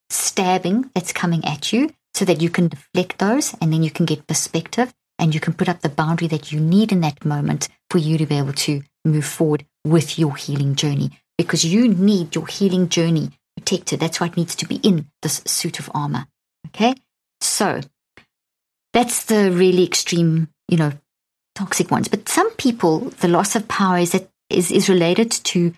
stabbing 0.09 0.89
that's 0.95 1.13
coming 1.13 1.45
at 1.45 1.71
you 1.71 1.93
so 2.15 2.25
that 2.25 2.41
you 2.41 2.49
can 2.49 2.67
deflect 2.67 3.19
those 3.19 3.53
and 3.61 3.71
then 3.71 3.83
you 3.83 3.91
can 3.91 4.07
get 4.07 4.25
perspective 4.25 4.91
and 5.19 5.35
you 5.35 5.39
can 5.39 5.53
put 5.53 5.69
up 5.69 5.81
the 5.81 5.89
boundary 5.89 6.27
that 6.29 6.51
you 6.51 6.59
need 6.59 6.91
in 6.91 7.01
that 7.01 7.23
moment 7.23 7.69
for 7.91 7.99
you 7.99 8.17
to 8.17 8.25
be 8.25 8.39
able 8.39 8.53
to 8.53 8.81
move 9.05 9.25
forward 9.25 9.65
with 9.85 10.17
your 10.17 10.35
healing 10.35 10.73
journey 10.73 11.11
because 11.37 11.63
you 11.63 11.87
need 11.87 12.33
your 12.33 12.47
healing 12.47 12.89
journey 12.89 13.29
protected. 13.55 13.99
That's 13.99 14.19
why 14.19 14.27
it 14.27 14.37
needs 14.37 14.55
to 14.55 14.65
be 14.65 14.77
in 14.77 15.05
this 15.21 15.43
suit 15.45 15.79
of 15.79 15.91
armor. 15.93 16.25
Okay. 16.67 16.95
So 17.39 17.81
that's 18.93 19.25
the 19.25 19.51
really 19.51 19.83
extreme, 19.83 20.49
you 20.67 20.77
know, 20.77 20.93
toxic 21.53 21.91
ones. 21.91 22.07
But 22.07 22.27
some 22.27 22.49
people, 22.55 23.11
the 23.21 23.27
loss 23.27 23.55
of 23.55 23.67
power 23.67 23.99
is 23.99 24.13
that 24.13 24.27
is, 24.49 24.71
is 24.71 24.89
related 24.89 25.29
to 25.29 25.73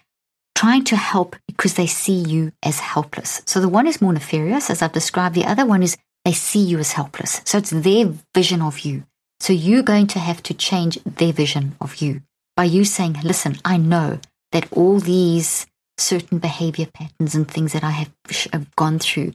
trying 0.62 0.84
to 0.84 0.96
help 0.96 1.36
because 1.48 1.74
they 1.74 1.88
see 1.88 2.22
you 2.34 2.52
as 2.62 2.80
helpless. 2.80 3.42
So 3.48 3.60
the 3.60 3.68
one 3.68 3.88
is 3.88 4.00
more 4.00 4.14
nefarious, 4.14 4.70
as 4.70 4.84
I've 4.84 4.92
described. 4.92 5.34
The 5.34 5.46
other 5.46 5.66
one 5.66 5.82
is 5.82 5.98
they 6.24 6.34
see 6.34 6.64
you 6.64 6.78
as 6.78 6.92
helpless. 6.92 7.42
So 7.46 7.58
it's 7.58 7.72
their 7.72 8.14
vision 8.36 8.62
of 8.62 8.82
you. 8.82 9.06
So 9.40 9.54
you're 9.54 9.82
going 9.82 10.06
to 10.14 10.20
have 10.20 10.44
to 10.44 10.54
change 10.54 11.00
their 11.04 11.34
vision 11.34 11.76
of 11.82 11.96
you 11.96 12.22
by 12.56 12.66
you 12.66 12.86
saying, 12.86 13.16
listen, 13.24 13.58
I 13.66 13.78
know 13.78 14.20
that 14.52 14.72
all 14.72 15.00
these 15.00 15.66
certain 15.98 16.38
behavior 16.38 16.86
patterns 16.94 17.34
and 17.34 17.50
things 17.50 17.74
that 17.74 17.84
I 17.84 17.90
have, 17.90 18.12
have 18.54 18.76
gone 18.76 19.00
through 19.00 19.34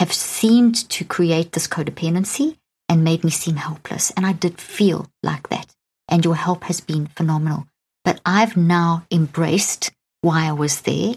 have 0.00 0.12
seemed 0.12 0.90
to 0.90 1.04
create 1.04 1.52
this 1.52 1.68
codependency 1.68 2.56
and 2.88 3.04
made 3.04 3.22
me 3.22 3.30
seem 3.30 3.56
helpless. 3.56 4.10
And 4.16 4.26
I 4.26 4.32
did 4.32 4.60
feel 4.60 5.06
like 5.22 5.50
that. 5.50 5.72
And 6.08 6.24
your 6.24 6.34
help 6.34 6.64
has 6.64 6.80
been 6.80 7.06
phenomenal. 7.06 7.68
But 8.02 8.20
I've 8.26 8.56
now 8.56 9.06
embraced 9.12 9.92
why 10.24 10.48
I 10.48 10.52
was 10.52 10.80
there. 10.80 11.16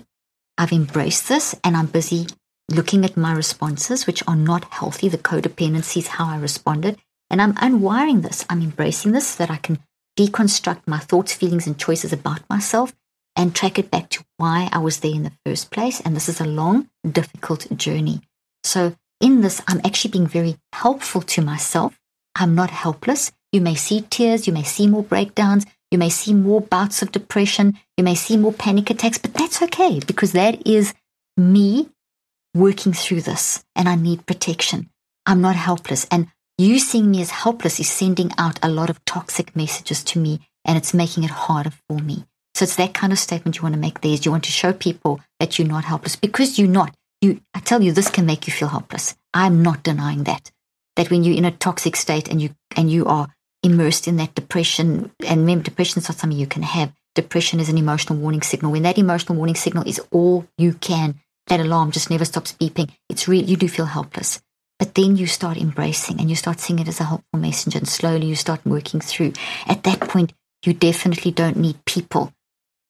I've 0.57 0.73
embraced 0.73 1.29
this 1.29 1.55
and 1.63 1.77
I'm 1.77 1.85
busy 1.85 2.27
looking 2.69 3.05
at 3.05 3.15
my 3.15 3.33
responses, 3.33 4.05
which 4.05 4.21
are 4.27 4.35
not 4.35 4.65
healthy. 4.65 5.07
The 5.07 5.17
codependency 5.17 5.97
is 5.97 6.07
how 6.07 6.27
I 6.27 6.37
responded. 6.37 6.99
And 7.29 7.41
I'm 7.41 7.53
unwiring 7.55 8.21
this. 8.21 8.45
I'm 8.49 8.61
embracing 8.61 9.13
this 9.13 9.27
so 9.27 9.45
that 9.45 9.51
I 9.51 9.57
can 9.57 9.79
deconstruct 10.19 10.81
my 10.87 10.99
thoughts, 10.99 11.33
feelings, 11.33 11.67
and 11.67 11.77
choices 11.77 12.11
about 12.11 12.41
myself 12.49 12.93
and 13.37 13.55
track 13.55 13.79
it 13.79 13.89
back 13.89 14.09
to 14.09 14.25
why 14.37 14.67
I 14.73 14.79
was 14.79 14.99
there 14.99 15.13
in 15.13 15.23
the 15.23 15.37
first 15.45 15.71
place. 15.71 16.01
And 16.01 16.13
this 16.15 16.27
is 16.27 16.41
a 16.41 16.45
long, 16.45 16.89
difficult 17.09 17.65
journey. 17.77 18.21
So, 18.63 18.95
in 19.21 19.41
this, 19.41 19.61
I'm 19.67 19.81
actually 19.85 20.11
being 20.11 20.27
very 20.27 20.57
helpful 20.73 21.21
to 21.21 21.41
myself. 21.41 21.97
I'm 22.35 22.55
not 22.55 22.71
helpless. 22.71 23.31
You 23.51 23.61
may 23.61 23.75
see 23.75 24.01
tears, 24.01 24.47
you 24.47 24.53
may 24.53 24.63
see 24.63 24.87
more 24.87 25.03
breakdowns, 25.03 25.65
you 25.91 25.97
may 25.97 26.09
see 26.09 26.33
more 26.33 26.61
bouts 26.61 27.01
of 27.01 27.11
depression. 27.11 27.77
You 27.97 28.03
may 28.03 28.15
see 28.15 28.37
more 28.37 28.53
panic 28.53 28.89
attacks, 28.89 29.17
but 29.17 29.33
that's 29.33 29.61
okay 29.61 29.99
because 30.05 30.33
that 30.33 30.67
is 30.67 30.93
me 31.37 31.89
working 32.53 32.93
through 32.93 33.21
this 33.21 33.63
and 33.75 33.87
I 33.87 33.95
need 33.95 34.25
protection. 34.25 34.89
I'm 35.25 35.41
not 35.41 35.55
helpless. 35.55 36.05
And 36.11 36.27
you 36.57 36.79
seeing 36.79 37.11
me 37.11 37.21
as 37.21 37.29
helpless 37.29 37.79
is 37.79 37.89
sending 37.89 38.31
out 38.37 38.59
a 38.63 38.69
lot 38.69 38.89
of 38.89 39.03
toxic 39.05 39.55
messages 39.55 40.03
to 40.05 40.19
me 40.19 40.47
and 40.65 40.77
it's 40.77 40.93
making 40.93 41.23
it 41.23 41.29
harder 41.29 41.71
for 41.87 41.99
me. 41.99 42.25
So 42.55 42.63
it's 42.63 42.75
that 42.77 42.93
kind 42.93 43.13
of 43.13 43.19
statement 43.19 43.57
you 43.57 43.63
want 43.63 43.75
to 43.75 43.79
make 43.79 44.01
there 44.01 44.11
is 44.11 44.25
you 44.25 44.31
want 44.31 44.43
to 44.45 44.51
show 44.51 44.73
people 44.73 45.21
that 45.39 45.57
you're 45.57 45.67
not 45.67 45.85
helpless 45.85 46.15
because 46.15 46.57
you're 46.57 46.67
not. 46.67 46.93
You, 47.21 47.41
I 47.53 47.59
tell 47.59 47.81
you, 47.81 47.91
this 47.91 48.09
can 48.09 48.25
make 48.25 48.47
you 48.47 48.53
feel 48.53 48.67
helpless. 48.67 49.15
I'm 49.33 49.61
not 49.61 49.83
denying 49.83 50.23
that. 50.23 50.51
That 50.95 51.11
when 51.11 51.23
you're 51.23 51.37
in 51.37 51.45
a 51.45 51.51
toxic 51.51 51.95
state 51.95 52.27
and 52.27 52.41
you 52.41 52.55
and 52.75 52.91
you 52.91 53.05
are 53.05 53.27
immersed 53.67 54.07
in 54.07 54.17
that 54.17 54.33
depression, 54.33 55.11
and 55.25 55.41
remember, 55.41 55.63
depression 55.63 55.99
is 55.99 56.09
not 56.09 56.17
something 56.17 56.39
you 56.39 56.47
can 56.47 56.63
have. 56.63 56.91
Depression 57.13 57.59
is 57.59 57.69
an 57.69 57.77
emotional 57.77 58.17
warning 58.17 58.41
signal. 58.41 58.71
When 58.71 58.83
that 58.83 58.97
emotional 58.97 59.37
warning 59.37 59.55
signal 59.55 59.87
is 59.87 60.01
all 60.11 60.47
you 60.57 60.73
can, 60.73 61.19
that 61.47 61.59
alarm 61.59 61.91
just 61.91 62.09
never 62.09 62.25
stops 62.25 62.53
beeping. 62.53 62.91
It's 63.09 63.27
real. 63.27 63.43
You 63.43 63.57
do 63.57 63.67
feel 63.67 63.85
helpless. 63.85 64.41
But 64.79 64.95
then 64.95 65.15
you 65.15 65.27
start 65.27 65.57
embracing 65.57 66.19
and 66.19 66.29
you 66.29 66.35
start 66.35 66.59
seeing 66.59 66.79
it 66.79 66.87
as 66.87 66.99
a 66.99 67.05
helpful 67.05 67.39
messenger, 67.39 67.79
and 67.79 67.87
slowly 67.87 68.27
you 68.27 68.35
start 68.35 68.65
working 68.65 68.99
through. 68.99 69.33
At 69.67 69.83
that 69.83 70.01
point, 70.01 70.33
you 70.65 70.73
definitely 70.73 71.31
don't 71.31 71.57
need 71.57 71.83
people 71.85 72.33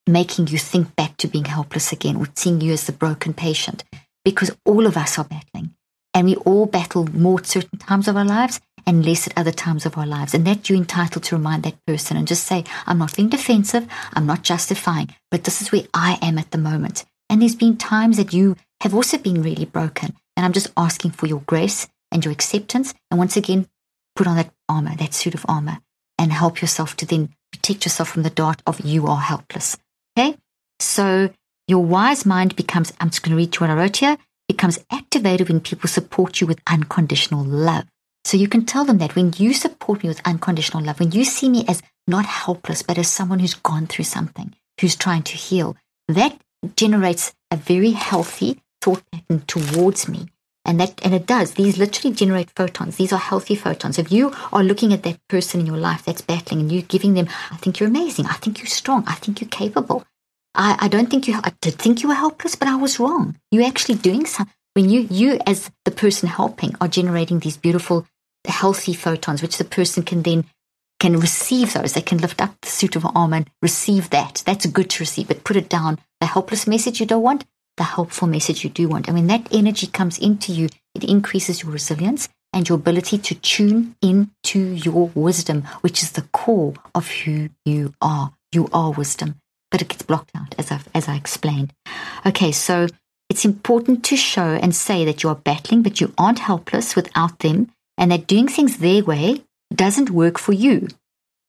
making 0.08 0.48
you 0.48 0.58
think 0.58 0.96
back 0.96 1.18
to 1.18 1.28
being 1.28 1.46
helpless 1.46 1.92
again 1.92 2.16
or 2.16 2.28
seeing 2.36 2.62
you 2.62 2.72
as 2.72 2.86
the 2.86 2.94
broken 2.94 3.34
patient 3.34 3.84
because 4.24 4.56
all 4.66 4.86
of 4.86 4.98
us 4.98 5.18
are 5.18 5.26
battling. 5.26 5.74
And 6.14 6.28
we 6.28 6.36
all 6.38 6.66
battle 6.66 7.06
more 7.08 7.40
at 7.40 7.46
certain 7.46 7.78
times 7.78 8.08
of 8.08 8.18
our 8.18 8.26
lives 8.26 8.60
and 8.88 9.06
less 9.06 9.28
at 9.28 9.38
other 9.38 9.52
times 9.52 9.86
of 9.86 9.98
our 9.98 10.08
lives. 10.08 10.34
And 10.34 10.48
that 10.48 10.70
you're 10.70 10.78
entitled 10.78 11.26
to 11.26 11.36
remind 11.36 11.64
that 11.64 11.86
person 11.86 12.18
and 12.18 12.28
just 12.28 12.46
say, 12.46 12.64
I'm 12.88 12.98
not 12.98 13.16
being 13.16 13.30
defensive, 13.30 13.88
I'm 14.14 14.26
not 14.26 14.42
justifying, 14.42 15.14
but 15.30 15.44
this 15.44 15.62
is 15.62 15.72
where 15.72 15.84
I 15.94 16.18
am 16.22 16.40
at 16.40 16.52
the 16.52 16.58
moment. 16.58 17.06
And 17.30 17.42
there's 17.42 17.56
been 17.56 17.78
times 17.78 18.18
that 18.18 18.34
you 18.34 18.56
have 18.82 18.96
also 18.96 19.18
been 19.18 19.44
really 19.44 19.66
broken. 19.66 20.16
And 20.36 20.46
I'm 20.46 20.54
just 20.54 20.72
asking 20.78 21.12
for 21.12 21.28
your 21.28 21.42
grace 21.42 21.88
and 22.12 22.24
your 22.24 22.32
acceptance. 22.32 22.94
And 23.12 23.18
once 23.18 23.36
again, 23.36 23.68
put 24.16 24.28
on 24.28 24.38
that 24.38 24.54
armor, 24.70 24.96
that 24.96 25.14
suit 25.14 25.36
of 25.36 25.46
armor, 25.50 25.80
and 26.18 26.32
help 26.32 26.62
yourself 26.62 26.96
to 26.98 27.06
then 27.06 27.30
protect 27.52 27.86
yourself 27.86 28.10
from 28.10 28.24
the 28.24 28.30
dart 28.30 28.62
of 28.66 28.80
you 28.80 29.08
are 29.08 29.20
helpless. 29.20 29.78
Okay? 30.18 30.38
So 30.80 31.32
your 31.68 31.84
wise 31.84 32.26
mind 32.26 32.56
becomes, 32.56 32.94
I'm 33.02 33.10
just 33.10 33.24
going 33.24 33.32
to 33.32 33.38
read 33.38 33.56
you 33.56 33.60
what 33.60 33.70
I 33.70 33.76
wrote 33.76 33.98
here, 33.98 34.18
becomes 34.48 34.80
activated 34.90 35.50
when 35.50 35.60
people 35.60 35.90
support 35.90 36.40
you 36.40 36.48
with 36.48 36.62
unconditional 36.68 37.44
love. 37.44 37.86
So 38.28 38.36
you 38.36 38.50
can 38.50 38.66
tell 38.66 38.84
them 38.84 38.98
that 38.98 39.16
when 39.16 39.32
you 39.38 39.54
support 39.54 40.04
me 40.04 40.10
with 40.10 40.20
unconditional 40.28 40.84
love, 40.84 41.00
when 41.00 41.14
you 41.14 41.24
see 41.24 41.48
me 41.48 41.64
as 41.66 41.82
not 42.08 42.26
helpless, 42.26 42.82
but 42.82 42.98
as 42.98 43.10
someone 43.10 43.40
who's 43.40 43.54
gone 43.54 43.88
through 43.88 44.04
something, 44.04 44.54
who's 44.82 44.98
trying 44.98 45.24
to 45.24 45.38
heal, 45.38 45.78
that 46.10 46.38
generates 46.76 47.34
a 47.52 47.56
very 47.56 47.92
healthy 47.92 48.60
thought 48.82 49.02
pattern 49.14 49.44
towards 49.48 50.10
me. 50.10 50.28
And 50.66 50.78
that 50.82 51.00
and 51.06 51.14
it 51.14 51.26
does. 51.26 51.54
These 51.54 51.78
literally 51.78 52.14
generate 52.14 52.52
photons. 52.54 52.98
These 52.98 53.14
are 53.14 53.30
healthy 53.30 53.56
photons. 53.56 53.98
If 53.98 54.12
you 54.12 54.34
are 54.52 54.62
looking 54.62 54.92
at 54.92 55.04
that 55.04 55.26
person 55.30 55.62
in 55.62 55.66
your 55.66 55.78
life 55.78 56.04
that's 56.04 56.20
battling 56.20 56.60
and 56.60 56.70
you're 56.70 56.82
giving 56.82 57.14
them, 57.14 57.30
I 57.50 57.56
think 57.56 57.80
you're 57.80 57.88
amazing. 57.88 58.26
I 58.26 58.34
think 58.34 58.60
you're 58.60 58.68
strong. 58.68 59.06
I 59.08 59.14
think 59.14 59.40
you're 59.40 59.50
capable. 59.50 60.04
I, 60.54 60.76
I 60.82 60.88
don't 60.90 61.10
think 61.10 61.30
you 61.30 61.40
I 61.46 61.54
did 61.62 61.76
think 61.76 62.04
you 62.04 62.10
were 62.10 62.16
helpless, 62.16 62.56
but 62.56 62.68
I 62.68 62.76
was 62.76 63.00
wrong. 63.00 63.38
You're 63.52 63.64
actually 63.72 63.96
doing 63.96 64.26
something 64.26 64.54
when 64.74 64.90
you 64.90 65.08
you 65.10 65.40
as 65.48 65.72
the 65.86 65.92
person 65.92 66.28
helping 66.28 66.76
are 66.82 66.90
generating 66.90 67.40
these 67.40 67.56
beautiful 67.56 68.06
healthy 68.52 68.93
photons, 68.93 69.41
which 69.41 69.58
the 69.58 69.66
person 69.66 70.04
can 70.04 70.24
then 70.24 70.45
can 71.00 71.20
receive 71.20 71.74
those. 71.74 71.93
They 71.93 72.02
can 72.02 72.18
lift 72.18 72.41
up 72.41 72.60
the 72.62 72.70
suit 72.70 72.95
of 72.95 73.06
armor 73.16 73.38
and 73.38 73.50
receive 73.62 74.10
that. 74.10 74.41
That's 74.45 74.66
good 74.66 74.89
to 74.91 75.04
receive, 75.04 75.28
but 75.28 75.43
put 75.43 75.56
it 75.56 75.70
down. 75.70 76.00
The 76.20 76.28
helpless 76.28 76.66
message 76.68 77.00
you 77.00 77.06
don't 77.06 77.22
want, 77.22 77.45
the 77.78 77.84
helpful 77.84 78.28
message 78.28 78.64
you 78.64 78.70
do 78.70 78.88
want. 78.88 79.08
And 79.08 79.16
when 79.16 79.28
that 79.28 79.48
energy 79.52 79.88
comes 79.88 80.18
into 80.18 80.52
you, 80.52 80.70
it 80.95 81.04
increases 81.04 81.62
your 81.62 81.72
resilience 81.72 82.30
and 82.54 82.68
your 82.68 82.78
ability 82.78 83.20
to 83.20 83.36
tune 83.36 83.95
into 84.02 84.60
your 84.60 85.12
wisdom, 85.14 85.64
which 85.82 86.02
is 86.02 86.14
the 86.14 86.24
core 86.34 86.74
of 86.95 87.10
who 87.10 87.50
you 87.66 87.93
are. 88.02 88.34
You 88.52 88.68
are 88.74 88.91
wisdom, 88.91 89.36
but 89.70 89.82
it 89.82 89.89
gets 89.89 90.02
blocked 90.02 90.32
out, 90.36 90.56
as 90.58 90.72
i 90.72 90.80
as 90.95 91.08
I 91.08 91.16
explained. 91.16 91.74
Okay, 92.26 92.52
so 92.52 92.88
it's 93.30 93.45
important 93.45 94.04
to 94.06 94.16
show 94.16 94.58
and 94.62 94.74
say 94.74 95.06
that 95.06 95.22
you 95.22 95.30
are 95.30 95.36
battling, 95.36 95.84
but 95.84 96.00
you 96.02 96.14
aren't 96.18 96.39
helpless 96.39 96.95
without 96.95 97.39
them, 97.39 97.72
and 97.98 98.12
that 98.12 98.28
doing 98.28 98.48
things 98.48 98.78
their 98.78 99.04
way 99.04 99.43
doesn't 99.74 100.10
work 100.10 100.38
for 100.38 100.54
you. 100.54 100.88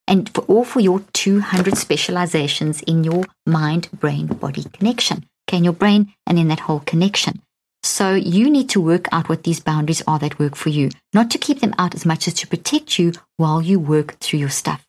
And 0.07 0.28
for 0.34 0.40
all 0.42 0.64
for 0.64 0.80
your 0.80 1.01
200 1.12 1.76
specializations 1.76 2.82
in 2.82 3.05
your 3.05 3.24
mind 3.46 3.88
brain 3.92 4.26
body 4.26 4.64
connection 4.72 5.24
okay, 5.49 5.59
in 5.59 5.64
your 5.64 5.72
brain 5.72 6.12
and 6.26 6.38
in 6.38 6.49
that 6.49 6.61
whole 6.61 6.80
connection. 6.80 7.40
So 7.82 8.14
you 8.14 8.51
need 8.51 8.68
to 8.70 8.80
work 8.80 9.07
out 9.12 9.28
what 9.28 9.44
these 9.44 9.61
boundaries 9.61 10.03
are 10.07 10.18
that 10.18 10.38
work 10.38 10.57
for 10.57 10.68
you, 10.68 10.90
not 11.14 11.30
to 11.30 11.38
keep 11.38 11.61
them 11.61 11.74
out 11.78 11.94
as 11.94 12.05
much 12.05 12.28
as 12.28 12.34
to 12.34 12.46
protect 12.46 12.99
you 12.99 13.12
while 13.36 13.62
you 13.62 13.80
work 13.80 14.18
through 14.18 14.40
your 14.40 14.51
stuff. 14.51 14.84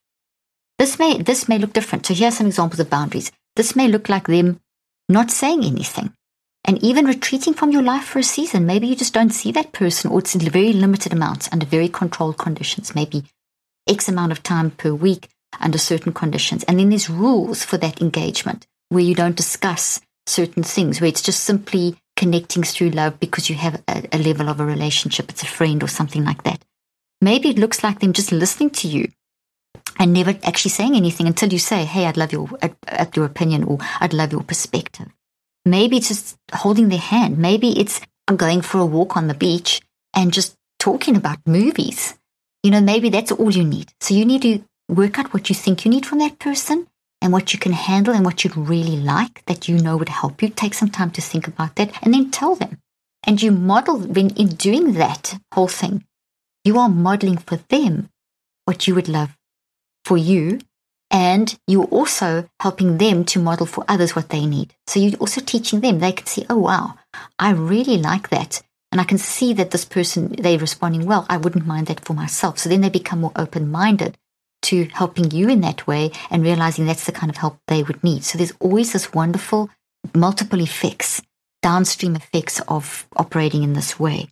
This 0.77 0.97
may 0.97 1.21
this 1.21 1.47
may 1.47 1.57
look 1.57 1.73
different. 1.73 2.05
So 2.05 2.13
here 2.13 2.29
are 2.29 2.31
some 2.31 2.47
examples 2.47 2.79
of 2.79 2.89
boundaries. 2.89 3.31
This 3.55 3.75
may 3.75 3.87
look 3.87 4.09
like 4.09 4.27
them 4.27 4.59
not 5.07 5.31
saying 5.31 5.63
anything 5.63 6.13
and 6.65 6.81
even 6.83 7.05
retreating 7.05 7.53
from 7.53 7.71
your 7.71 7.81
life 7.81 8.03
for 8.03 8.19
a 8.19 8.23
season. 8.23 8.65
Maybe 8.65 8.87
you 8.87 8.95
just 8.95 9.13
don't 9.13 9.31
see 9.31 9.51
that 9.53 9.71
person 9.71 10.11
or 10.11 10.19
it's 10.19 10.35
in 10.35 10.41
very 10.41 10.73
limited 10.73 11.13
amounts 11.13 11.49
under 11.51 11.65
very 11.65 11.89
controlled 11.89 12.37
conditions, 12.37 12.95
maybe 12.95 13.23
X 13.87 14.07
amount 14.07 14.31
of 14.31 14.43
time 14.43 14.71
per 14.71 14.93
week 14.93 15.29
under 15.59 15.77
certain 15.77 16.13
conditions. 16.13 16.63
And 16.63 16.79
then 16.79 16.89
there's 16.89 17.09
rules 17.09 17.63
for 17.63 17.77
that 17.77 18.01
engagement 18.01 18.67
where 18.89 19.03
you 19.03 19.15
don't 19.15 19.35
discuss 19.35 20.01
certain 20.27 20.63
things 20.63 21.01
where 21.01 21.07
it's 21.07 21.21
just 21.21 21.43
simply 21.43 21.97
connecting 22.15 22.63
through 22.63 22.89
love 22.89 23.19
because 23.19 23.49
you 23.49 23.55
have 23.55 23.81
a, 23.87 24.07
a 24.11 24.17
level 24.17 24.49
of 24.49 24.59
a 24.59 24.65
relationship, 24.65 25.29
it's 25.29 25.43
a 25.43 25.47
friend 25.47 25.81
or 25.81 25.87
something 25.87 26.23
like 26.23 26.43
that. 26.43 26.63
Maybe 27.21 27.49
it 27.49 27.57
looks 27.57 27.83
like 27.83 27.99
them 27.99 28.13
just 28.13 28.31
listening 28.31 28.69
to 28.71 28.87
you 28.87 29.11
and 29.97 30.13
never 30.13 30.37
actually 30.43 30.71
saying 30.71 30.95
anything 30.95 31.27
until 31.27 31.51
you 31.51 31.59
say, 31.59 31.85
Hey, 31.85 32.05
I'd 32.05 32.17
love 32.17 32.31
your, 32.31 32.49
at 32.87 33.15
your 33.15 33.25
opinion 33.25 33.63
or 33.63 33.79
I'd 33.99 34.13
love 34.13 34.31
your 34.31 34.43
perspective. 34.43 35.07
Maybe 35.69 35.97
it's 35.97 36.09
just 36.09 36.37
holding 36.53 36.89
their 36.89 36.99
hand. 36.99 37.37
Maybe 37.37 37.79
it's 37.79 38.01
going 38.35 38.61
for 38.61 38.79
a 38.79 38.85
walk 38.85 39.17
on 39.17 39.27
the 39.27 39.33
beach 39.33 39.81
and 40.13 40.33
just 40.33 40.55
talking 40.79 41.15
about 41.15 41.39
movies. 41.45 42.15
You 42.63 42.71
know, 42.71 42.81
maybe 42.81 43.09
that's 43.09 43.31
all 43.31 43.51
you 43.51 43.63
need. 43.63 43.91
So 44.01 44.13
you 44.13 44.25
need 44.25 44.41
to 44.43 44.63
work 44.89 45.19
out 45.19 45.33
what 45.33 45.49
you 45.49 45.55
think 45.55 45.85
you 45.85 45.91
need 45.91 46.05
from 46.05 46.19
that 46.19 46.39
person 46.39 46.87
and 47.21 47.33
what 47.33 47.53
you 47.53 47.59
can 47.59 47.73
handle 47.73 48.13
and 48.13 48.25
what 48.25 48.43
you'd 48.43 48.57
really 48.57 48.97
like 48.97 49.43
that 49.45 49.67
you 49.67 49.77
know 49.77 49.97
would 49.97 50.09
help 50.09 50.41
you. 50.41 50.49
Take 50.49 50.73
some 50.73 50.89
time 50.89 51.11
to 51.11 51.21
think 51.21 51.47
about 51.47 51.75
that 51.75 51.91
and 52.01 52.13
then 52.13 52.31
tell 52.31 52.55
them. 52.55 52.79
And 53.23 53.41
you 53.41 53.51
model, 53.51 53.99
when 53.99 54.29
in 54.31 54.49
doing 54.49 54.93
that 54.93 55.39
whole 55.53 55.67
thing, 55.67 56.05
you 56.63 56.77
are 56.79 56.89
modeling 56.89 57.37
for 57.37 57.57
them 57.69 58.09
what 58.65 58.87
you 58.87 58.95
would 58.95 59.09
love 59.09 59.37
for 60.05 60.17
you. 60.17 60.59
And 61.11 61.57
you're 61.67 61.85
also 61.85 62.47
helping 62.59 62.97
them 62.97 63.25
to 63.25 63.39
model 63.39 63.65
for 63.65 63.83
others 63.87 64.15
what 64.15 64.29
they 64.29 64.45
need. 64.45 64.73
So 64.87 64.99
you're 64.99 65.17
also 65.19 65.41
teaching 65.41 65.79
them. 65.79 65.99
They 65.99 66.11
can 66.11 66.27
see, 66.27 66.45
oh, 66.49 66.57
wow, 66.57 66.95
I 67.39 67.51
really 67.51 67.97
like 67.97 68.29
that. 68.29 68.61
And 68.91 69.01
I 69.01 69.03
can 69.03 69.17
see 69.17 69.53
that 69.53 69.71
this 69.71 69.85
person, 69.85 70.35
they're 70.37 70.57
responding 70.57 71.05
well. 71.05 71.25
I 71.29 71.37
wouldn't 71.37 71.65
mind 71.65 71.87
that 71.87 72.05
for 72.05 72.13
myself. 72.13 72.59
So 72.59 72.69
then 72.69 72.81
they 72.81 72.89
become 72.89 73.21
more 73.21 73.31
open 73.35 73.69
minded 73.69 74.17
to 74.63 74.85
helping 74.85 75.31
you 75.31 75.47
in 75.49 75.61
that 75.61 75.87
way 75.87 76.11
and 76.29 76.43
realizing 76.43 76.85
that's 76.85 77.05
the 77.05 77.11
kind 77.11 77.29
of 77.29 77.37
help 77.37 77.57
they 77.67 77.83
would 77.83 78.03
need. 78.03 78.23
So 78.23 78.37
there's 78.37 78.53
always 78.59 78.93
this 78.93 79.13
wonderful 79.13 79.69
multiple 80.15 80.61
effects, 80.61 81.21
downstream 81.61 82.15
effects 82.15 82.61
of 82.67 83.07
operating 83.15 83.63
in 83.63 83.73
this 83.73 83.99
way. 83.99 84.27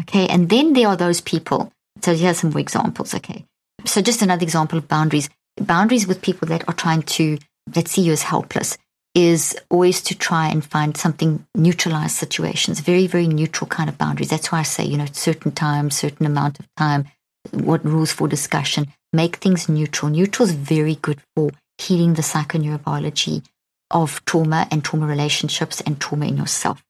Okay. 0.00 0.26
And 0.28 0.48
then 0.48 0.72
there 0.72 0.88
are 0.88 0.96
those 0.96 1.20
people. 1.20 1.72
So 2.02 2.14
here's 2.14 2.38
some 2.38 2.50
more 2.50 2.60
examples. 2.60 3.14
Okay. 3.14 3.44
So 3.84 4.00
just 4.00 4.22
another 4.22 4.42
example 4.42 4.78
of 4.78 4.88
boundaries. 4.88 5.28
Boundaries 5.60 6.06
with 6.06 6.22
people 6.22 6.48
that 6.48 6.68
are 6.68 6.74
trying 6.74 7.02
to, 7.02 7.38
that 7.66 7.88
see 7.88 8.02
you 8.02 8.12
as 8.12 8.22
helpless 8.22 8.78
is 9.14 9.56
always 9.70 10.00
to 10.02 10.14
try 10.16 10.48
and 10.48 10.64
find 10.64 10.96
something 10.96 11.44
neutralize 11.54 12.14
situations, 12.14 12.80
very, 12.80 13.06
very 13.06 13.26
neutral 13.26 13.68
kind 13.68 13.88
of 13.88 13.98
boundaries. 13.98 14.30
That's 14.30 14.52
why 14.52 14.60
I 14.60 14.62
say, 14.62 14.84
you 14.84 14.96
know, 14.96 15.06
certain 15.12 15.52
time, 15.52 15.90
certain 15.90 16.26
amount 16.26 16.60
of 16.60 16.66
time, 16.76 17.06
what 17.50 17.84
rules 17.84 18.12
for 18.12 18.28
discussion, 18.28 18.86
make 19.12 19.36
things 19.36 19.68
neutral. 19.68 20.10
Neutral 20.12 20.48
is 20.48 20.54
very 20.54 20.96
good 20.96 21.20
for 21.34 21.50
healing 21.78 22.14
the 22.14 22.22
psychoneurobiology 22.22 23.44
of 23.90 24.24
trauma 24.24 24.68
and 24.70 24.84
trauma 24.84 25.06
relationships 25.06 25.80
and 25.80 26.00
trauma 26.00 26.26
in 26.26 26.36
yourself. 26.36 26.82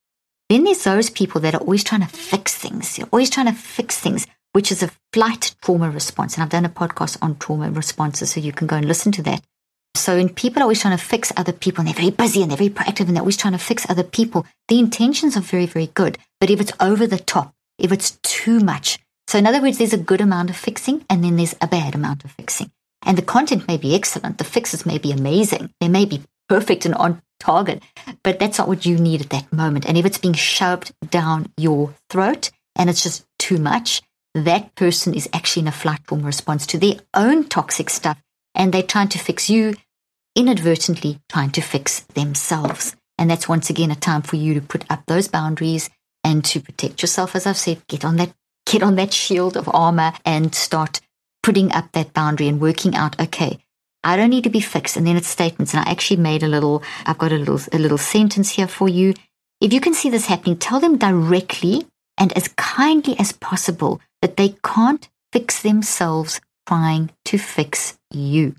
Then 0.49 0.65
there's 0.65 0.85
those 0.85 1.11
people 1.11 1.41
that 1.43 1.55
are 1.55 1.61
always 1.61 1.85
trying 1.85 2.01
to 2.01 2.09
fix 2.09 2.55
things. 2.55 2.99
You're 2.99 3.09
always 3.13 3.31
trying 3.31 3.47
to 3.47 3.53
fix 3.53 3.99
things, 3.99 4.27
which 4.53 4.73
is 4.73 4.83
a 4.83 4.91
flight 5.13 5.55
trauma 5.63 5.91
response. 5.91 6.35
And 6.35 6.43
I've 6.43 6.51
done 6.51 6.65
a 6.65 6.71
podcast 6.71 7.19
on 7.23 7.37
trauma 7.37 7.71
responses, 7.71 8.33
so 8.33 8.41
you 8.41 8.53
can 8.53 8.67
go 8.67 8.77
and 8.77 8.87
listen 8.87 9.13
to 9.13 9.23
that. 9.23 9.43
So 9.95 10.17
when 10.17 10.29
people 10.29 10.61
are 10.61 10.65
always 10.65 10.81
trying 10.81 10.97
to 10.97 11.05
fix 11.05 11.33
other 11.37 11.53
people 11.53 11.81
and 11.81 11.89
they're 11.89 12.03
very 12.03 12.11
busy 12.11 12.43
and 12.43 12.51
they're 12.51 12.59
very 12.59 12.71
proactive 12.71 13.09
and 13.09 13.17
they're 13.17 13.23
always 13.23 13.37
trying 13.37 13.53
to 13.53 13.59
fix 13.59 13.89
other 13.89 14.05
people, 14.05 14.47
the 14.69 14.79
intentions 14.79 15.37
are 15.37 15.41
very, 15.41 15.67
very 15.67 15.89
good. 15.89 16.19
But 16.41 16.51
if 16.51 16.61
it's 16.61 16.73
over 16.81 17.07
the 17.07 17.19
top, 17.19 17.55
if 17.79 17.91
it's 17.91 18.19
too 18.23 18.61
much, 18.61 18.99
so, 19.29 19.37
in 19.37 19.47
other 19.47 19.61
words, 19.61 19.77
there's 19.77 19.93
a 19.93 19.99
good 19.99 20.23
amount 20.23 20.49
of 20.49 20.57
fixing 20.57 21.05
and 21.11 21.23
then 21.23 21.37
there's 21.37 21.55
a 21.61 21.67
bad 21.67 21.95
amount 21.95 22.25
of 22.25 22.31
fixing. 22.31 22.71
And 23.03 23.19
the 23.19 23.23
content 23.23 23.69
may 23.69 23.77
be 23.77 23.95
excellent, 23.95 24.39
the 24.39 24.45
fixes 24.45 24.87
may 24.87 24.97
be 24.97 25.13
amazing, 25.13 25.71
they 25.81 25.89
may 25.89 26.07
be 26.07 26.23
perfect 26.49 26.87
and 26.87 26.95
on 26.95 27.21
target, 27.39 27.83
but 28.23 28.39
that's 28.39 28.57
not 28.57 28.69
what 28.69 28.87
you 28.87 28.97
need 28.97 29.21
at 29.21 29.29
that 29.29 29.53
moment. 29.53 29.87
And 29.87 29.99
if 29.99 30.07
it's 30.07 30.17
being 30.17 30.33
shoved 30.33 30.95
down 31.11 31.53
your 31.59 31.95
throat 32.09 32.51
and 32.75 32.89
it's 32.89 33.03
just 33.03 33.27
too 33.39 33.59
much, 33.59 34.01
that 34.47 34.75
person 34.75 35.15
is 35.15 35.29
actually 35.33 35.63
in 35.63 35.69
a 35.69 35.73
flight 35.73 36.01
trauma 36.07 36.25
response 36.25 36.67
to 36.67 36.79
their 36.79 36.95
own 37.15 37.45
toxic 37.45 37.91
stuff 37.91 38.19
and 38.55 38.73
they're 38.73 38.83
trying 38.83 39.09
to 39.09 39.19
fix 39.19 39.49
you, 39.49 39.75
inadvertently 40.35 41.21
trying 41.29 41.51
to 41.51 41.61
fix 41.61 42.01
themselves. 42.15 42.97
And 43.17 43.31
that's 43.31 43.49
once 43.49 43.71
again 43.71 43.91
a 43.91 43.97
time 43.97 44.23
for 44.23 44.37
you 44.37 44.55
to 44.55 44.61
put 44.61 44.85
up 44.91 45.05
those 45.07 45.29
boundaries 45.29 45.91
and 46.23 46.45
to 46.47 46.61
protect 46.61 47.03
yourself. 47.03 47.35
As 47.35 47.47
I've 47.47 47.57
said, 47.57 47.87
get 47.89 48.05
on 48.05 48.17
that, 48.17 48.33
get 48.67 48.83
on 48.83 48.97
that 48.97 49.13
shield 49.13 49.57
of 49.57 49.69
armor 49.73 50.13
and 50.25 50.55
start 50.55 51.01
putting 51.43 51.73
up 51.73 51.93
that 51.93 52.13
boundary 52.13 52.49
and 52.49 52.61
working 52.61 52.95
out, 52.95 53.21
okay, 53.21 53.59
I 54.05 54.17
don't 54.17 54.31
need 54.31 54.45
to 54.45 54.51
be 54.51 54.61
fixed. 54.61 54.97
And 54.97 55.07
then 55.07 55.17
it's 55.17 55.29
statements. 55.29 55.75
And 55.75 55.85
I 55.85 55.91
actually 55.91 56.19
made 56.19 56.43
a 56.43 56.49
little, 56.49 56.83
I've 57.07 57.19
got 57.19 57.33
a 57.33 57.39
little, 57.39 57.61
a 57.73 57.79
little 57.79 57.99
sentence 57.99 58.51
here 58.51 58.69
for 58.69 58.89
you. 58.89 59.15
If 59.61 59.73
you 59.73 59.81
can 59.81 59.95
see 59.95 60.11
this 60.11 60.27
happening, 60.27 60.57
tell 60.57 60.79
them 60.79 60.99
directly 60.99 61.87
and 62.17 62.33
as 62.37 62.49
kindly 62.49 63.19
as 63.19 63.33
possible 63.33 64.01
that 64.23 64.37
they 64.37 64.57
can't 64.65 65.09
fix 65.33 65.63
themselves 65.63 66.41
trying 66.67 67.11
to 67.25 67.39
fix 67.39 67.99
you. 68.11 68.55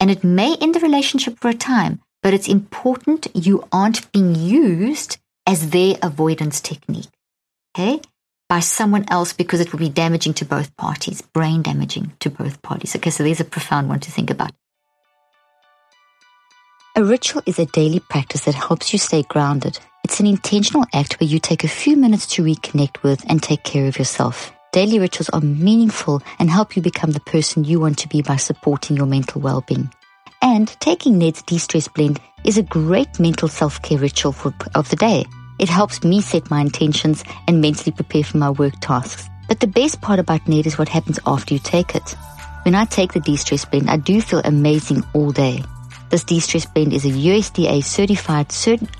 And 0.00 0.10
it 0.10 0.24
may 0.24 0.56
end 0.60 0.74
the 0.74 0.80
relationship 0.80 1.38
for 1.38 1.48
a 1.48 1.54
time, 1.54 2.00
but 2.22 2.34
it's 2.34 2.48
important 2.48 3.28
you 3.34 3.68
aren't 3.70 4.10
being 4.12 4.34
used 4.34 5.18
as 5.46 5.70
their 5.70 5.96
avoidance 6.02 6.60
technique. 6.60 7.10
Okay? 7.74 8.00
By 8.48 8.60
someone 8.60 9.04
else 9.08 9.32
because 9.32 9.60
it 9.60 9.72
will 9.72 9.78
be 9.78 9.88
damaging 9.88 10.34
to 10.34 10.44
both 10.44 10.76
parties, 10.76 11.22
brain 11.22 11.62
damaging 11.62 12.12
to 12.20 12.30
both 12.30 12.60
parties. 12.62 12.94
Okay, 12.96 13.10
so 13.10 13.22
there's 13.22 13.40
a 13.40 13.44
profound 13.44 13.88
one 13.88 14.00
to 14.00 14.10
think 14.10 14.30
about. 14.30 14.52
A 16.94 17.02
ritual 17.02 17.42
is 17.46 17.58
a 17.58 17.66
daily 17.66 18.00
practice 18.00 18.44
that 18.44 18.54
helps 18.54 18.92
you 18.92 18.98
stay 18.98 19.22
grounded. 19.22 19.78
It's 20.04 20.18
an 20.18 20.26
intentional 20.26 20.84
act 20.92 21.20
where 21.20 21.28
you 21.28 21.38
take 21.38 21.62
a 21.62 21.68
few 21.68 21.96
minutes 21.96 22.26
to 22.34 22.42
reconnect 22.42 23.04
with 23.04 23.24
and 23.30 23.40
take 23.40 23.62
care 23.62 23.86
of 23.86 23.98
yourself. 23.98 24.52
Daily 24.72 24.98
rituals 24.98 25.30
are 25.30 25.40
meaningful 25.40 26.20
and 26.40 26.50
help 26.50 26.74
you 26.74 26.82
become 26.82 27.12
the 27.12 27.20
person 27.20 27.62
you 27.62 27.78
want 27.78 27.98
to 27.98 28.08
be 28.08 28.20
by 28.20 28.34
supporting 28.34 28.96
your 28.96 29.06
mental 29.06 29.40
well-being. 29.40 29.92
And 30.42 30.66
taking 30.80 31.18
Ned's 31.18 31.42
de-stress 31.42 31.86
blend 31.86 32.20
is 32.44 32.58
a 32.58 32.64
great 32.64 33.20
mental 33.20 33.46
self-care 33.46 33.98
ritual 33.98 34.32
for, 34.32 34.52
of 34.74 34.90
the 34.90 34.96
day. 34.96 35.24
It 35.60 35.68
helps 35.68 36.02
me 36.02 36.20
set 36.20 36.50
my 36.50 36.62
intentions 36.62 37.22
and 37.46 37.60
mentally 37.60 37.92
prepare 37.92 38.24
for 38.24 38.38
my 38.38 38.50
work 38.50 38.74
tasks. 38.80 39.28
But 39.46 39.60
the 39.60 39.68
best 39.68 40.00
part 40.00 40.18
about 40.18 40.48
Ned 40.48 40.66
is 40.66 40.78
what 40.78 40.88
happens 40.88 41.20
after 41.26 41.54
you 41.54 41.60
take 41.60 41.94
it. 41.94 42.16
When 42.64 42.74
I 42.74 42.86
take 42.86 43.12
the 43.12 43.20
de-stress 43.20 43.64
blend, 43.66 43.88
I 43.88 43.98
do 43.98 44.20
feel 44.20 44.40
amazing 44.44 45.04
all 45.14 45.30
day. 45.30 45.62
This 46.12 46.24
de-stress 46.24 46.66
blend 46.66 46.92
is 46.92 47.06
a 47.06 47.08
USDA 47.08 47.82
certified 47.82 48.52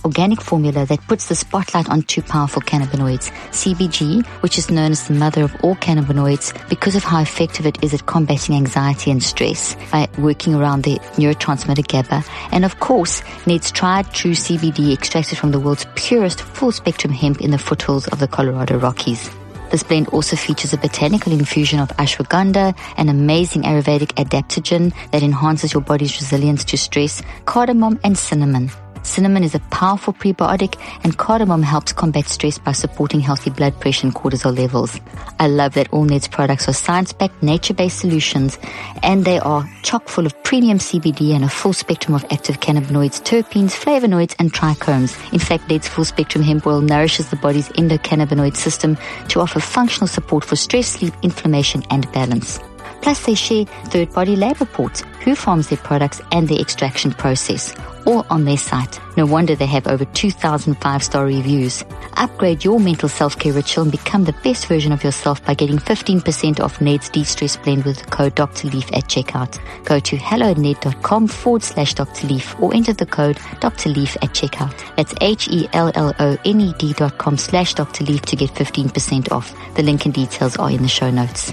organic 0.02 0.40
formula 0.40 0.86
that 0.86 1.06
puts 1.06 1.28
the 1.28 1.34
spotlight 1.34 1.90
on 1.90 2.00
two 2.04 2.22
powerful 2.22 2.62
cannabinoids, 2.62 3.30
CBG, 3.50 4.24
which 4.40 4.56
is 4.56 4.70
known 4.70 4.92
as 4.92 5.06
the 5.06 5.12
mother 5.12 5.44
of 5.44 5.54
all 5.62 5.76
cannabinoids 5.76 6.56
because 6.70 6.96
of 6.96 7.04
how 7.04 7.20
effective 7.20 7.66
it 7.66 7.84
is 7.84 7.92
at 7.92 8.06
combating 8.06 8.54
anxiety 8.54 9.10
and 9.10 9.22
stress 9.22 9.76
by 9.92 10.08
working 10.16 10.54
around 10.54 10.84
the 10.84 10.98
neurotransmitter 11.18 11.86
GABA, 11.86 12.24
and 12.50 12.64
of 12.64 12.80
course, 12.80 13.22
Ned's 13.46 13.70
tried 13.70 14.10
true 14.14 14.32
CBD 14.32 14.94
extracted 14.94 15.36
from 15.36 15.50
the 15.50 15.60
world's 15.60 15.84
purest 15.96 16.40
full 16.40 16.72
spectrum 16.72 17.12
hemp 17.12 17.42
in 17.42 17.50
the 17.50 17.58
foothills 17.58 18.08
of 18.08 18.20
the 18.20 18.26
Colorado 18.26 18.78
Rockies. 18.78 19.28
This 19.72 19.82
blend 19.82 20.08
also 20.08 20.36
features 20.36 20.74
a 20.74 20.76
botanical 20.76 21.32
infusion 21.32 21.80
of 21.80 21.88
ashwagandha, 21.96 22.76
an 22.98 23.08
amazing 23.08 23.62
Ayurvedic 23.62 24.12
adaptogen 24.22 24.92
that 25.12 25.22
enhances 25.22 25.72
your 25.72 25.80
body's 25.80 26.14
resilience 26.20 26.62
to 26.64 26.76
stress, 26.76 27.22
cardamom, 27.46 27.98
and 28.04 28.18
cinnamon. 28.18 28.70
Cinnamon 29.02 29.44
is 29.44 29.54
a 29.54 29.60
powerful 29.70 30.12
prebiotic 30.12 30.78
and 31.04 31.16
cardamom 31.16 31.62
helps 31.62 31.92
combat 31.92 32.26
stress 32.26 32.58
by 32.58 32.72
supporting 32.72 33.20
healthy 33.20 33.50
blood 33.50 33.78
pressure 33.80 34.06
and 34.06 34.14
cortisol 34.14 34.56
levels. 34.56 35.00
I 35.38 35.48
love 35.48 35.74
that 35.74 35.92
all 35.92 36.04
Ned's 36.04 36.28
products 36.28 36.68
are 36.68 36.72
science-backed, 36.72 37.42
nature-based 37.42 37.98
solutions 37.98 38.58
and 39.02 39.24
they 39.24 39.38
are 39.38 39.68
chock 39.82 40.08
full 40.08 40.26
of 40.26 40.42
premium 40.44 40.78
CBD 40.78 41.34
and 41.34 41.44
a 41.44 41.48
full 41.48 41.72
spectrum 41.72 42.14
of 42.14 42.24
active 42.30 42.60
cannabinoids, 42.60 43.20
terpenes, 43.22 43.72
flavonoids 43.72 44.34
and 44.38 44.52
trichomes. 44.52 45.32
In 45.32 45.38
fact, 45.38 45.68
Ned's 45.68 45.88
full 45.88 46.04
spectrum 46.04 46.44
hemp 46.44 46.66
oil 46.66 46.80
nourishes 46.80 47.30
the 47.30 47.36
body's 47.36 47.68
endocannabinoid 47.70 48.56
system 48.56 48.96
to 49.28 49.40
offer 49.40 49.60
functional 49.60 50.06
support 50.06 50.44
for 50.44 50.56
stress, 50.56 50.86
sleep, 50.86 51.14
inflammation 51.22 51.82
and 51.90 52.10
balance. 52.12 52.60
Plus, 53.02 53.26
they 53.26 53.34
share 53.34 53.64
third-party 53.64 54.36
lab 54.36 54.60
reports, 54.60 55.02
who 55.24 55.34
farms 55.34 55.68
their 55.68 55.78
products 55.78 56.20
and 56.30 56.48
their 56.48 56.60
extraction 56.60 57.10
process, 57.12 57.74
all 58.06 58.24
on 58.30 58.44
their 58.44 58.56
site. 58.56 59.00
No 59.16 59.26
wonder 59.26 59.54
they 59.54 59.66
have 59.66 59.88
over 59.88 60.04
2,000 60.04 60.74
five-star 60.74 61.26
reviews. 61.26 61.84
Upgrade 62.14 62.64
your 62.64 62.78
mental 62.78 63.08
self-care 63.08 63.52
ritual 63.52 63.82
and 63.82 63.90
become 63.92 64.24
the 64.24 64.34
best 64.44 64.66
version 64.66 64.92
of 64.92 65.02
yourself 65.02 65.44
by 65.44 65.54
getting 65.54 65.78
15% 65.78 66.60
off 66.60 66.80
Ned's 66.80 67.08
De-Stress 67.08 67.56
Blend 67.56 67.84
with 67.84 67.98
the 67.98 68.10
code 68.10 68.34
Dr. 68.36 68.68
Leaf 68.68 68.86
at 68.92 69.04
checkout. 69.04 69.58
Go 69.84 69.98
to 69.98 70.16
helloned.com 70.16 71.26
forward 71.26 71.62
slash 71.62 71.94
Dr. 71.94 72.28
Leaf 72.28 72.58
or 72.60 72.72
enter 72.74 72.92
the 72.92 73.06
code 73.06 73.38
Dr. 73.60 73.88
Leaf 73.88 74.16
at 74.22 74.30
checkout. 74.30 74.72
That's 74.96 75.14
H-E-L-L-O-N-E-D 75.20 76.92
dot 76.92 77.18
com 77.18 77.36
slash 77.36 77.74
Dr. 77.74 78.04
Leaf 78.04 78.22
to 78.22 78.36
get 78.36 78.50
15% 78.50 79.32
off. 79.32 79.54
The 79.74 79.82
link 79.82 80.04
and 80.04 80.14
details 80.14 80.56
are 80.56 80.70
in 80.70 80.82
the 80.82 80.88
show 80.88 81.10
notes. 81.10 81.52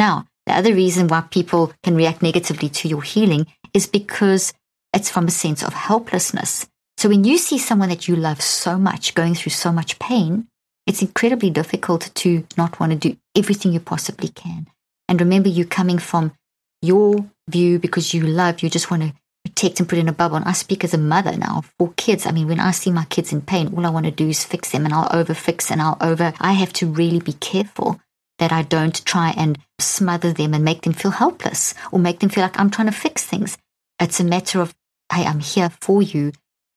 Now, 0.00 0.24
the 0.46 0.54
other 0.54 0.72
reason 0.72 1.08
why 1.08 1.20
people 1.20 1.74
can 1.82 1.94
react 1.94 2.22
negatively 2.22 2.70
to 2.70 2.88
your 2.88 3.02
healing 3.02 3.46
is 3.74 3.86
because 3.86 4.54
it's 4.94 5.10
from 5.10 5.26
a 5.26 5.30
sense 5.30 5.62
of 5.62 5.74
helplessness. 5.74 6.66
So 6.96 7.10
when 7.10 7.24
you 7.24 7.36
see 7.36 7.58
someone 7.58 7.90
that 7.90 8.08
you 8.08 8.16
love 8.16 8.40
so 8.40 8.78
much 8.78 9.14
going 9.14 9.34
through 9.34 9.52
so 9.52 9.70
much 9.70 9.98
pain, 9.98 10.46
it's 10.86 11.02
incredibly 11.02 11.50
difficult 11.50 12.10
to 12.14 12.46
not 12.56 12.80
want 12.80 12.92
to 12.92 12.98
do 12.98 13.18
everything 13.36 13.74
you 13.74 13.80
possibly 13.80 14.28
can. 14.28 14.68
And 15.06 15.20
remember, 15.20 15.50
you're 15.50 15.66
coming 15.66 15.98
from 15.98 16.32
your 16.80 17.26
view 17.50 17.78
because 17.78 18.14
you 18.14 18.22
love, 18.22 18.62
you 18.62 18.70
just 18.70 18.90
want 18.90 19.02
to 19.02 19.12
protect 19.44 19.80
and 19.80 19.88
put 19.88 19.98
in 19.98 20.08
a 20.08 20.14
bubble. 20.14 20.36
And 20.36 20.46
I 20.46 20.52
speak 20.52 20.82
as 20.82 20.94
a 20.94 20.98
mother 21.14 21.36
now 21.36 21.64
for 21.76 21.92
kids. 21.98 22.24
I 22.24 22.32
mean, 22.32 22.48
when 22.48 22.58
I 22.58 22.70
see 22.70 22.90
my 22.90 23.04
kids 23.04 23.34
in 23.34 23.42
pain, 23.42 23.74
all 23.76 23.84
I 23.84 23.90
want 23.90 24.06
to 24.06 24.12
do 24.12 24.30
is 24.30 24.44
fix 24.44 24.70
them 24.70 24.86
and 24.86 24.94
I'll 24.94 25.10
over 25.12 25.34
fix 25.34 25.70
and 25.70 25.82
I'll 25.82 25.98
over. 26.00 26.32
I 26.40 26.54
have 26.54 26.72
to 26.80 26.86
really 26.86 27.20
be 27.20 27.34
careful 27.34 28.00
that 28.40 28.52
I 28.52 28.62
don't 28.62 29.04
try 29.04 29.32
and 29.36 29.58
smother 29.78 30.32
them 30.32 30.54
and 30.54 30.64
make 30.64 30.82
them 30.82 30.94
feel 30.94 31.12
helpless 31.12 31.74
or 31.92 31.98
make 31.98 32.18
them 32.18 32.30
feel 32.30 32.42
like 32.42 32.58
I'm 32.58 32.70
trying 32.70 32.88
to 32.88 32.92
fix 32.92 33.24
things. 33.24 33.56
It's 34.00 34.18
a 34.18 34.24
matter 34.24 34.60
of, 34.60 34.74
hey, 35.12 35.24
I'm 35.24 35.40
here 35.40 35.70
for 35.80 36.02
you 36.02 36.32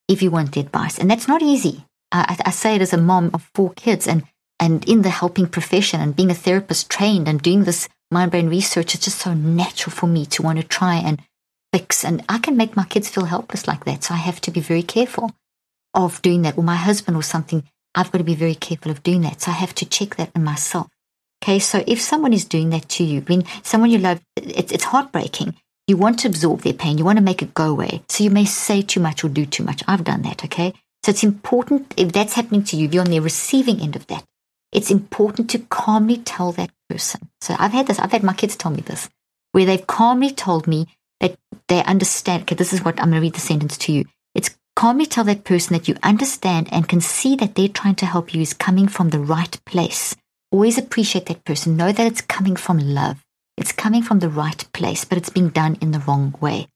if 0.08 0.22
you 0.22 0.30
want 0.30 0.52
the 0.52 0.60
advice. 0.60 1.00
And 1.00 1.10
that's 1.10 1.28
not 1.28 1.42
easy. 1.42 1.86
I, 2.12 2.38
I 2.46 2.52
say 2.52 2.76
it 2.76 2.82
as 2.82 2.94
a 2.94 2.98
mom 2.98 3.32
of 3.34 3.50
four 3.56 3.72
kids 3.74 4.08
and, 4.08 4.24
and 4.60 4.88
in 4.88 5.02
the 5.02 5.10
helping 5.10 5.48
profession 5.48 6.02
and 6.02 6.16
being 6.16 6.30
a 6.30 6.36
therapist 6.36 6.90
trained 6.90 7.28
and 7.28 7.42
doing 7.42 7.64
this 7.64 7.88
mind 8.12 8.32
brain 8.32 8.50
research, 8.50 8.94
it's 8.94 9.06
just 9.06 9.20
so 9.20 9.34
natural 9.34 9.94
for 9.94 10.08
me 10.08 10.26
to 10.28 10.44
want 10.44 10.60
to 10.60 10.68
try 10.68 10.96
and 10.96 11.22
fix. 11.72 12.04
And 12.04 12.24
I 12.28 12.40
can 12.40 12.58
make 12.58 12.76
my 12.76 12.84
kids 12.86 13.10
feel 13.10 13.26
helpless 13.26 13.68
like 13.68 13.86
that. 13.86 14.04
So 14.04 14.14
I 14.14 14.18
have 14.18 14.42
to 14.42 14.52
be 14.52 14.60
very 14.60 14.84
careful 14.84 15.32
of 15.94 16.22
doing 16.22 16.42
that. 16.44 16.58
Or 16.58 16.64
my 16.64 16.76
husband 16.76 17.16
or 17.16 17.24
something, 17.24 17.64
I've 17.96 18.12
got 18.12 18.18
to 18.18 18.24
be 18.24 18.36
very 18.36 18.56
careful 18.56 18.92
of 18.92 19.02
doing 19.02 19.22
that. 19.22 19.42
So 19.42 19.52
I 19.52 19.56
have 19.56 19.74
to 19.76 19.86
check 19.86 20.16
that 20.18 20.32
in 20.36 20.44
myself. 20.44 20.88
Okay, 21.44 21.60
so 21.60 21.84
if 21.86 22.00
someone 22.00 22.32
is 22.32 22.46
doing 22.46 22.70
that 22.70 22.88
to 22.88 23.04
you, 23.04 23.20
when 23.20 23.44
someone 23.64 23.90
you 23.90 23.98
love, 23.98 24.22
it's, 24.38 24.72
it's 24.72 24.86
heartbreaking. 24.86 25.54
You 25.88 25.98
want 25.98 26.20
to 26.20 26.30
absorb 26.30 26.62
their 26.62 26.72
pain, 26.72 26.98
you 26.98 27.04
want 27.04 27.18
to 27.18 27.24
make 27.24 27.42
it 27.42 27.54
go 27.54 27.70
away. 27.70 28.02
So 28.08 28.24
you 28.24 28.30
may 28.30 28.46
say 28.46 28.82
too 28.82 29.02
much 29.02 29.26
or 29.26 29.28
do 29.28 29.46
too 29.46 29.66
much. 29.66 29.84
I've 29.86 30.06
done 30.06 30.22
that, 30.22 30.46
okay? 30.46 30.74
So 31.04 31.10
it's 31.10 31.22
important, 31.22 31.94
if 31.98 32.14
that's 32.14 32.36
happening 32.36 32.64
to 32.64 32.78
you, 32.78 32.88
if 32.88 32.94
you're 32.94 33.04
on 33.04 33.10
the 33.10 33.20
receiving 33.20 33.82
end 33.82 33.98
of 33.98 34.08
that, 34.08 34.24
it's 34.72 34.90
important 34.90 35.50
to 35.50 35.60
calmly 35.60 36.16
tell 36.16 36.54
that 36.54 36.72
person. 36.90 37.28
So 37.42 37.58
I've 37.60 37.74
had 37.74 37.88
this, 37.88 38.00
I've 38.00 38.14
had 38.14 38.24
my 38.24 38.34
kids 38.34 38.56
tell 38.56 38.72
me 38.72 38.80
this, 38.80 39.10
where 39.52 39.66
they've 39.66 39.86
calmly 39.86 40.32
told 40.32 40.66
me 40.66 40.88
that 41.20 41.38
they 41.68 41.84
understand. 41.84 42.44
Okay, 42.44 42.56
this 42.56 42.72
is 42.72 42.86
what 42.86 42.98
I'm 43.02 43.10
going 43.10 43.16
to 43.16 43.22
read 43.22 43.34
the 43.34 43.42
sentence 43.42 43.78
to 43.80 43.92
you. 43.92 44.06
It's 44.34 44.56
calmly 44.78 45.08
tell 45.08 45.26
that 45.26 45.44
person 45.44 45.74
that 45.74 45.90
you 45.90 45.98
understand 46.04 46.70
and 46.72 46.88
can 46.88 47.02
see 47.02 47.36
that 47.36 47.56
they're 47.56 47.68
trying 47.68 47.96
to 47.96 48.06
help 48.06 48.34
you 48.34 48.42
is 48.42 48.54
coming 48.54 48.88
from 48.88 49.10
the 49.10 49.20
right 49.20 49.60
place 49.66 50.16
always 50.54 50.78
appreciate 50.78 51.26
that 51.26 51.44
person. 51.44 51.76
Know 51.76 51.92
that 51.92 52.08
it's 52.08 52.22
coming 52.22 52.56
from 52.56 52.78
love. 52.78 53.26
It's 53.58 53.72
coming 53.72 54.04
from 54.04 54.20
the 54.20 54.30
right 54.30 54.64
place, 54.72 55.04
but 55.04 55.18
it's 55.18 55.30
being 55.30 55.50
done 55.50 55.78
in 55.82 55.92
the 55.92 56.00
wrong 56.00 56.36
way. 56.40 56.68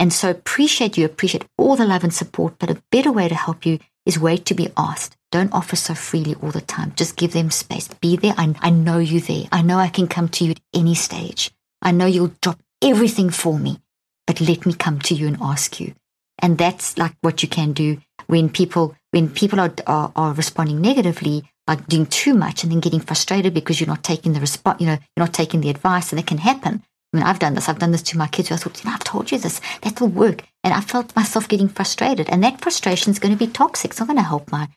And 0.00 0.12
so 0.12 0.30
appreciate 0.30 0.96
you, 0.96 1.04
appreciate 1.04 1.44
all 1.58 1.74
the 1.74 1.84
love 1.84 2.04
and 2.04 2.14
support, 2.14 2.54
but 2.60 2.70
a 2.70 2.80
better 2.92 3.10
way 3.10 3.28
to 3.28 3.34
help 3.34 3.66
you 3.66 3.80
is 4.06 4.18
wait 4.18 4.46
to 4.46 4.54
be 4.54 4.70
asked. 4.76 5.16
Don't 5.32 5.52
offer 5.52 5.74
so 5.74 5.94
freely 5.94 6.36
all 6.36 6.52
the 6.52 6.60
time. 6.60 6.92
Just 6.96 7.16
give 7.16 7.32
them 7.32 7.50
space. 7.50 7.88
Be 7.88 8.16
there. 8.16 8.34
I, 8.38 8.54
I 8.60 8.70
know 8.70 8.98
you 8.98 9.20
there. 9.20 9.44
I 9.50 9.62
know 9.62 9.78
I 9.78 9.88
can 9.88 10.06
come 10.06 10.28
to 10.30 10.44
you 10.44 10.52
at 10.52 10.60
any 10.72 10.94
stage. 10.94 11.50
I 11.82 11.90
know 11.90 12.06
you'll 12.06 12.34
drop 12.40 12.60
everything 12.80 13.30
for 13.30 13.58
me, 13.58 13.80
but 14.26 14.40
let 14.40 14.64
me 14.64 14.72
come 14.72 15.00
to 15.00 15.14
you 15.14 15.26
and 15.26 15.36
ask 15.40 15.80
you. 15.80 15.94
And 16.38 16.56
that's 16.56 16.96
like 16.96 17.16
what 17.20 17.42
you 17.42 17.48
can 17.48 17.72
do 17.72 17.98
when 18.28 18.48
people, 18.48 18.94
when 19.10 19.28
people 19.28 19.58
are, 19.58 19.74
are, 19.86 20.12
are 20.14 20.32
responding 20.34 20.80
negatively, 20.80 21.42
like 21.68 21.86
doing 21.86 22.06
too 22.06 22.34
much 22.34 22.62
and 22.62 22.72
then 22.72 22.80
getting 22.80 23.00
frustrated 23.00 23.54
because 23.54 23.80
you're 23.80 23.86
not 23.86 24.02
taking 24.02 24.32
the 24.32 24.40
response, 24.40 24.80
you 24.80 24.86
know, 24.86 24.98
you're 25.16 25.26
not 25.26 25.34
taking 25.34 25.60
the 25.60 25.70
advice, 25.70 26.10
and 26.10 26.18
it 26.18 26.26
can 26.26 26.38
happen. 26.38 26.82
I 27.12 27.16
mean, 27.16 27.26
I've 27.26 27.38
done 27.38 27.54
this. 27.54 27.68
I've 27.68 27.78
done 27.78 27.92
this 27.92 28.02
to 28.02 28.18
my 28.18 28.26
kids. 28.26 28.50
I 28.50 28.56
thought, 28.56 28.82
you 28.82 28.88
know, 28.88 28.94
I've 28.94 29.04
told 29.04 29.30
you 29.30 29.38
this. 29.38 29.60
That 29.82 30.00
will 30.00 30.08
work. 30.08 30.44
And 30.62 30.74
I 30.74 30.80
felt 30.80 31.16
myself 31.16 31.48
getting 31.48 31.68
frustrated. 31.68 32.28
And 32.28 32.44
that 32.44 32.60
frustration 32.60 33.10
is 33.12 33.18
going 33.18 33.32
to 33.32 33.38
be 33.38 33.50
toxic. 33.50 33.92
It's 33.92 34.00
not 34.00 34.08
going 34.08 34.18
to 34.18 34.22
help 34.22 34.52
my, 34.52 34.68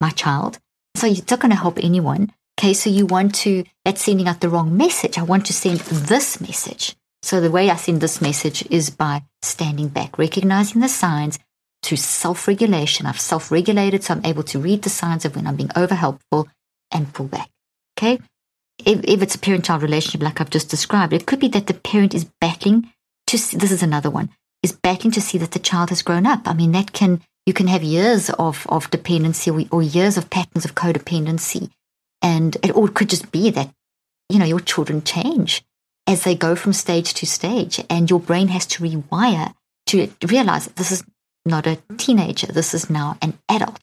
my 0.00 0.10
child. 0.10 0.58
So 0.94 1.08
it's 1.08 1.28
not 1.30 1.40
going 1.40 1.50
to 1.50 1.56
help 1.56 1.78
anyone. 1.82 2.32
Okay, 2.60 2.74
so 2.74 2.90
you 2.90 3.06
want 3.06 3.34
to, 3.36 3.64
that's 3.84 4.02
sending 4.02 4.28
out 4.28 4.40
the 4.40 4.48
wrong 4.48 4.76
message. 4.76 5.18
I 5.18 5.22
want 5.22 5.46
to 5.46 5.52
send 5.52 5.80
this 5.80 6.40
message. 6.40 6.94
So 7.22 7.40
the 7.40 7.50
way 7.50 7.70
I 7.70 7.76
send 7.76 8.00
this 8.00 8.20
message 8.20 8.64
is 8.70 8.90
by 8.90 9.22
standing 9.42 9.88
back, 9.88 10.16
recognizing 10.16 10.80
the 10.80 10.88
signs 10.88 11.38
through 11.82 11.98
self 11.98 12.46
regulation. 12.48 13.06
I've 13.06 13.20
self 13.20 13.50
regulated, 13.50 14.04
so 14.04 14.14
I'm 14.14 14.24
able 14.24 14.42
to 14.44 14.58
read 14.58 14.82
the 14.82 14.90
signs 14.90 15.24
of 15.24 15.36
when 15.36 15.46
I'm 15.46 15.56
being 15.56 15.70
over 15.76 15.94
helpful 15.94 16.48
and 16.90 17.12
pull 17.12 17.26
back. 17.26 17.48
Okay. 17.98 18.18
If, 18.84 19.04
if 19.04 19.22
it's 19.22 19.34
a 19.34 19.38
parent 19.38 19.64
child 19.64 19.82
relationship, 19.82 20.22
like 20.22 20.40
I've 20.40 20.50
just 20.50 20.70
described, 20.70 21.12
it 21.12 21.26
could 21.26 21.40
be 21.40 21.48
that 21.48 21.66
the 21.66 21.74
parent 21.74 22.14
is 22.14 22.24
battling 22.40 22.90
to 23.26 23.38
see, 23.38 23.56
this 23.56 23.72
is 23.72 23.82
another 23.82 24.10
one, 24.10 24.30
is 24.62 24.72
battling 24.72 25.12
to 25.12 25.20
see 25.20 25.36
that 25.38 25.50
the 25.50 25.58
child 25.58 25.90
has 25.90 26.02
grown 26.02 26.26
up. 26.26 26.42
I 26.46 26.54
mean, 26.54 26.72
that 26.72 26.92
can, 26.92 27.20
you 27.44 27.52
can 27.52 27.66
have 27.66 27.82
years 27.82 28.30
of, 28.30 28.66
of 28.70 28.90
dependency 28.90 29.50
or, 29.70 29.82
years 29.82 30.16
of 30.16 30.30
patterns 30.30 30.64
of 30.64 30.74
codependency 30.74 31.70
and 32.22 32.56
it, 32.62 32.74
or 32.74 32.88
it 32.88 32.94
could 32.94 33.10
just 33.10 33.30
be 33.30 33.50
that, 33.50 33.70
you 34.30 34.38
know, 34.38 34.46
your 34.46 34.60
children 34.60 35.02
change 35.02 35.62
as 36.06 36.24
they 36.24 36.34
go 36.34 36.56
from 36.56 36.72
stage 36.72 37.14
to 37.14 37.26
stage, 37.26 37.80
and 37.88 38.10
your 38.10 38.18
brain 38.18 38.48
has 38.48 38.66
to 38.66 38.82
rewire 38.82 39.54
to 39.86 40.10
realize 40.26 40.66
this 40.68 40.90
is 40.90 41.04
not 41.44 41.66
a 41.66 41.78
teenager, 41.96 42.46
this 42.46 42.74
is 42.74 42.90
now 42.90 43.16
an 43.22 43.38
adult. 43.48 43.78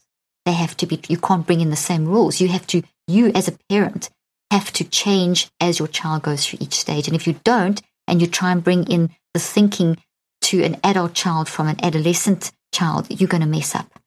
They 0.45 0.53
have 0.53 0.77
to 0.77 0.85
be, 0.85 1.01
you 1.07 1.17
can't 1.17 1.45
bring 1.45 1.61
in 1.61 1.69
the 1.69 1.75
same 1.75 2.05
rules. 2.05 2.39
You 2.39 2.47
have 2.49 2.67
to, 2.67 2.83
you 3.07 3.31
as 3.33 3.47
a 3.47 3.57
parent, 3.69 4.09
have 4.51 4.71
to 4.73 4.83
change 4.83 5.49
as 5.59 5.79
your 5.79 5.87
child 5.87 6.23
goes 6.23 6.45
through 6.45 6.59
each 6.61 6.75
stage. 6.75 7.07
And 7.07 7.15
if 7.15 7.27
you 7.27 7.39
don't, 7.43 7.81
and 8.07 8.21
you 8.21 8.27
try 8.27 8.51
and 8.51 8.63
bring 8.63 8.85
in 8.85 9.09
the 9.33 9.39
thinking 9.39 9.97
to 10.43 10.63
an 10.63 10.77
adult 10.83 11.13
child 11.13 11.49
from 11.49 11.67
an 11.67 11.83
adolescent 11.83 12.51
child, 12.73 13.07
you're 13.09 13.27
going 13.27 13.41
to 13.41 13.47
mess 13.47 13.75
up. 13.75 13.99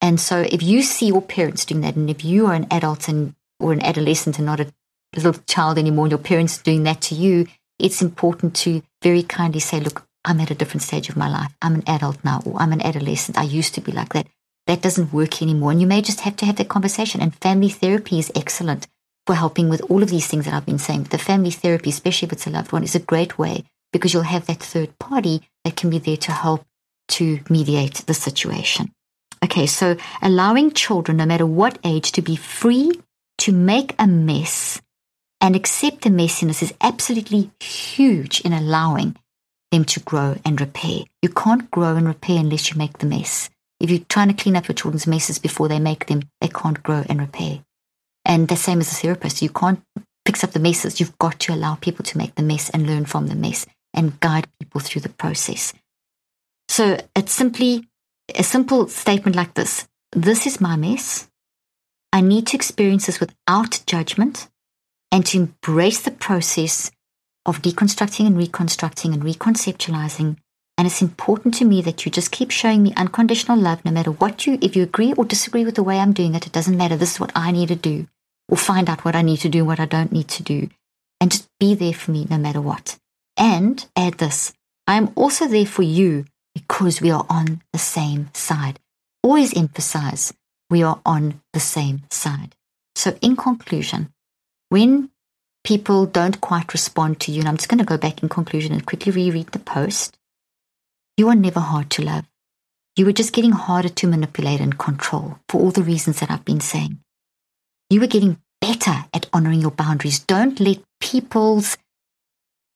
And 0.00 0.20
so 0.20 0.46
if 0.48 0.62
you 0.62 0.82
see 0.82 1.08
your 1.08 1.22
parents 1.22 1.64
doing 1.64 1.80
that, 1.80 1.96
and 1.96 2.08
if 2.08 2.24
you 2.24 2.46
are 2.46 2.54
an 2.54 2.68
adult 2.70 3.08
and 3.08 3.34
or 3.58 3.72
an 3.72 3.82
adolescent 3.82 4.38
and 4.38 4.46
not 4.46 4.60
a 4.60 4.72
little 5.14 5.34
child 5.46 5.76
anymore, 5.76 6.06
and 6.06 6.12
your 6.12 6.18
parents 6.18 6.58
doing 6.58 6.84
that 6.84 7.00
to 7.02 7.14
you, 7.14 7.46
it's 7.78 8.00
important 8.00 8.54
to 8.54 8.82
very 9.02 9.22
kindly 9.22 9.60
say, 9.60 9.80
look, 9.80 10.06
I'm 10.24 10.40
at 10.40 10.50
a 10.50 10.54
different 10.54 10.82
stage 10.82 11.08
of 11.08 11.16
my 11.16 11.28
life. 11.28 11.52
I'm 11.62 11.74
an 11.74 11.84
adult 11.86 12.22
now, 12.24 12.42
or 12.44 12.60
I'm 12.60 12.72
an 12.72 12.82
adolescent. 12.82 13.38
I 13.38 13.44
used 13.44 13.74
to 13.74 13.80
be 13.80 13.92
like 13.92 14.12
that. 14.12 14.26
That 14.66 14.82
doesn't 14.82 15.12
work 15.12 15.40
anymore. 15.40 15.72
And 15.72 15.80
you 15.80 15.86
may 15.86 16.02
just 16.02 16.20
have 16.20 16.36
to 16.36 16.46
have 16.46 16.56
that 16.56 16.68
conversation. 16.68 17.20
And 17.20 17.34
family 17.34 17.70
therapy 17.70 18.18
is 18.18 18.30
excellent 18.34 18.86
for 19.26 19.34
helping 19.34 19.68
with 19.68 19.80
all 19.90 20.02
of 20.02 20.10
these 20.10 20.26
things 20.26 20.44
that 20.44 20.54
I've 20.54 20.66
been 20.66 20.78
saying. 20.78 21.02
But 21.02 21.12
The 21.12 21.18
family 21.18 21.50
therapy, 21.50 21.90
especially 21.90 22.26
if 22.26 22.32
it's 22.32 22.46
a 22.46 22.50
loved 22.50 22.72
one, 22.72 22.84
is 22.84 22.94
a 22.94 23.00
great 23.00 23.38
way 23.38 23.64
because 23.92 24.12
you'll 24.12 24.22
have 24.22 24.46
that 24.46 24.62
third 24.62 24.98
party 24.98 25.48
that 25.64 25.76
can 25.76 25.90
be 25.90 25.98
there 25.98 26.16
to 26.18 26.32
help 26.32 26.64
to 27.08 27.40
mediate 27.48 28.06
the 28.06 28.14
situation. 28.14 28.92
Okay, 29.42 29.66
so 29.66 29.96
allowing 30.20 30.70
children, 30.72 31.16
no 31.16 31.26
matter 31.26 31.46
what 31.46 31.78
age, 31.82 32.12
to 32.12 32.22
be 32.22 32.36
free 32.36 32.92
to 33.38 33.52
make 33.52 33.94
a 33.98 34.06
mess 34.06 34.80
and 35.40 35.56
accept 35.56 36.02
the 36.02 36.10
messiness 36.10 36.62
is 36.62 36.74
absolutely 36.80 37.50
huge 37.58 38.42
in 38.42 38.52
allowing 38.52 39.16
them 39.70 39.84
to 39.84 40.00
grow 40.00 40.36
and 40.44 40.60
repair. 40.60 41.00
You 41.22 41.28
can't 41.28 41.70
grow 41.70 41.96
and 41.96 42.06
repair 42.06 42.38
unless 42.38 42.70
you 42.70 42.78
make 42.78 42.98
the 42.98 43.06
mess. 43.06 43.50
If 43.78 43.90
you're 43.90 44.00
trying 44.08 44.28
to 44.28 44.42
clean 44.42 44.56
up 44.56 44.68
your 44.68 44.74
children's 44.74 45.06
messes 45.06 45.38
before 45.38 45.68
they 45.68 45.80
make 45.80 46.06
them, 46.06 46.22
they 46.40 46.48
can't 46.48 46.82
grow 46.82 47.04
and 47.08 47.20
repair. 47.20 47.60
And 48.24 48.48
the 48.48 48.56
same 48.56 48.80
as 48.80 48.92
a 48.92 48.94
therapist, 48.94 49.42
you 49.42 49.48
can't 49.48 49.80
fix 50.26 50.44
up 50.44 50.52
the 50.52 50.60
messes. 50.60 51.00
You've 51.00 51.18
got 51.18 51.40
to 51.40 51.54
allow 51.54 51.76
people 51.76 52.04
to 52.04 52.18
make 52.18 52.34
the 52.34 52.42
mess 52.42 52.68
and 52.70 52.86
learn 52.86 53.06
from 53.06 53.28
the 53.28 53.34
mess 53.34 53.66
and 53.94 54.20
guide 54.20 54.46
people 54.58 54.80
through 54.80 55.02
the 55.02 55.08
process. 55.08 55.72
So 56.68 56.98
it's 57.16 57.32
simply 57.32 57.88
a 58.34 58.42
simple 58.42 58.88
statement 58.88 59.36
like 59.36 59.54
this 59.54 59.88
This 60.12 60.46
is 60.46 60.60
my 60.60 60.76
mess. 60.76 61.28
I 62.12 62.20
need 62.20 62.46
to 62.48 62.56
experience 62.56 63.06
this 63.06 63.20
without 63.20 63.80
judgment 63.86 64.48
and 65.12 65.24
to 65.26 65.38
embrace 65.38 66.00
the 66.02 66.10
process 66.10 66.90
of 67.50 67.60
deconstructing 67.60 68.26
and 68.26 68.36
reconstructing 68.36 69.12
and 69.12 69.22
reconceptualizing. 69.22 70.36
And 70.78 70.86
it's 70.86 71.02
important 71.02 71.52
to 71.54 71.66
me 71.66 71.82
that 71.82 72.06
you 72.06 72.10
just 72.10 72.30
keep 72.30 72.50
showing 72.50 72.82
me 72.82 72.94
unconditional 72.96 73.58
love 73.58 73.84
no 73.84 73.90
matter 73.90 74.12
what 74.12 74.46
you, 74.46 74.58
if 74.62 74.74
you 74.74 74.82
agree 74.82 75.12
or 75.12 75.26
disagree 75.26 75.64
with 75.64 75.74
the 75.74 75.82
way 75.82 75.98
I'm 75.98 76.14
doing 76.14 76.34
it, 76.34 76.46
it 76.46 76.52
doesn't 76.52 76.76
matter. 76.76 76.96
This 76.96 77.14
is 77.14 77.20
what 77.20 77.32
I 77.34 77.50
need 77.50 77.68
to 77.68 77.76
do, 77.76 78.06
or 78.48 78.56
find 78.56 78.88
out 78.88 79.04
what 79.04 79.14
I 79.14 79.22
need 79.22 79.40
to 79.40 79.50
do 79.50 79.64
what 79.64 79.80
I 79.80 79.84
don't 79.84 80.12
need 80.12 80.28
to 80.28 80.42
do. 80.42 80.70
And 81.20 81.30
just 81.30 81.48
be 81.58 81.74
there 81.74 81.92
for 81.92 82.12
me 82.12 82.26
no 82.30 82.38
matter 82.38 82.62
what. 82.62 82.96
And 83.36 83.84
add 83.94 84.14
this 84.14 84.54
I 84.86 84.94
am 84.94 85.12
also 85.14 85.46
there 85.46 85.66
for 85.66 85.82
you 85.82 86.24
because 86.54 87.00
we 87.00 87.10
are 87.10 87.26
on 87.28 87.62
the 87.72 87.78
same 87.78 88.30
side. 88.32 88.80
Always 89.22 89.56
emphasize 89.56 90.32
we 90.70 90.82
are 90.82 91.00
on 91.04 91.42
the 91.52 91.60
same 91.60 92.02
side. 92.10 92.54
So, 92.94 93.16
in 93.20 93.36
conclusion, 93.36 94.12
when 94.68 95.10
people 95.64 96.06
don't 96.06 96.40
quite 96.40 96.72
respond 96.72 97.20
to 97.20 97.32
you, 97.32 97.40
and 97.40 97.48
I'm 97.48 97.56
just 97.56 97.68
going 97.68 97.78
to 97.78 97.84
go 97.84 97.96
back 97.96 98.22
in 98.22 98.28
conclusion 98.28 98.72
and 98.72 98.86
quickly 98.86 99.12
reread 99.12 99.48
the 99.48 99.58
post, 99.58 100.16
you 101.16 101.28
are 101.28 101.34
never 101.34 101.60
hard 101.60 101.90
to 101.90 102.02
love. 102.02 102.24
You 102.96 103.06
were 103.06 103.12
just 103.12 103.32
getting 103.32 103.52
harder 103.52 103.88
to 103.88 104.06
manipulate 104.06 104.60
and 104.60 104.78
control 104.78 105.38
for 105.48 105.60
all 105.60 105.70
the 105.70 105.82
reasons 105.82 106.20
that 106.20 106.30
I've 106.30 106.44
been 106.44 106.60
saying. 106.60 106.98
You 107.88 108.00
were 108.00 108.06
getting 108.06 108.40
better 108.60 109.04
at 109.12 109.28
honoring 109.32 109.60
your 109.60 109.70
boundaries. 109.70 110.18
Don't 110.18 110.60
let 110.60 110.78
people's 111.00 111.76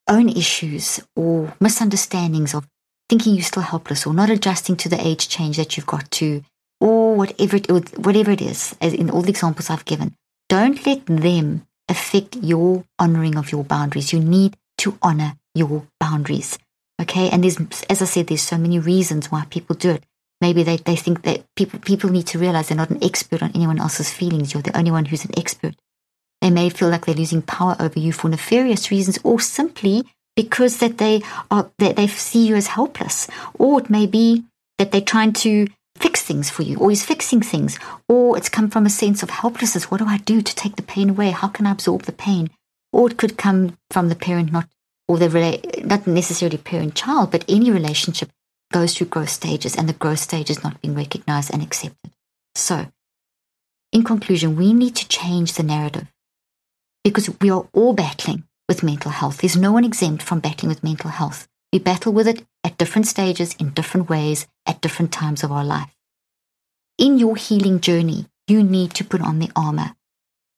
own 0.08 0.28
issues 0.28 1.00
or 1.16 1.54
misunderstandings 1.60 2.54
of 2.54 2.66
thinking 3.08 3.34
you're 3.34 3.44
still 3.44 3.62
helpless 3.62 4.06
or 4.06 4.14
not 4.14 4.30
adjusting 4.30 4.76
to 4.76 4.88
the 4.88 5.06
age 5.06 5.28
change 5.28 5.56
that 5.56 5.76
you've 5.76 5.86
got 5.86 6.10
to 6.10 6.42
or 6.80 7.14
whatever 7.14 7.56
it, 7.56 7.98
whatever 7.98 8.30
it 8.30 8.42
is, 8.42 8.76
as 8.80 8.92
in 8.92 9.10
all 9.10 9.22
the 9.22 9.30
examples 9.30 9.70
I've 9.70 9.84
given, 9.84 10.14
don't 10.48 10.84
let 10.86 11.06
them 11.06 11.66
affect 11.88 12.36
your 12.36 12.84
honoring 12.98 13.36
of 13.36 13.52
your 13.52 13.64
boundaries. 13.64 14.12
You 14.12 14.20
need 14.20 14.56
to 14.78 14.98
honor 15.02 15.34
your 15.54 15.86
boundaries. 16.00 16.58
Okay. 17.00 17.28
And 17.30 17.42
there's, 17.42 17.58
as 17.90 18.02
I 18.02 18.06
said, 18.06 18.26
there's 18.26 18.42
so 18.42 18.58
many 18.58 18.78
reasons 18.78 19.30
why 19.30 19.44
people 19.50 19.76
do 19.76 19.90
it. 19.90 20.04
Maybe 20.40 20.62
they, 20.62 20.76
they 20.76 20.96
think 20.96 21.22
that 21.22 21.44
people, 21.56 21.78
people 21.80 22.10
need 22.10 22.26
to 22.28 22.38
realize 22.38 22.68
they're 22.68 22.76
not 22.76 22.90
an 22.90 23.02
expert 23.02 23.42
on 23.42 23.52
anyone 23.54 23.80
else's 23.80 24.12
feelings. 24.12 24.52
You're 24.52 24.62
the 24.62 24.76
only 24.76 24.90
one 24.90 25.06
who's 25.06 25.24
an 25.24 25.38
expert. 25.38 25.74
They 26.40 26.50
may 26.50 26.68
feel 26.68 26.90
like 26.90 27.06
they're 27.06 27.14
losing 27.14 27.42
power 27.42 27.76
over 27.80 27.98
you 27.98 28.12
for 28.12 28.28
nefarious 28.28 28.90
reasons 28.90 29.18
or 29.24 29.40
simply 29.40 30.04
because 30.36 30.78
that 30.78 30.98
they 30.98 31.22
are, 31.50 31.70
that 31.78 31.96
they 31.96 32.06
see 32.06 32.46
you 32.46 32.56
as 32.56 32.66
helpless. 32.68 33.28
Or 33.54 33.80
it 33.80 33.88
may 33.88 34.06
be 34.06 34.44
that 34.78 34.92
they're 34.92 35.00
trying 35.00 35.32
to 35.34 35.68
fix 35.96 36.22
things 36.22 36.50
for 36.50 36.62
you, 36.62 36.76
or 36.78 36.90
he's 36.90 37.04
fixing 37.04 37.40
things, 37.40 37.78
or 38.08 38.36
it's 38.36 38.48
come 38.48 38.70
from 38.70 38.86
a 38.86 38.90
sense 38.90 39.22
of 39.22 39.30
helplessness. 39.30 39.90
What 39.90 39.98
do 39.98 40.06
I 40.06 40.18
do 40.18 40.42
to 40.42 40.54
take 40.54 40.76
the 40.76 40.82
pain 40.82 41.10
away? 41.10 41.30
How 41.30 41.48
can 41.48 41.66
I 41.66 41.72
absorb 41.72 42.02
the 42.02 42.12
pain? 42.12 42.50
Or 42.92 43.10
it 43.10 43.16
could 43.16 43.36
come 43.36 43.76
from 43.90 44.08
the 44.08 44.16
parent, 44.16 44.52
not 44.52 44.68
or 45.06 45.18
the 45.18 45.82
not 45.84 46.06
necessarily 46.06 46.56
parent 46.56 46.94
child, 46.94 47.30
but 47.30 47.44
any 47.48 47.70
relationship 47.70 48.30
goes 48.72 48.94
through 48.94 49.08
growth 49.08 49.30
stages, 49.30 49.76
and 49.76 49.88
the 49.88 49.92
growth 49.92 50.18
stage 50.18 50.50
is 50.50 50.64
not 50.64 50.80
being 50.80 50.94
recognized 50.94 51.52
and 51.52 51.62
accepted. 51.62 52.12
So, 52.54 52.86
in 53.92 54.02
conclusion, 54.02 54.56
we 54.56 54.72
need 54.72 54.96
to 54.96 55.08
change 55.08 55.52
the 55.52 55.62
narrative 55.62 56.08
because 57.02 57.30
we 57.40 57.50
are 57.50 57.66
all 57.72 57.92
battling 57.92 58.44
with 58.68 58.82
mental 58.82 59.10
health. 59.10 59.38
There's 59.38 59.56
no 59.56 59.72
one 59.72 59.84
exempt 59.84 60.22
from 60.22 60.40
battling 60.40 60.70
with 60.70 60.82
mental 60.82 61.10
health. 61.10 61.46
We 61.72 61.78
battle 61.78 62.12
with 62.12 62.26
it 62.26 62.44
at 62.64 62.78
different 62.78 63.06
stages, 63.06 63.54
in 63.54 63.70
different 63.70 64.08
ways, 64.08 64.46
at 64.66 64.80
different 64.80 65.12
times 65.12 65.44
of 65.44 65.52
our 65.52 65.64
life. 65.64 65.94
In 66.98 67.18
your 67.18 67.36
healing 67.36 67.80
journey, 67.80 68.26
you 68.48 68.62
need 68.62 68.94
to 68.94 69.04
put 69.04 69.20
on 69.20 69.38
the 69.38 69.50
armor. 69.54 69.94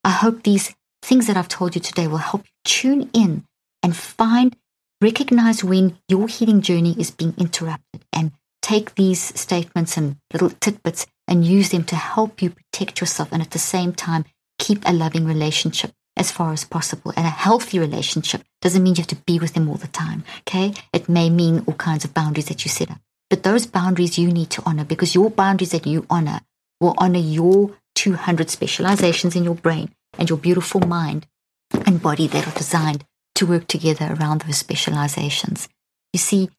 I 0.04 0.10
hope 0.10 0.42
these 0.42 0.74
things 1.02 1.26
that 1.26 1.36
I've 1.36 1.48
told 1.48 1.74
you 1.74 1.80
today 1.80 2.06
will 2.06 2.18
help 2.18 2.44
you 2.44 2.52
tune 2.64 3.10
in 3.12 3.44
and 3.82 3.96
find, 3.96 4.56
recognize 5.00 5.64
when 5.64 5.98
your 6.08 6.28
healing 6.28 6.60
journey 6.62 6.94
is 6.98 7.10
being 7.10 7.34
interrupted 7.36 8.04
and 8.12 8.32
take 8.62 8.94
these 8.94 9.20
statements 9.38 9.96
and 9.96 10.16
little 10.32 10.50
tidbits 10.50 11.06
and 11.28 11.44
use 11.44 11.70
them 11.70 11.84
to 11.84 11.96
help 11.96 12.40
you 12.40 12.50
protect 12.50 13.00
yourself 13.00 13.28
and 13.32 13.42
at 13.42 13.50
the 13.50 13.58
same 13.58 13.92
time 13.92 14.24
keep 14.58 14.82
a 14.84 14.92
loving 14.92 15.26
relationship 15.26 15.92
as 16.16 16.30
far 16.30 16.52
as 16.52 16.64
possible. 16.64 17.12
And 17.16 17.26
a 17.26 17.30
healthy 17.30 17.78
relationship 17.78 18.42
doesn't 18.62 18.82
mean 18.82 18.94
you 18.94 19.02
have 19.02 19.08
to 19.08 19.24
be 19.26 19.38
with 19.38 19.54
them 19.54 19.68
all 19.68 19.76
the 19.76 19.88
time. 19.88 20.24
Okay. 20.40 20.74
It 20.92 21.08
may 21.08 21.30
mean 21.30 21.64
all 21.66 21.74
kinds 21.74 22.04
of 22.04 22.14
boundaries 22.14 22.46
that 22.46 22.64
you 22.64 22.70
set 22.70 22.90
up. 22.90 23.00
But 23.28 23.42
those 23.42 23.66
boundaries 23.66 24.18
you 24.18 24.30
need 24.32 24.50
to 24.50 24.62
honor 24.64 24.84
because 24.84 25.14
your 25.14 25.30
boundaries 25.30 25.72
that 25.72 25.86
you 25.86 26.06
honor 26.08 26.40
will 26.80 26.94
honor 26.98 27.18
your 27.18 27.76
200 27.96 28.50
specializations 28.50 29.34
in 29.34 29.44
your 29.44 29.54
brain 29.54 29.90
and 30.18 30.28
your 30.28 30.38
beautiful 30.38 30.80
mind 30.80 31.26
and 31.72 32.02
body 32.02 32.26
that 32.28 32.46
are 32.46 32.58
designed 32.58 33.04
to 33.34 33.46
work 33.46 33.66
together 33.66 34.14
around 34.18 34.42
those 34.42 34.56
specializations. 34.56 35.68
You 36.12 36.18
see, 36.18 36.50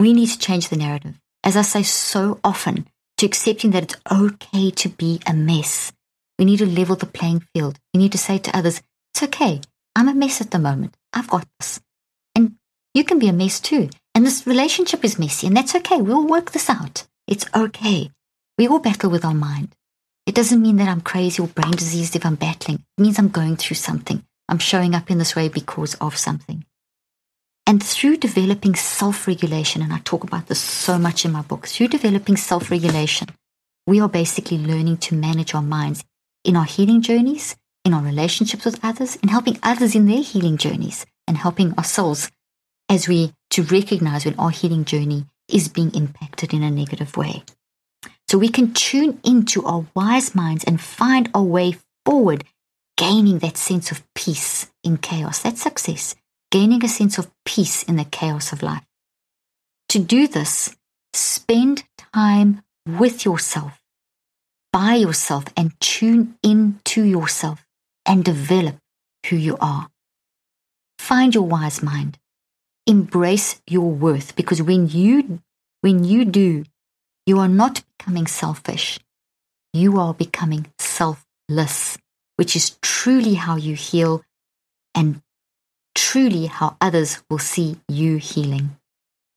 we 0.00 0.12
need 0.12 0.28
to 0.28 0.38
change 0.38 0.68
the 0.68 0.76
narrative. 0.76 1.18
As 1.44 1.56
I 1.56 1.62
say 1.62 1.82
so 1.82 2.40
often, 2.42 2.88
to 3.18 3.26
accepting 3.26 3.70
that 3.70 3.84
it's 3.84 3.96
okay 4.10 4.70
to 4.70 4.88
be 4.88 5.20
a 5.26 5.32
mess 5.32 5.92
we 6.38 6.44
need 6.44 6.58
to 6.58 6.66
level 6.66 6.96
the 6.96 7.06
playing 7.06 7.46
field. 7.54 7.78
We 7.94 7.98
need 7.98 8.12
to 8.12 8.18
say 8.18 8.38
to 8.38 8.56
others, 8.56 8.82
it's 9.14 9.22
okay. 9.22 9.60
I'm 9.94 10.08
a 10.08 10.14
mess 10.14 10.40
at 10.40 10.50
the 10.50 10.58
moment. 10.58 10.94
I've 11.12 11.28
got 11.28 11.46
this. 11.58 11.80
And 12.34 12.56
you 12.92 13.04
can 13.04 13.18
be 13.18 13.28
a 13.28 13.32
mess 13.32 13.60
too. 13.60 13.88
And 14.14 14.26
this 14.26 14.46
relationship 14.46 15.04
is 15.04 15.18
messy, 15.18 15.46
and 15.46 15.56
that's 15.56 15.74
okay. 15.74 16.00
We'll 16.00 16.26
work 16.26 16.52
this 16.52 16.68
out. 16.68 17.06
It's 17.26 17.46
okay. 17.54 18.10
We 18.58 18.68
all 18.68 18.78
battle 18.78 19.10
with 19.10 19.24
our 19.24 19.34
mind. 19.34 19.74
It 20.26 20.34
doesn't 20.34 20.60
mean 20.60 20.76
that 20.76 20.88
I'm 20.88 21.00
crazy 21.00 21.42
or 21.42 21.48
brain 21.48 21.72
diseased 21.72 22.16
if 22.16 22.26
I'm 22.26 22.34
battling. 22.34 22.84
It 22.98 23.00
means 23.00 23.18
I'm 23.18 23.28
going 23.28 23.56
through 23.56 23.76
something. 23.76 24.22
I'm 24.48 24.58
showing 24.58 24.94
up 24.94 25.10
in 25.10 25.18
this 25.18 25.36
way 25.36 25.48
because 25.48 25.94
of 25.96 26.16
something. 26.16 26.64
And 27.66 27.82
through 27.82 28.18
developing 28.18 28.74
self 28.74 29.26
regulation, 29.26 29.82
and 29.82 29.92
I 29.92 29.98
talk 29.98 30.24
about 30.24 30.46
this 30.46 30.60
so 30.60 30.98
much 30.98 31.24
in 31.24 31.32
my 31.32 31.42
book, 31.42 31.66
through 31.66 31.88
developing 31.88 32.36
self 32.36 32.70
regulation, 32.70 33.28
we 33.86 34.00
are 34.00 34.08
basically 34.08 34.58
learning 34.58 34.98
to 34.98 35.14
manage 35.14 35.54
our 35.54 35.62
minds 35.62 36.04
in 36.46 36.56
our 36.56 36.64
healing 36.64 37.02
journeys, 37.02 37.56
in 37.84 37.92
our 37.92 38.02
relationships 38.02 38.64
with 38.64 38.80
others, 38.82 39.16
in 39.16 39.28
helping 39.28 39.58
others 39.62 39.94
in 39.94 40.06
their 40.06 40.22
healing 40.22 40.56
journeys, 40.56 41.04
and 41.26 41.36
helping 41.36 41.72
ourselves 41.74 42.30
as 42.88 43.08
we 43.08 43.32
to 43.50 43.62
recognize 43.64 44.24
when 44.24 44.38
our 44.38 44.50
healing 44.50 44.84
journey 44.84 45.26
is 45.48 45.68
being 45.68 45.94
impacted 45.94 46.54
in 46.54 46.62
a 46.62 46.70
negative 46.70 47.16
way. 47.16 47.42
So 48.28 48.38
we 48.38 48.48
can 48.48 48.72
tune 48.74 49.20
into 49.24 49.64
our 49.64 49.86
wise 49.94 50.34
minds 50.34 50.64
and 50.64 50.80
find 50.80 51.30
our 51.34 51.42
way 51.42 51.76
forward, 52.04 52.44
gaining 52.96 53.38
that 53.38 53.56
sense 53.56 53.90
of 53.90 54.02
peace 54.14 54.70
in 54.82 54.98
chaos. 54.98 55.40
That's 55.40 55.62
success, 55.62 56.14
gaining 56.50 56.84
a 56.84 56.88
sense 56.88 57.18
of 57.18 57.30
peace 57.44 57.82
in 57.84 57.96
the 57.96 58.04
chaos 58.04 58.52
of 58.52 58.62
life. 58.62 58.84
To 59.90 59.98
do 60.00 60.26
this, 60.26 60.76
spend 61.12 61.84
time 62.12 62.62
with 62.86 63.24
yourself, 63.24 63.80
by 64.76 64.94
yourself, 64.94 65.44
and 65.56 65.72
tune 65.80 66.34
into 66.42 67.02
yourself 67.02 67.64
and 68.04 68.22
develop 68.22 68.76
who 69.26 69.34
you 69.34 69.56
are. 69.58 69.88
Find 70.98 71.34
your 71.34 71.44
wise 71.44 71.82
mind. 71.82 72.18
Embrace 72.86 73.62
your 73.66 73.90
worth 73.90 74.36
because 74.36 74.60
when 74.60 74.86
you 74.86 75.40
when 75.80 76.04
you 76.04 76.26
do 76.26 76.64
you 77.24 77.38
are 77.38 77.48
not 77.48 77.82
becoming 77.96 78.26
selfish. 78.26 79.00
You 79.72 79.98
are 79.98 80.12
becoming 80.12 80.66
selfless, 80.78 81.96
which 82.36 82.54
is 82.54 82.76
truly 82.82 83.32
how 83.32 83.56
you 83.56 83.74
heal 83.74 84.24
and 84.94 85.22
truly 85.94 86.46
how 86.46 86.76
others 86.82 87.22
will 87.30 87.38
see 87.38 87.78
you 87.88 88.18
healing. 88.18 88.76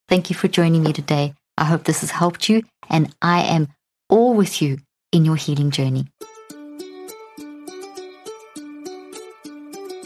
Thank 0.06 0.28
you 0.28 0.36
for 0.36 0.48
joining 0.48 0.82
me 0.82 0.92
today. 0.92 1.32
I 1.56 1.64
hope 1.64 1.84
this 1.84 2.02
has 2.02 2.10
helped 2.10 2.50
you, 2.50 2.64
and 2.90 3.14
I 3.22 3.40
am 3.40 3.68
all 4.10 4.34
with 4.34 4.60
you 4.60 4.80
in 5.12 5.24
your 5.24 5.36
healing 5.36 5.70
journey. 5.70 6.06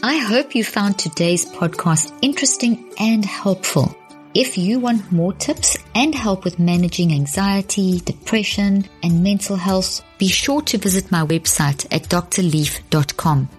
I 0.03 0.17
hope 0.17 0.53
you 0.55 0.63
found 0.63 0.99
today's 0.99 1.45
podcast 1.45 2.13
interesting 2.21 2.93
and 2.99 3.25
helpful. 3.25 3.95
If 4.35 4.57
you 4.57 4.79
want 4.79 5.11
more 5.11 5.33
tips 5.33 5.77
and 5.95 6.13
help 6.13 6.43
with 6.43 6.59
managing 6.59 7.13
anxiety, 7.13 7.99
depression, 8.01 8.85
and 9.01 9.23
mental 9.23 9.55
health, 9.55 10.03
be 10.17 10.27
sure 10.27 10.61
to 10.63 10.77
visit 10.77 11.11
my 11.11 11.25
website 11.25 11.87
at 11.91 12.03
drleaf.com 12.03 13.49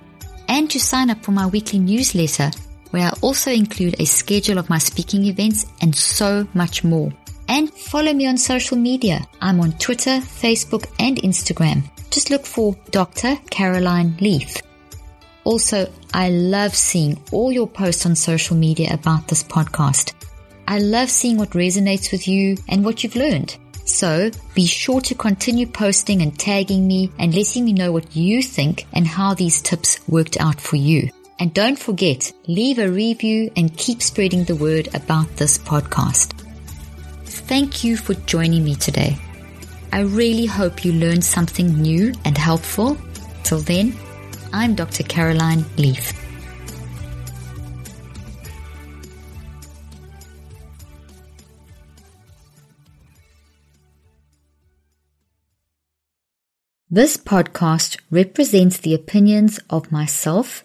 and 0.48 0.70
to 0.70 0.78
sign 0.78 1.10
up 1.10 1.24
for 1.24 1.32
my 1.32 1.46
weekly 1.46 1.78
newsletter 1.78 2.50
where 2.90 3.08
I 3.08 3.12
also 3.20 3.50
include 3.50 4.00
a 4.00 4.04
schedule 4.04 4.58
of 4.58 4.70
my 4.70 4.78
speaking 4.78 5.24
events 5.24 5.66
and 5.80 5.94
so 5.94 6.46
much 6.54 6.84
more. 6.84 7.12
And 7.48 7.72
follow 7.72 8.12
me 8.12 8.26
on 8.26 8.38
social 8.38 8.76
media. 8.76 9.26
I'm 9.40 9.60
on 9.60 9.72
Twitter, 9.72 10.18
Facebook, 10.20 10.86
and 10.98 11.18
Instagram. 11.18 11.84
Just 12.10 12.30
look 12.30 12.44
for 12.44 12.76
Dr. 12.90 13.36
Caroline 13.50 14.16
Leaf. 14.20 14.62
Also, 15.44 15.90
I 16.12 16.30
love 16.30 16.74
seeing 16.74 17.22
all 17.30 17.52
your 17.52 17.68
posts 17.68 18.04
on 18.06 18.16
social 18.16 18.56
media 18.56 18.92
about 18.92 19.28
this 19.28 19.44
podcast. 19.44 20.12
I 20.66 20.80
love 20.80 21.08
seeing 21.08 21.36
what 21.36 21.50
resonates 21.50 22.10
with 22.10 22.26
you 22.26 22.56
and 22.68 22.84
what 22.84 23.04
you've 23.04 23.14
learned. 23.14 23.56
So 23.84 24.30
be 24.54 24.66
sure 24.66 25.00
to 25.02 25.14
continue 25.14 25.66
posting 25.66 26.20
and 26.20 26.36
tagging 26.36 26.88
me 26.88 27.12
and 27.18 27.32
letting 27.32 27.64
me 27.64 27.72
know 27.72 27.92
what 27.92 28.16
you 28.16 28.42
think 28.42 28.86
and 28.92 29.06
how 29.06 29.34
these 29.34 29.62
tips 29.62 30.00
worked 30.08 30.36
out 30.40 30.60
for 30.60 30.74
you. 30.74 31.10
And 31.38 31.54
don't 31.54 31.78
forget, 31.78 32.32
leave 32.48 32.78
a 32.78 32.90
review 32.90 33.52
and 33.56 33.76
keep 33.76 34.02
spreading 34.02 34.44
the 34.44 34.56
word 34.56 34.88
about 34.94 35.36
this 35.36 35.58
podcast. 35.58 36.45
Thank 37.46 37.84
you 37.84 37.96
for 37.96 38.14
joining 38.26 38.64
me 38.64 38.74
today. 38.74 39.16
I 39.92 40.00
really 40.00 40.46
hope 40.46 40.84
you 40.84 40.92
learned 40.92 41.24
something 41.24 41.80
new 41.80 42.12
and 42.24 42.36
helpful. 42.36 42.98
Till 43.44 43.60
then, 43.60 43.96
I'm 44.52 44.74
Dr. 44.74 45.04
Caroline 45.04 45.64
Leaf. 45.76 46.12
This 56.90 57.16
podcast 57.16 58.00
represents 58.10 58.78
the 58.78 58.94
opinions 58.94 59.60
of 59.70 59.92
myself 59.92 60.64